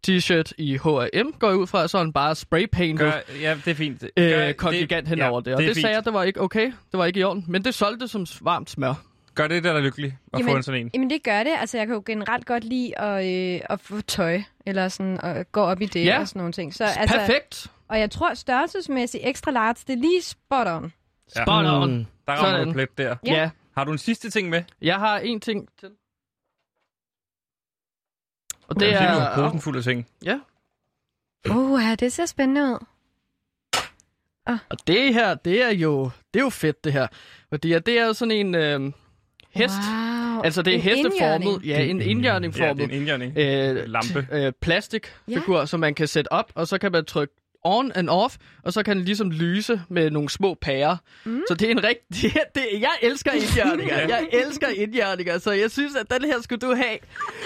t-shirt 0.08 0.52
i 0.58 0.76
H&M, 0.76 1.32
går 1.38 1.48
jeg 1.48 1.56
ud 1.56 1.66
fra, 1.66 1.88
så 1.88 2.02
den 2.02 2.12
bare 2.12 2.34
spraypainted. 2.34 3.06
Gør, 3.06 3.12
ja, 3.40 3.54
det 3.64 3.70
er 3.70 3.74
fint. 3.74 4.04
Gør, 4.16 4.48
Øh, 4.48 4.54
kongigant 4.54 5.08
henover 5.08 5.40
ja, 5.46 5.50
det. 5.50 5.54
Og 5.54 5.58
det, 5.62 5.68
det 5.68 5.76
fint. 5.76 5.82
sagde 5.82 5.96
jeg, 5.96 6.04
det 6.04 6.12
var 6.12 6.22
ikke 6.22 6.40
okay. 6.40 6.66
Det 6.66 6.98
var 6.98 7.04
ikke 7.04 7.20
i 7.20 7.22
orden. 7.24 7.44
Men 7.48 7.64
det 7.64 7.74
solgte 7.74 8.08
som 8.08 8.26
varmt 8.42 8.70
smør. 8.70 8.94
Gør 9.34 9.48
det 9.48 9.64
der 9.64 9.72
er 9.72 9.80
lykkelig 9.80 10.18
at 10.32 10.38
Jamen, 10.38 10.50
få 10.52 10.56
en 10.56 10.62
sådan 10.62 10.80
en? 10.80 10.90
Jamen, 10.94 11.10
det 11.10 11.22
gør 11.22 11.42
det. 11.42 11.52
Altså, 11.60 11.78
jeg 11.78 11.86
kan 11.86 11.94
jo 11.96 12.02
generelt 12.06 12.46
godt 12.46 12.64
lide 12.64 12.98
at, 13.00 13.26
øh, 13.54 13.60
at 13.70 13.80
få 13.80 14.00
tøj, 14.00 14.42
eller 14.66 14.88
sådan, 14.88 15.20
at 15.22 15.52
gå 15.52 15.60
op 15.60 15.80
i 15.80 15.86
det 15.86 16.04
Ja. 16.04 16.20
og 16.20 16.28
sådan 16.28 16.40
nogle 16.40 16.52
ting. 16.52 16.74
Så, 16.74 16.84
altså, 16.84 17.16
Perfekt. 17.18 17.66
Og 17.88 17.98
jeg 18.00 18.10
tror, 18.10 18.34
størrelsesmæssigt 18.34 19.24
extra 19.26 19.50
large, 19.50 19.74
det 19.86 19.92
er 19.92 19.96
lige 20.00 20.22
spot 20.22 20.66
on. 20.66 20.92
Ja. 21.36 21.42
Spot 21.44 21.66
on. 21.66 21.94
Mm. 21.96 22.06
Der 22.26 22.32
rammer 22.32 22.50
Sådan. 22.50 22.66
du 22.66 22.72
plet 22.72 22.98
der. 22.98 23.16
Ja. 23.26 23.32
ja. 23.34 23.50
Har 23.76 23.84
du 23.84 23.92
en 23.92 23.98
sidste 23.98 24.30
ting 24.30 24.48
med? 24.48 24.62
Jeg 24.82 24.96
har 24.96 25.18
en 25.18 25.40
ting 25.40 25.68
til. 25.80 25.88
Og 28.70 28.74
Det 28.80 28.88
det 28.88 28.92
er... 28.94 29.34
Du 29.34 29.40
er... 29.40 29.46
posen 29.48 29.60
fuld 29.60 29.76
af 29.76 29.82
ting. 29.84 30.06
Uh, 31.50 31.82
ja, 31.82 31.94
det 31.94 32.12
ser 32.12 32.26
spændende 32.26 32.62
ud. 32.62 32.86
Og 34.46 34.76
det 34.86 35.14
her, 35.14 35.34
det 35.34 35.62
er 35.62 35.70
jo, 35.74 36.04
det 36.34 36.40
er 36.40 36.44
jo 36.44 36.50
fedt, 36.50 36.84
det 36.84 36.92
her. 36.92 37.06
Fordi 37.48 37.68
det 37.78 37.88
er 37.98 38.06
jo 38.06 38.12
sådan 38.12 38.32
en 38.32 38.54
øh, 38.54 38.92
hest. 39.50 39.74
Wow. 39.74 40.42
Altså, 40.44 40.62
det 40.62 40.70
er 40.70 40.74
En 40.74 40.80
hesteformet. 40.82 41.66
Ja, 41.66 41.82
en 41.82 42.00
indjørning 42.00 42.56
Ja, 42.56 42.58
det 42.58 42.64
er 42.64 42.68
formet. 42.68 42.84
en 42.84 42.90
indjørning. 42.90 43.38
øh, 43.38 43.84
Lampe. 43.86 44.26
øh, 44.32 44.52
plastikfigur, 44.60 45.58
ja. 45.58 45.66
som 45.66 45.80
man 45.80 45.94
kan 45.94 46.06
sætte 46.06 46.32
op, 46.32 46.52
og 46.54 46.68
så 46.68 46.78
kan 46.78 46.92
man 46.92 47.04
trykke 47.04 47.34
on 47.64 47.92
and 47.94 48.08
off, 48.10 48.36
og 48.64 48.72
så 48.72 48.82
kan 48.82 48.96
den 48.96 49.04
ligesom 49.04 49.30
lyse 49.30 49.80
med 49.88 50.10
nogle 50.10 50.28
små 50.30 50.54
pærer. 50.62 50.96
Mm. 51.24 51.42
Så 51.48 51.54
det 51.54 51.66
er 51.66 51.70
en 51.70 51.84
rigtig... 51.84 52.32
Det, 52.34 52.40
det, 52.54 52.66
jeg 52.80 52.90
elsker 53.02 53.30
indjørninger. 53.32 53.98
jeg 53.98 54.28
elsker 54.32 54.68
indjørninger, 54.68 55.38
så 55.38 55.50
jeg 55.52 55.70
synes, 55.70 55.96
at 55.96 56.10
den 56.10 56.24
her 56.24 56.42
skulle 56.42 56.58
du 56.68 56.74
have. 56.74 56.98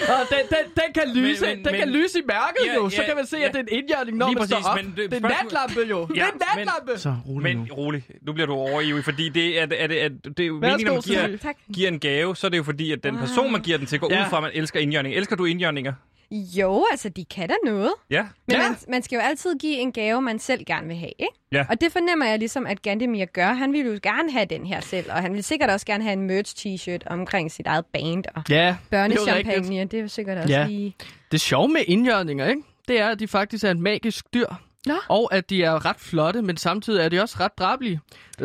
Og 0.07 0.15
den, 0.29 0.37
den, 0.49 0.71
den 0.75 0.93
kan 1.03 1.15
lyse, 1.15 1.41
Men- 1.45 1.49
men, 1.49 1.57
men- 1.57 1.65
den 1.65 1.79
kan 1.79 1.89
men- 1.89 2.01
lyse 2.01 2.19
i 2.19 2.21
mærket 2.27 2.65
Ja, 2.65 2.73
jo. 2.75 2.89
Så 2.89 3.01
ja, 3.01 3.07
kan 3.07 3.15
man 3.15 3.25
se, 3.27 3.37
ja. 3.37 3.43
at 3.45 3.51
det 3.53 3.59
er 3.59 3.63
en 3.63 3.67
indjørning, 3.71 4.17
når 4.17 4.27
Lige 4.27 4.35
man 4.35 4.41
præcis, 4.47 4.57
står 4.63 4.69
op. 4.71 4.75
men 4.77 4.85
det- 4.97 5.11
det, 5.11 5.23
er 5.23 5.27
en 5.29 5.35
natlampe 5.43 5.79
jo. 5.89 6.05
det 6.07 6.17
Ja, 6.17 6.21
er 6.21 6.25
en 6.27 6.33
men- 6.55 6.65
natlampe. 6.67 6.99
Så 6.99 7.15
rolig 7.27 7.43
Men 7.43 7.57
nu. 7.69 7.73
rolig, 7.73 8.03
nu 8.21 8.33
bliver 8.33 8.47
du 8.47 8.53
overivrig, 8.53 9.03
fordi 9.03 9.29
det 9.29 9.59
er, 9.59 9.61
er, 9.61 9.65
det, 9.65 9.83
er, 9.83 9.87
det, 9.87 10.03
er, 10.03 10.09
det 10.09 10.39
er 10.39 10.45
jo 10.47 10.53
meningen, 10.59 10.85
når 10.87 10.93
man 10.93 11.01
giver, 11.01 11.53
giver 11.73 11.87
en 11.87 11.99
gave, 11.99 12.35
så 12.35 12.47
er 12.47 12.51
det 12.51 12.57
jo 12.57 12.63
fordi, 12.63 12.91
at 12.91 13.03
den 13.03 13.17
person, 13.17 13.51
man 13.51 13.61
giver 13.61 13.77
den 13.77 13.87
til, 13.87 13.99
går 13.99 14.13
Ja. 14.13 14.25
ud 14.25 14.29
fra, 14.29 14.37
at 14.37 14.43
man 14.43 14.51
elsker 14.53 14.79
indjørning. 14.79 15.15
Elsker 15.15 15.35
du 15.35 15.45
indjørninger? 15.45 15.93
Jo, 16.31 16.85
altså, 16.91 17.09
de 17.09 17.25
kan 17.25 17.49
da 17.49 17.55
noget. 17.65 17.91
Ja. 18.09 18.21
Men 18.47 18.55
Ja. 18.55 18.69
man, 18.69 18.77
man 18.89 19.03
skal 19.03 19.15
jo 19.15 19.21
altid 19.21 19.55
give 19.59 19.77
en 19.77 19.91
gave, 19.91 20.21
man 20.21 20.39
selv 20.39 20.63
gerne 20.65 20.87
vil 20.87 20.95
have, 20.95 21.11
ikke? 21.19 21.33
Ja. 21.51 21.65
Og 21.69 21.81
det 21.81 21.91
fornemmer 21.91 22.25
jeg 22.25 22.39
ligesom, 22.39 22.65
at 22.65 22.81
Gandemir 22.81 23.25
gør. 23.25 23.53
Han 23.53 23.73
vil 23.73 23.85
jo 23.85 23.99
gerne 24.03 24.31
have 24.31 24.45
den 24.45 24.65
her 24.65 24.79
selv, 24.81 25.05
og 25.11 25.17
han 25.21 25.33
vil 25.33 25.43
sikkert 25.43 25.69
også 25.69 25.85
gerne 25.85 26.03
have 26.03 26.13
en 26.13 26.27
merch-t-shirt 26.31 27.01
omkring 27.13 27.51
sit 27.51 27.67
eget 27.67 27.85
band 27.85 28.23
og 28.35 28.43
Ja, 28.49 28.55
det 28.55 28.57
er 28.67 28.75
børnechampagne. 28.91 29.85
Det 29.85 29.93
er 29.97 30.01
jo 30.01 30.07
sikkert 30.07 30.37
også 30.37 30.49
Ja. 30.53 30.65
lige... 30.67 30.95
Det 31.31 31.41
sjove 31.41 31.67
med 31.67 31.81
indjørninger, 31.87 32.47
ikke? 32.47 32.61
det 32.87 32.99
er, 32.99 33.07
at 33.09 33.19
de 33.19 33.27
faktisk 33.27 33.63
er 33.63 33.71
et 33.71 33.79
magisk 33.79 34.33
dyr. 34.33 34.47
Nå. 34.85 34.93
Og 35.09 35.33
at 35.33 35.49
de 35.49 35.63
er 35.63 35.85
ret 35.85 35.99
flotte, 35.99 36.41
men 36.41 36.57
samtidig 36.57 37.01
er 37.05 37.09
de 37.09 37.19
også 37.21 37.35
ret 37.39 37.57
drabelige. 37.57 37.99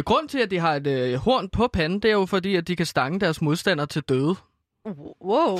Grund 0.05 0.29
til, 0.29 0.39
at 0.39 0.51
de 0.51 0.59
har 0.59 0.75
et 0.75 0.87
øh, 0.87 1.15
horn 1.15 1.49
på 1.49 1.69
panden, 1.73 2.01
det 2.01 2.09
er 2.09 2.13
jo 2.13 2.27
fordi, 2.27 2.57
at 2.57 2.69
de 2.69 2.77
kan 2.77 2.87
stange 2.87 3.21
deres 3.21 3.43
modstandere 3.43 3.87
til 3.87 4.03
døde. 4.03 4.35
Wow. 5.25 5.59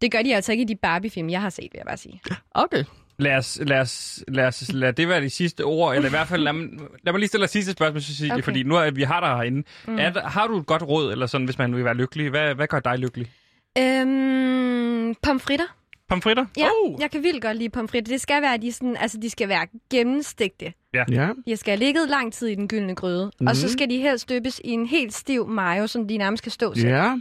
Det 0.00 0.12
gør 0.12 0.22
de 0.22 0.34
altså 0.34 0.52
ikke 0.52 0.62
i 0.62 0.66
de 0.66 0.76
Barbie-film, 0.76 1.30
jeg 1.30 1.40
har 1.40 1.50
set, 1.50 1.62
vil 1.72 1.78
jeg 1.78 1.86
bare 1.86 1.96
sige. 1.96 2.20
Okay. 2.54 2.84
Lad 3.18 3.36
os, 3.36 3.58
lad, 3.66 3.80
os, 3.80 4.24
lad, 4.28 4.46
os, 4.46 4.72
lad 4.72 4.92
det 4.92 5.08
være 5.08 5.20
de 5.20 5.30
sidste 5.30 5.64
ord, 5.64 5.94
eller 5.96 6.08
i 6.08 6.10
hvert 6.10 6.28
fald, 6.28 6.42
lad, 6.42 6.52
mig- 6.52 6.68
lad 7.02 7.12
mig 7.12 7.18
lige 7.18 7.28
stille 7.28 7.42
dig 7.42 7.50
sidste 7.50 7.72
spørgsmål, 7.72 8.02
Cecilie, 8.02 8.32
okay. 8.32 8.42
Fordi 8.42 8.62
nu 8.62 8.76
er 8.76 8.90
vi 8.90 9.02
har 9.02 9.20
dig 9.20 9.28
herinde. 9.28 9.62
Mm. 9.86 9.98
Er 9.98 10.28
har 10.28 10.46
du 10.46 10.58
et 10.58 10.66
godt 10.66 10.82
råd, 10.82 11.12
eller 11.12 11.26
sådan, 11.26 11.44
hvis 11.44 11.58
man 11.58 11.76
vil 11.76 11.84
være 11.84 11.94
lykkelig? 11.94 12.30
Hvad, 12.30 12.54
hvad 12.54 12.66
gør 12.66 12.80
dig 12.80 12.98
lykkelig? 12.98 13.30
Øhm, 13.78 15.14
pomfritter. 15.22 15.64
Pomfritter? 16.08 16.44
Ja, 16.56 16.68
Oh. 16.84 17.00
jeg 17.00 17.10
kan 17.10 17.22
vildt 17.22 17.42
godt 17.42 17.56
lide 17.56 17.70
pomfritter. 17.70 18.12
Det 18.12 18.20
skal 18.20 18.42
være, 18.42 18.56
de, 18.58 18.72
sådan, 18.72 18.96
altså, 18.96 19.18
de 19.22 19.30
skal 19.30 19.48
være 19.48 19.66
gennemstegte. 19.90 20.72
Ja. 20.94 21.04
De 21.46 21.56
skal 21.56 21.70
have 21.72 21.78
ligget 21.78 22.08
lang 22.08 22.32
tid 22.32 22.48
i 22.48 22.54
den 22.54 22.68
gyldne 22.68 22.94
gryde. 22.94 23.30
Mm. 23.40 23.46
Og 23.46 23.56
så 23.56 23.68
skal 23.68 23.90
de 23.90 23.98
helst 23.98 24.28
døbes 24.28 24.60
i 24.64 24.68
en 24.70 24.86
helt 24.86 25.14
stiv 25.14 25.48
mayo, 25.48 25.86
som 25.86 26.08
de 26.08 26.16
nærmest 26.16 26.42
kan 26.42 26.52
stå 26.52 26.74
selv. 26.74 26.88
Ja. 26.88 27.16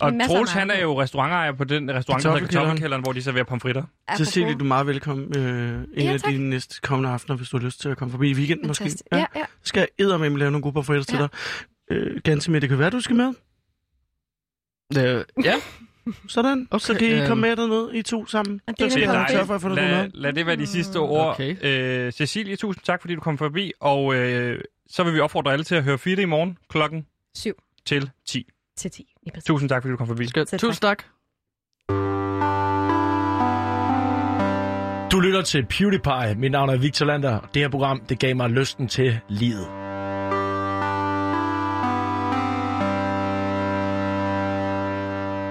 Og 0.00 0.12
Troels, 0.26 0.52
han 0.52 0.70
er 0.70 0.80
jo 0.80 1.02
restaurantejer 1.02 1.52
på 1.52 1.64
den 1.64 1.94
restaurant, 1.94 2.24
der 2.24 2.32
hedder 2.32 2.46
Kartoffelkælderen. 2.46 3.02
Hvor 3.02 3.12
de 3.12 3.22
serverer 3.22 3.44
pomfritter. 3.44 3.82
Apropos. 4.08 4.26
Cecilie, 4.26 4.54
du 4.54 4.64
er 4.64 4.68
meget 4.68 4.86
velkommen 4.86 5.38
øh, 5.38 5.74
en 5.94 6.02
Ja, 6.02 6.12
af 6.12 6.20
de 6.20 6.38
næste 6.38 6.80
kommende 6.82 7.10
aftener, 7.10 7.36
hvis 7.36 7.48
du 7.48 7.58
har 7.58 7.64
lyst 7.64 7.80
til 7.80 7.88
at 7.88 7.96
komme 7.96 8.12
forbi 8.12 8.30
i 8.30 8.34
weekenden 8.34 8.66
måske. 8.66 8.90
Ja, 9.12 9.18
ja. 9.18 9.24
Så 9.34 9.46
skal 9.62 9.80
jeg 9.80 9.88
eddermame 9.98 10.38
lave 10.38 10.50
nogle 10.50 10.62
gode 10.62 10.72
pomfritter 10.72 11.04
til 11.04 11.18
dig. 11.18 11.28
Øh, 11.90 12.20
ganske 12.24 12.50
med, 12.50 12.60
det 12.60 12.68
kan 12.68 12.78
være, 12.78 12.90
du 12.90 13.00
skal 13.00 13.16
med. 13.16 13.34
Øh, 14.98 15.24
ja. 15.44 15.54
Sådan. 16.28 16.68
Okay, 16.70 16.80
så 16.80 16.94
kan 16.94 17.08
I 17.08 17.12
øhm. 17.12 17.26
komme 17.26 17.40
med 17.40 17.56
derned, 17.56 17.94
I 17.94 18.02
to 18.02 18.26
sammen. 18.26 18.60
Og 18.66 18.78
det 18.78 18.86
er 18.86 19.26
sørge 19.30 19.46
for 19.46 19.54
at 19.54 19.60
få 19.60 19.68
noget 19.68 19.82
lad, 19.90 20.02
med. 20.02 20.10
lad 20.14 20.32
det 20.32 20.46
være 20.46 20.56
de 20.56 20.66
sidste 20.66 20.96
ord. 20.96 21.34
Okay. 21.34 21.56
Øh, 21.62 22.12
Cecilie, 22.12 22.56
tusind 22.56 22.84
tak, 22.84 23.00
fordi 23.00 23.14
du 23.14 23.20
kom 23.20 23.38
forbi. 23.38 23.72
Og 23.80 24.14
øh, 24.14 24.60
så 24.88 25.04
vil 25.04 25.14
vi 25.14 25.20
opfordre 25.20 25.52
alle 25.52 25.64
til 25.64 25.74
at 25.74 25.84
høre 25.84 25.98
Fitte 25.98 26.22
i 26.22 26.26
morgen 26.26 26.58
klokken 26.68 27.06
Syv 27.34 27.54
til 27.86 28.10
10. 28.26 28.46
til 28.76 28.90
10. 28.90 29.12
Lige 29.22 29.32
præcis. 29.34 29.44
Tusind 29.46 29.68
tak, 29.68 29.82
fordi 29.82 29.90
du 29.92 29.96
kom 29.96 30.06
forbi. 30.06 30.26
Skønt. 30.26 30.48
Tusind 30.48 30.80
tak. 30.82 31.02
Du 35.12 35.20
lytter 35.20 35.42
til 35.42 35.66
PewDiePie. 35.66 36.34
Mit 36.38 36.52
navn 36.52 36.70
er 36.70 36.76
Victor 36.76 37.06
Lander. 37.06 37.36
og 37.38 37.48
Det 37.54 37.62
her 37.62 37.68
program, 37.68 38.00
det 38.08 38.18
gav 38.18 38.36
mig 38.36 38.50
lysten 38.50 38.88
til 38.88 39.20
livet. 39.28 39.66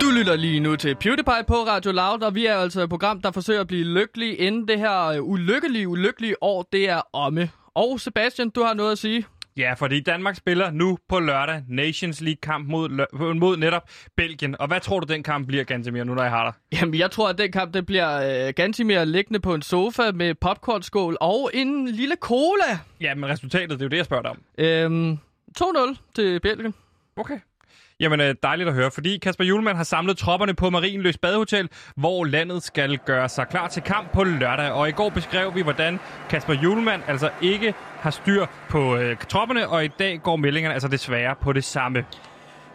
Du 0.01 0.09
lytter 0.17 0.35
lige 0.35 0.59
nu 0.59 0.75
til 0.75 0.95
PewDiePie 0.95 1.43
på 1.47 1.53
Radio 1.53 1.91
Loud, 1.91 2.21
og 2.23 2.35
vi 2.35 2.45
er 2.45 2.55
altså 2.55 2.81
et 2.81 2.89
program, 2.89 3.21
der 3.21 3.31
forsøger 3.31 3.61
at 3.61 3.67
blive 3.67 3.83
lykkelige, 3.83 4.35
inden 4.35 4.67
det 4.67 4.79
her 4.79 5.05
øh, 5.05 5.23
ulykkelige, 5.23 5.87
ulykkelige 5.87 6.43
år, 6.43 6.67
det 6.73 6.89
er 6.89 7.01
omme. 7.13 7.49
Og 7.75 7.99
Sebastian, 7.99 8.49
du 8.49 8.63
har 8.63 8.73
noget 8.73 8.91
at 8.91 8.97
sige. 8.97 9.25
Ja, 9.59 9.73
fordi 9.73 9.99
Danmark 9.99 10.35
spiller 10.35 10.71
nu 10.71 10.97
på 11.09 11.19
lørdag 11.19 11.63
Nations 11.67 12.21
League-kamp 12.21 12.67
mod, 12.67 12.89
lø- 12.89 13.33
mod 13.33 13.57
netop 13.57 13.89
Belgien. 14.17 14.55
Og 14.59 14.67
hvad 14.67 14.79
tror 14.79 14.99
du, 14.99 15.13
den 15.13 15.23
kamp 15.23 15.47
bliver, 15.47 15.63
Gantemir, 15.63 16.03
nu 16.03 16.13
når 16.13 16.21
jeg 16.21 16.31
har 16.31 16.43
dig? 16.43 16.79
Jamen, 16.81 16.95
jeg 16.99 17.11
tror, 17.11 17.29
at 17.29 17.37
den 17.37 17.51
kamp, 17.51 17.73
det 17.73 17.85
bliver 17.85 18.47
øh, 18.47 18.53
Gantimir 18.55 19.03
liggende 19.03 19.39
på 19.39 19.53
en 19.53 19.61
sofa 19.61 20.11
med 20.11 20.35
popcornskål 20.35 21.17
og 21.21 21.51
en 21.53 21.87
lille 21.87 22.15
cola. 22.21 22.79
Ja, 23.01 23.15
men 23.15 23.29
resultatet, 23.29 23.69
det 23.69 23.81
er 23.81 23.85
jo 23.85 23.89
det, 23.89 23.97
jeg 23.97 24.05
spørger 24.05 24.21
dig 24.23 24.31
om. 24.31 24.41
Øhm, 24.57 25.17
2-0 25.61 26.13
til 26.15 26.39
Belgien. 26.39 26.73
Okay. 27.17 27.39
Jamen, 27.99 28.19
øh, 28.21 28.35
dejligt 28.43 28.69
at 28.69 28.75
høre, 28.75 28.91
fordi 28.91 29.17
Kasper 29.17 29.43
Julemand 29.43 29.77
har 29.77 29.83
samlet 29.83 30.17
tropperne 30.17 30.53
på 30.53 30.69
Marienløs 30.69 31.17
Badehotel, 31.17 31.69
hvor 31.95 32.25
landet 32.25 32.63
skal 32.63 32.97
gøre 32.97 33.29
sig 33.29 33.47
klar 33.47 33.67
til 33.67 33.81
kamp 33.83 34.11
på 34.13 34.23
lørdag. 34.23 34.71
Og 34.71 34.89
i 34.89 34.91
går 34.91 35.09
beskrev 35.09 35.55
vi, 35.55 35.61
hvordan 35.61 35.99
Kasper 36.29 36.53
Julemand 36.53 37.01
altså 37.07 37.29
ikke 37.41 37.73
har 37.99 38.11
styr 38.11 38.45
på 38.69 38.95
øh, 38.95 39.17
tropperne, 39.29 39.69
og 39.69 39.85
i 39.85 39.87
dag 39.87 40.19
går 40.23 40.35
meldingerne 40.35 40.73
altså 40.73 40.87
desværre 40.87 41.35
på 41.35 41.53
det 41.53 41.63
samme. 41.63 42.05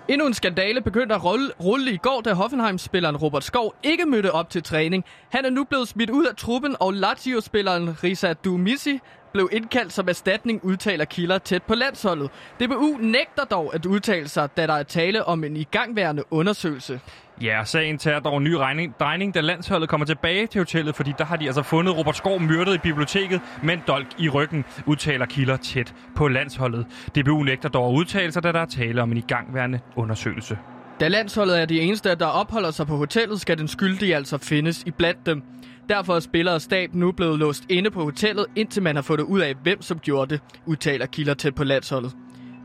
Endnu 0.08 0.26
en 0.26 0.34
skandale 0.34 0.80
begyndte 0.80 1.14
at 1.14 1.24
rulle, 1.24 1.50
rulle 1.60 1.92
i 1.92 1.96
går, 1.96 2.20
da 2.20 2.32
Hoffenheim-spilleren 2.32 3.16
Robert 3.16 3.44
Skov 3.44 3.74
ikke 3.82 4.06
mødte 4.06 4.32
op 4.32 4.50
til 4.50 4.62
træning. 4.62 5.04
Han 5.30 5.44
er 5.44 5.50
nu 5.50 5.64
blevet 5.64 5.88
smidt 5.88 6.10
ud 6.10 6.24
af 6.24 6.36
truppen, 6.36 6.76
og 6.80 6.94
Lazio-spilleren 6.94 8.04
Risa 8.04 8.32
Dumisi 8.32 9.00
blev 9.32 9.48
indkaldt 9.52 9.92
som 9.92 10.08
erstatning, 10.08 10.64
udtaler 10.64 11.04
kilder 11.04 11.38
tæt 11.38 11.62
på 11.62 11.74
landsholdet. 11.74 12.30
DBU 12.60 12.96
nægter 13.00 13.44
dog 13.44 13.74
at 13.74 13.86
udtale 13.86 14.28
sig, 14.28 14.56
da 14.56 14.66
der 14.66 14.74
er 14.74 14.82
tale 14.82 15.24
om 15.24 15.44
en 15.44 15.56
igangværende 15.56 16.22
undersøgelse. 16.30 17.00
Ja, 17.42 17.64
sagen 17.64 17.98
tager 17.98 18.20
dog 18.20 18.36
en 18.36 18.44
ny 18.44 18.52
regning, 18.52 18.94
drejning, 19.00 19.34
da 19.34 19.40
landsholdet 19.40 19.88
kommer 19.88 20.06
tilbage 20.06 20.46
til 20.46 20.60
hotellet, 20.60 20.94
fordi 20.94 21.12
der 21.18 21.24
har 21.24 21.36
de 21.36 21.46
altså 21.46 21.62
fundet 21.62 21.96
Robert 21.96 22.16
Skov 22.16 22.40
myrdet 22.40 22.74
i 22.74 22.78
biblioteket 22.78 23.40
med 23.62 23.74
en 23.74 23.82
dolk 23.86 24.06
i 24.18 24.28
ryggen, 24.28 24.64
udtaler 24.86 25.26
kilder 25.26 25.56
tæt 25.56 25.94
på 26.16 26.28
landsholdet. 26.28 26.86
DBU 27.16 27.42
nægter 27.42 27.68
dog 27.68 27.90
at 27.90 27.96
udtale 27.96 28.32
sig, 28.32 28.42
da 28.42 28.52
der 28.52 28.60
er 28.60 28.66
tale 28.66 29.02
om 29.02 29.10
en 29.10 29.16
igangværende 29.16 29.80
undersøgelse. 29.96 30.58
Da 31.00 31.08
landsholdet 31.08 31.60
er 31.60 31.66
de 31.66 31.80
eneste, 31.80 32.14
der 32.14 32.26
opholder 32.26 32.70
sig 32.70 32.86
på 32.86 32.96
hotellet, 32.96 33.40
skal 33.40 33.58
den 33.58 33.68
skyldige 33.68 34.16
altså 34.16 34.38
findes 34.38 34.82
i 34.86 34.90
blandt 34.90 35.26
dem. 35.26 35.42
Derfor 35.88 36.16
er 36.16 36.20
spiller 36.20 36.52
og 36.52 36.60
stab 36.60 36.94
nu 36.94 37.12
blevet 37.12 37.38
låst 37.38 37.64
inde 37.68 37.90
på 37.90 38.04
hotellet, 38.04 38.46
indtil 38.56 38.82
man 38.82 38.94
har 38.94 39.02
fundet 39.02 39.24
ud 39.24 39.40
af, 39.40 39.54
hvem 39.62 39.82
som 39.82 39.98
gjorde 39.98 40.30
det, 40.30 40.40
udtaler 40.66 41.06
kilder 41.06 41.34
tæt 41.34 41.54
på 41.54 41.64
landsholdet. 41.64 42.12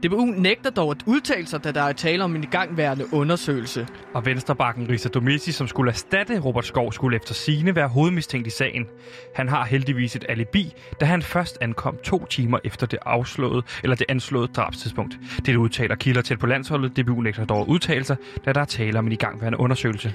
DBU 0.04 0.26
nægter 0.26 0.70
dog 0.70 0.92
at 0.92 0.98
udtale 1.06 1.48
sig, 1.48 1.64
da 1.64 1.72
der 1.72 1.82
er 1.82 1.94
tale 1.94 2.24
om 2.24 2.36
en 2.36 2.44
igangværende 2.44 3.14
undersøgelse. 3.14 3.88
Og 4.14 4.26
venstrebakken 4.26 4.90
Risa 4.90 5.10
Domisi, 5.10 5.52
som 5.52 5.68
skulle 5.68 5.92
erstatte 5.92 6.40
Robert 6.40 6.66
Skov, 6.66 6.92
skulle 6.92 7.16
efter 7.16 7.34
sine 7.34 7.76
være 7.76 7.88
hovedmistænkt 7.88 8.48
i 8.48 8.50
sagen. 8.50 8.88
Han 9.36 9.50
har 9.50 9.66
heldigvis 9.66 10.16
et 10.16 10.26
alibi, 10.30 10.74
da 11.00 11.06
han 11.06 11.22
først 11.22 11.58
ankom 11.62 11.98
to 12.04 12.26
timer 12.26 12.60
efter 12.64 12.88
det 12.88 13.00
afslåede, 13.06 13.64
eller 13.84 13.96
det 13.96 14.06
anslåede 14.10 14.48
drabstidspunkt. 14.48 15.18
Det 15.46 15.56
udtaler 15.56 15.96
kilder 15.96 16.22
tæt 16.22 16.40
på 16.40 16.48
landsholdet. 16.48 16.98
DBU 16.98 17.22
nægter 17.22 17.46
dog 17.46 17.62
at 17.62 17.68
udtale 17.68 18.04
sig, 18.04 18.18
da 18.46 18.54
der 18.54 18.62
er 18.62 18.66
tale 18.66 19.00
om 19.00 19.06
en 19.06 19.12
igangværende 19.12 19.60
undersøgelse. 19.60 20.14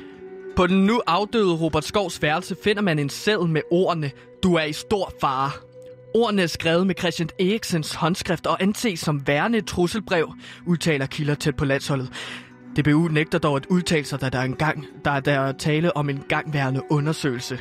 På 0.57 0.66
den 0.66 0.87
nu 0.87 1.01
afdøde 1.07 1.55
Robert 1.55 1.85
Skovs 1.85 2.22
værelse 2.22 2.57
finder 2.64 2.82
man 2.82 2.99
en 2.99 3.09
seddel 3.09 3.49
med 3.49 3.62
ordene, 3.70 4.11
du 4.43 4.55
er 4.55 4.64
i 4.64 4.72
stor 4.72 5.12
fare. 5.20 5.51
Ordene 6.17 6.43
er 6.43 6.47
skrevet 6.47 6.87
med 6.87 6.95
Christian 6.99 7.29
Eriksens 7.41 7.95
håndskrift 7.95 8.47
og 8.47 8.62
anses 8.62 9.01
som 9.01 9.27
værende 9.27 9.59
et 9.59 9.67
trusselbrev, 9.67 10.35
udtaler 10.67 11.07
kilder 11.07 11.35
tæt 11.35 11.57
på 11.57 11.65
landsholdet. 11.65 12.12
DBU 12.77 13.09
nægter 13.09 13.39
dog 13.39 13.57
at 13.57 13.67
udtale 13.67 14.05
sig, 14.05 14.21
da 14.21 14.29
der 14.29 14.39
er, 14.39 14.43
en 14.43 14.57
gang, 14.57 14.87
der 15.05 15.11
er 15.11 15.21
der 15.21 15.53
tale 15.53 15.97
om 15.97 16.11
en 16.11 16.25
gangværende 16.29 16.81
undersøgelse. 16.91 17.59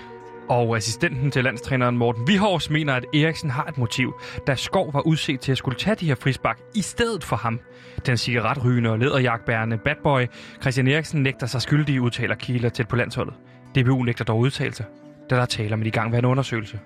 Og 0.49 0.77
assistenten 0.77 1.31
til 1.31 1.43
landstræneren 1.43 1.97
Morten 1.97 2.27
Vihors 2.27 2.69
mener, 2.69 2.93
at 2.93 3.05
Eriksen 3.13 3.49
har 3.49 3.65
et 3.65 3.77
motiv, 3.77 4.13
da 4.47 4.55
Skov 4.55 4.93
var 4.93 5.01
udset 5.01 5.39
til 5.39 5.51
at 5.51 5.57
skulle 5.57 5.77
tage 5.77 5.95
de 5.95 6.05
her 6.05 6.15
frisbak 6.15 6.59
i 6.75 6.81
stedet 6.81 7.23
for 7.23 7.35
ham. 7.35 7.59
Den 8.05 8.17
cigaretrygende 8.17 8.89
og 8.89 8.99
lederjagtbærende 8.99 9.77
badboy 9.77 10.25
Christian 10.61 10.87
Eriksen 10.87 11.23
nægter 11.23 11.47
sig 11.47 11.61
skyldig, 11.61 12.01
udtaler 12.01 12.35
kilder 12.35 12.69
tæt 12.69 12.87
på 12.87 12.95
landsholdet. 12.95 13.33
DBU 13.75 14.03
nægter 14.03 14.25
dog 14.25 14.39
udtalelse, 14.39 14.85
da 15.29 15.35
der 15.35 15.45
taler 15.45 15.69
med 15.69 15.73
om 15.73 15.81
en 15.81 15.87
igangværende 15.87 16.29
undersøgelse. 16.29 16.79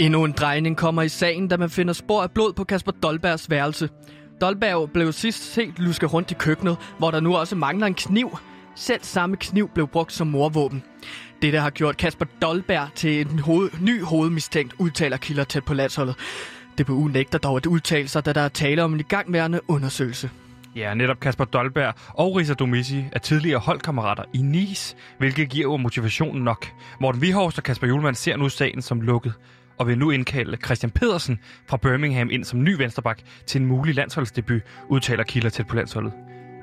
Endnu 0.00 0.24
en 0.24 0.32
drejning 0.32 0.76
kommer 0.76 1.02
i 1.02 1.08
sagen, 1.08 1.48
da 1.48 1.56
man 1.56 1.70
finder 1.70 1.92
spor 1.92 2.22
af 2.22 2.30
blod 2.30 2.52
på 2.52 2.64
Kasper 2.64 2.92
Dolbergs 2.92 3.50
værelse. 3.50 3.88
Dolberg 4.40 4.90
blev 4.90 5.12
sidst 5.12 5.52
set 5.52 5.78
luske 5.78 6.06
rundt 6.06 6.30
i 6.30 6.34
køkkenet, 6.34 6.76
hvor 6.98 7.10
der 7.10 7.20
nu 7.20 7.36
også 7.36 7.56
mangler 7.56 7.86
en 7.86 7.94
kniv. 7.94 8.38
Selv 8.74 9.00
samme 9.02 9.36
kniv 9.36 9.70
blev 9.74 9.88
brugt 9.88 10.12
som 10.12 10.26
morvåben. 10.26 10.82
Dette 11.42 11.58
har 11.58 11.70
gjort 11.70 11.96
Kasper 11.96 12.26
Dolberg 12.42 12.88
til 12.94 13.20
en 13.20 13.38
hoved, 13.38 13.70
ny 13.80 14.02
hovedmistænkt, 14.02 14.74
udtaler 14.78 15.16
kilder 15.16 15.44
tæt 15.44 15.64
på 15.64 15.74
landsholdet. 15.74 16.16
DBU 16.78 17.08
nægter 17.08 17.38
dog 17.38 17.56
at 17.56 17.66
udtale 17.66 18.08
sig, 18.08 18.24
da 18.24 18.32
der 18.32 18.40
er 18.40 18.48
tale 18.48 18.82
om 18.82 18.94
en 18.94 19.00
igangværende 19.00 19.60
undersøgelse. 19.68 20.30
Ja, 20.76 20.94
netop 20.94 21.20
Kasper 21.20 21.44
Dolberg 21.44 21.94
og 22.08 22.36
Risa 22.36 22.54
Domisi 22.54 23.04
er 23.12 23.18
tidligere 23.18 23.58
holdkammerater 23.58 24.24
i 24.34 24.38
Nice, 24.38 24.96
hvilket 25.18 25.48
giver 25.48 25.62
jo 25.62 25.76
motivationen 25.76 26.44
nok. 26.44 26.66
Morten 27.00 27.22
Vihorst 27.22 27.58
og 27.58 27.64
Kasper 27.64 27.86
Julemand 27.86 28.14
ser 28.14 28.36
nu 28.36 28.48
sagen 28.48 28.82
som 28.82 29.00
lukket 29.00 29.34
og 29.82 29.88
vil 29.88 29.98
nu 29.98 30.10
indkalde 30.10 30.56
Christian 30.64 30.90
Pedersen 30.90 31.38
fra 31.66 31.76
Birmingham 31.76 32.30
ind 32.30 32.44
som 32.44 32.62
ny 32.62 32.76
vensterbak 32.76 33.18
til 33.46 33.60
en 33.60 33.66
mulig 33.66 33.94
landsholdsdebut, 33.94 34.62
udtaler 34.88 35.24
kilder 35.24 35.50
tæt 35.50 35.66
på 35.66 35.76
landsholdet. 35.76 36.12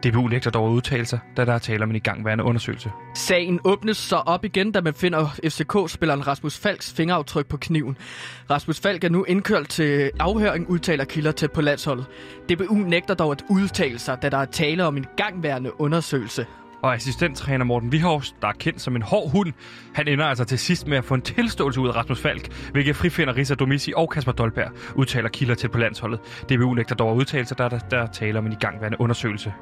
DBU 0.03 0.28
nægter 0.28 0.51
dog 0.51 0.72
udtalelser, 0.72 1.20
da 1.38 1.45
der 1.45 1.53
er 1.53 1.57
tale 1.57 1.84
om 1.84 1.89
en 1.89 1.95
igangværende 1.95 2.43
undersøgelse. 2.43 2.91
Sagen 3.15 3.59
åbnes 3.63 3.97
så 3.97 4.15
op 4.15 4.45
igen, 4.45 4.72
da 4.72 4.82
man 4.82 4.93
finder 4.93 5.26
FCK-spilleren 5.45 6.28
Rasmus 6.28 6.57
Falks 6.57 6.93
fingeraftryk 6.93 7.45
på 7.45 7.57
kniven. 7.57 7.97
Rasmus 8.49 8.80
Falk 8.80 9.03
er 9.03 9.09
nu 9.09 9.24
indkørt 9.24 9.67
til 9.67 10.11
afhøring, 10.20 10.70
udtaler 10.70 11.05
kilder 11.05 11.32
tæt 11.32 11.51
på 11.51 11.61
landsholdet. 11.61 12.05
DBU 12.49 12.76
nægter 12.76 13.13
dog 13.13 13.32
at 13.32 13.43
udtale 13.49 13.99
sig, 13.99 14.22
da 14.22 14.30
der 14.30 14.38
er 14.38 14.45
tale 14.45 14.86
om 14.86 14.97
en 14.97 15.05
gangværende 15.17 15.82
undersøgelse. 15.82 16.45
Og 16.82 16.93
assistenttræner 16.93 17.65
Morten 17.65 17.91
Vihorst, 17.91 18.36
der 18.41 18.47
er 18.47 18.51
kendt 18.51 18.82
som 18.82 18.95
en 18.95 19.01
hård 19.01 19.32
hund, 19.32 19.53
han 19.93 20.07
ender 20.07 20.25
altså 20.25 20.43
til 20.43 20.59
sidst 20.59 20.88
med 20.88 20.97
at 20.97 21.03
få 21.03 21.13
en 21.13 21.21
tilståelse 21.21 21.82
ud 21.82 21.88
af 21.88 21.95
Rasmus 21.95 22.21
Falk, 22.21 22.71
hvilket 22.71 22.95
frifinder 22.95 23.36
Risa 23.36 23.55
Domisi 23.55 23.93
og 23.95 24.09
Kasper 24.09 24.32
Dolberg, 24.32 24.71
udtaler 24.95 25.30
kilder 25.30 25.55
til 25.55 25.69
på 25.69 25.77
landsholdet. 25.77 26.19
DBU 26.49 26.73
nægter 26.73 26.95
dog 26.95 27.11
at 27.11 27.15
udtale 27.15 27.45
sig, 27.45 27.57
der, 27.57 27.69
der, 27.69 27.80
der 27.80 28.07
taler 28.07 28.39
om 28.39 28.45
en 28.45 28.51
igangværende 28.51 29.01
undersøgelse. 29.01 29.53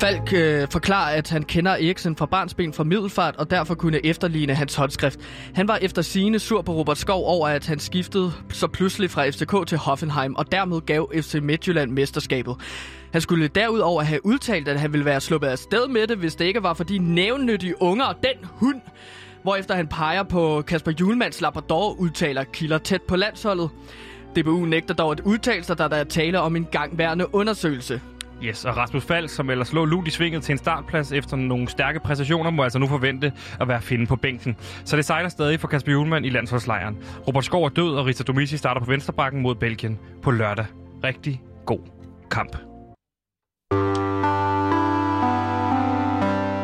Falk 0.00 0.32
øh, 0.32 0.68
forklarer, 0.70 1.16
at 1.16 1.30
han 1.30 1.42
kender 1.42 1.70
Eriksen 1.70 2.16
fra 2.16 2.26
barnsben 2.26 2.72
fra 2.72 2.84
Middelfart, 2.84 3.36
og 3.36 3.50
derfor 3.50 3.74
kunne 3.74 4.06
efterligne 4.06 4.54
hans 4.54 4.74
håndskrift. 4.74 5.20
Han 5.54 5.68
var 5.68 5.78
efter 5.82 6.02
sine 6.02 6.38
sur 6.38 6.62
på 6.62 6.72
Robert 6.72 6.98
Skov 6.98 7.24
over, 7.26 7.48
at 7.48 7.66
han 7.66 7.78
skiftede 7.78 8.32
så 8.48 8.66
pludselig 8.66 9.10
fra 9.10 9.28
FCK 9.28 9.66
til 9.66 9.78
Hoffenheim, 9.78 10.34
og 10.34 10.52
dermed 10.52 10.80
gav 10.80 11.12
FC 11.14 11.34
Midtjylland 11.42 11.90
mesterskabet. 11.90 12.56
Han 13.16 13.20
skulle 13.20 13.48
derudover 13.48 14.02
have 14.02 14.26
udtalt, 14.26 14.68
at 14.68 14.80
han 14.80 14.92
ville 14.92 15.04
være 15.04 15.20
sluppet 15.20 15.48
af 15.48 15.58
sted 15.58 15.88
med 15.88 16.06
det, 16.06 16.18
hvis 16.18 16.34
det 16.34 16.44
ikke 16.44 16.62
var 16.62 16.74
for 16.74 16.84
de 16.84 16.98
nævnnyttige 16.98 17.82
unger 17.82 18.04
og 18.04 18.14
den 18.22 18.44
hund. 18.44 18.80
Hvorefter 19.42 19.74
han 19.74 19.86
peger 19.86 20.22
på 20.22 20.62
Kasper 20.62 20.92
Julmans 21.00 21.40
Labrador, 21.40 21.92
udtaler 21.92 22.44
kilder 22.44 22.78
tæt 22.78 23.02
på 23.02 23.16
landsholdet. 23.16 23.70
DBU 24.36 24.64
nægter 24.64 24.94
dog 24.94 25.12
at 25.12 25.20
udtale 25.20 25.64
sig, 25.64 25.78
da 25.78 25.88
der 25.88 25.96
er 25.96 26.04
tale 26.04 26.40
om 26.40 26.56
en 26.56 26.64
gangværende 26.64 27.34
undersøgelse. 27.34 28.00
Yes, 28.42 28.64
og 28.64 28.76
Rasmus 28.76 29.04
Falk, 29.04 29.30
som 29.30 29.50
ellers 29.50 29.72
lå 29.72 29.84
lunt 29.84 30.08
i 30.08 30.10
svinget 30.10 30.42
til 30.42 30.52
en 30.52 30.58
startplads 30.58 31.12
efter 31.12 31.36
nogle 31.36 31.68
stærke 31.68 32.00
præstationer, 32.00 32.50
må 32.50 32.62
altså 32.62 32.78
nu 32.78 32.86
forvente 32.86 33.32
at 33.60 33.68
være 33.68 33.82
finde 33.82 34.06
på 34.06 34.16
bænken. 34.16 34.56
Så 34.84 34.96
det 34.96 35.04
sejler 35.04 35.28
stadig 35.28 35.60
for 35.60 35.68
Kasper 35.68 35.92
Julemand 35.92 36.26
i 36.26 36.30
landsholdslejren. 36.30 36.96
Robert 37.28 37.44
Skov 37.44 37.64
er 37.64 37.68
død, 37.68 37.94
og 37.94 38.06
Rita 38.06 38.22
Domisi 38.22 38.56
starter 38.56 38.80
på 38.80 38.86
venstrebakken 38.86 39.42
mod 39.42 39.54
Belgien 39.54 39.98
på 40.22 40.30
lørdag. 40.30 40.66
Rigtig 41.04 41.42
god 41.66 41.80
kamp. 42.30 42.75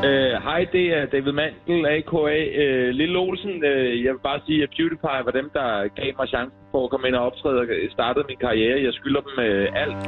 Hej, 0.02 0.62
uh, 0.66 0.72
det 0.72 0.86
er 0.96 1.06
David 1.06 1.32
Mandel, 1.32 1.86
a.k.a. 1.86 2.38
Uh, 2.62 2.88
Lille 3.00 3.18
Olsen. 3.18 3.50
Uh, 3.50 4.04
jeg 4.04 4.12
vil 4.14 4.22
bare 4.22 4.40
sige, 4.46 4.62
at 4.62 4.70
PewDiePie 4.76 5.24
var 5.26 5.30
dem, 5.30 5.50
der 5.54 5.88
gav 5.98 6.12
mig 6.18 6.28
chancen 6.28 6.58
for 6.70 6.84
at 6.84 6.90
komme 6.90 7.08
ind 7.08 7.16
og 7.16 7.26
optræde 7.26 7.60
og 7.60 7.66
startede 7.90 8.24
min 8.28 8.36
karriere. 8.36 8.82
Jeg 8.82 8.92
skylder 8.92 9.20
dem 9.20 9.34
uh, 9.38 9.82
alt. 9.82 9.96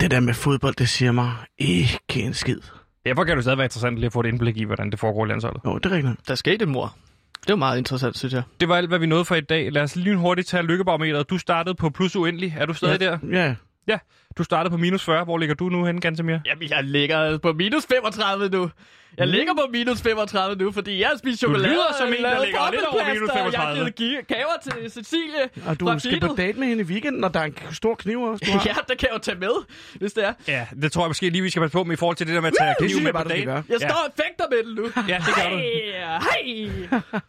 Det 0.00 0.10
der 0.10 0.20
med 0.20 0.34
fodbold, 0.34 0.74
det 0.74 0.88
siger 0.88 1.12
mig 1.12 1.30
ikke 1.58 2.22
en 2.26 2.34
skid. 2.34 2.60
Derfor 3.06 3.24
kan 3.24 3.36
det 3.36 3.44
stadig 3.44 3.58
være 3.58 3.64
interessant 3.64 3.98
lige 3.98 4.06
at 4.06 4.12
få 4.12 4.20
et 4.20 4.26
indblik 4.26 4.56
i, 4.56 4.64
hvordan 4.64 4.90
det 4.90 4.98
foregår 4.98 5.24
i 5.24 5.28
landsholdet. 5.28 5.60
Jo, 5.64 5.78
det 5.78 5.86
er 5.86 5.96
rigtigt. 5.96 6.28
Der 6.28 6.34
skete 6.34 6.66
mor. 6.66 6.94
Det 7.42 7.48
var 7.48 7.56
meget 7.56 7.78
interessant, 7.78 8.18
synes 8.18 8.34
jeg. 8.34 8.42
Det 8.60 8.68
var 8.68 8.76
alt, 8.76 8.88
hvad 8.88 8.98
vi 8.98 9.06
nåede 9.06 9.24
for 9.24 9.34
i 9.34 9.40
dag. 9.40 9.72
Lad 9.72 9.82
os 9.82 9.96
lige 9.96 10.16
hurtigt 10.16 10.48
tage 10.48 10.62
lykkebarometeret. 10.62 11.30
Du 11.30 11.38
startede 11.38 11.74
på 11.74 11.90
plus 11.90 12.16
uendelig. 12.16 12.54
Er 12.58 12.66
du 12.66 12.74
stadig 12.74 13.00
ja, 13.00 13.06
der? 13.06 13.18
Ja. 13.30 13.54
Ja, 13.88 13.98
du 14.38 14.44
startede 14.44 14.70
på 14.70 14.76
minus 14.76 15.04
40. 15.04 15.24
Hvor 15.24 15.38
ligger 15.38 15.54
du 15.54 15.68
nu 15.68 15.84
henne, 15.84 16.00
Gantemir? 16.00 16.38
Jamen, 16.46 16.70
jeg 16.70 16.84
ligger 16.84 17.38
på 17.38 17.52
minus 17.52 17.86
35 17.86 18.48
nu. 18.48 18.70
Jeg 19.18 19.26
mm. 19.26 19.32
ligger 19.32 19.54
på 19.54 19.68
minus 19.72 20.02
35 20.02 20.56
nu, 20.56 20.72
fordi 20.72 21.00
jeg 21.00 21.10
spist 21.18 21.38
chokolade. 21.38 21.64
Du 21.64 21.70
lyder 21.70 21.94
som 21.98 22.08
en, 22.08 22.24
der 22.24 22.44
ligger 22.44 22.70
lidt 22.70 22.84
over 22.84 23.04
minus 23.04 23.18
bobleplaster, 23.18 23.34
35. 23.34 23.76
Jeg 23.76 23.84
har 23.84 23.90
givet 23.90 24.26
gaver 24.26 24.56
til 24.62 24.90
Cecilie 24.90 25.44
Og 25.66 25.80
du 25.80 25.98
skal 25.98 26.20
på 26.20 26.34
date 26.36 26.58
med 26.58 26.68
hende 26.68 26.82
i 26.82 26.86
weekenden, 26.86 27.24
og 27.24 27.34
der 27.34 27.40
er 27.40 27.44
en 27.44 27.56
stor 27.72 27.94
kniv 27.94 28.22
også, 28.22 28.44
du 28.46 28.50
har. 28.50 28.62
Ja, 28.70 28.74
det 28.88 28.98
kan 28.98 29.08
jeg 29.08 29.14
jo 29.14 29.18
tage 29.18 29.38
med, 29.38 29.54
hvis 29.94 30.12
det 30.12 30.24
er. 30.24 30.32
Ja, 30.48 30.66
det 30.82 30.92
tror 30.92 31.02
jeg 31.02 31.08
måske 31.08 31.30
lige, 31.30 31.42
vi 31.42 31.50
skal 31.50 31.62
passe 31.62 31.72
på 31.72 31.84
med 31.84 31.92
i 31.92 31.96
forhold 31.96 32.16
til 32.16 32.26
det 32.26 32.34
der 32.34 32.40
med 32.40 32.48
at 32.48 32.54
tage 32.60 32.74
kniv 32.78 33.02
med 33.02 33.12
på 33.12 33.28
gøre. 33.44 33.62
Jeg 33.68 33.80
står 33.80 34.02
og 34.06 34.12
fægter 34.16 34.44
med 34.50 34.64
den 34.64 34.74
nu. 34.74 34.84
Ja, 35.08 35.18
det 35.26 35.34
gør 35.34 35.50
du. 35.50 35.56
Hej, 35.56 36.90
hej. 37.12 37.20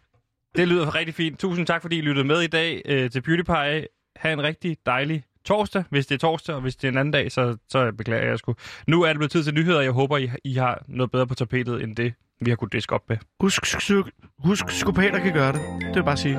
Det 0.56 0.68
lyder 0.68 0.96
rigtig 0.96 1.16
fint. 1.16 1.40
Tusind 1.40 1.68
tak, 1.68 1.82
fordi 1.82 1.98
I 1.98 2.02
lyttede 2.02 2.28
med 2.28 2.42
i 2.42 2.48
dag 2.48 2.82
øh, 2.86 3.12
til 3.12 3.22
PewDiePie. 3.22 3.88
Ha' 4.16 4.34
en 4.34 4.44
rigtig 4.44 4.78
dejlig 4.86 5.24
torsdag, 5.48 5.84
hvis 5.90 6.06
det 6.06 6.16
er 6.16 6.20
torsdag, 6.20 6.56
og 6.56 6.62
hvis 6.62 6.76
det 6.76 6.88
er 6.88 6.92
en 6.92 6.98
anden 6.98 7.12
dag, 7.12 7.32
så, 7.32 7.58
så 7.70 7.92
beklager 7.98 8.30
jeg 8.30 8.38
sgu. 8.38 8.56
Nu 8.88 9.02
er 9.02 9.08
det 9.08 9.18
blevet 9.18 9.32
tid 9.32 9.44
til 9.44 9.54
nyheder, 9.54 9.78
og 9.78 9.84
jeg 9.84 9.92
håber, 9.92 10.18
I, 10.18 10.30
I 10.44 10.54
har 10.54 10.84
noget 10.88 11.12
bedre 11.12 11.28
på 11.28 11.36
tapetet, 11.36 11.84
end 11.84 11.96
det, 11.96 12.14
vi 12.42 12.50
har 12.52 12.56
kunnet 12.56 12.74
diske 12.74 12.96
op 12.96 13.04
med. 13.10 13.18
Husk, 13.40 13.74
husk, 13.74 13.92
husk, 14.40 14.66
psykopater 14.68 15.20
kan 15.20 15.34
gøre 15.34 15.52
det. 15.52 15.62
Det 15.62 15.88
vil 15.88 15.96
jeg 15.96 16.06
bare 16.06 16.18
sige. 16.18 16.38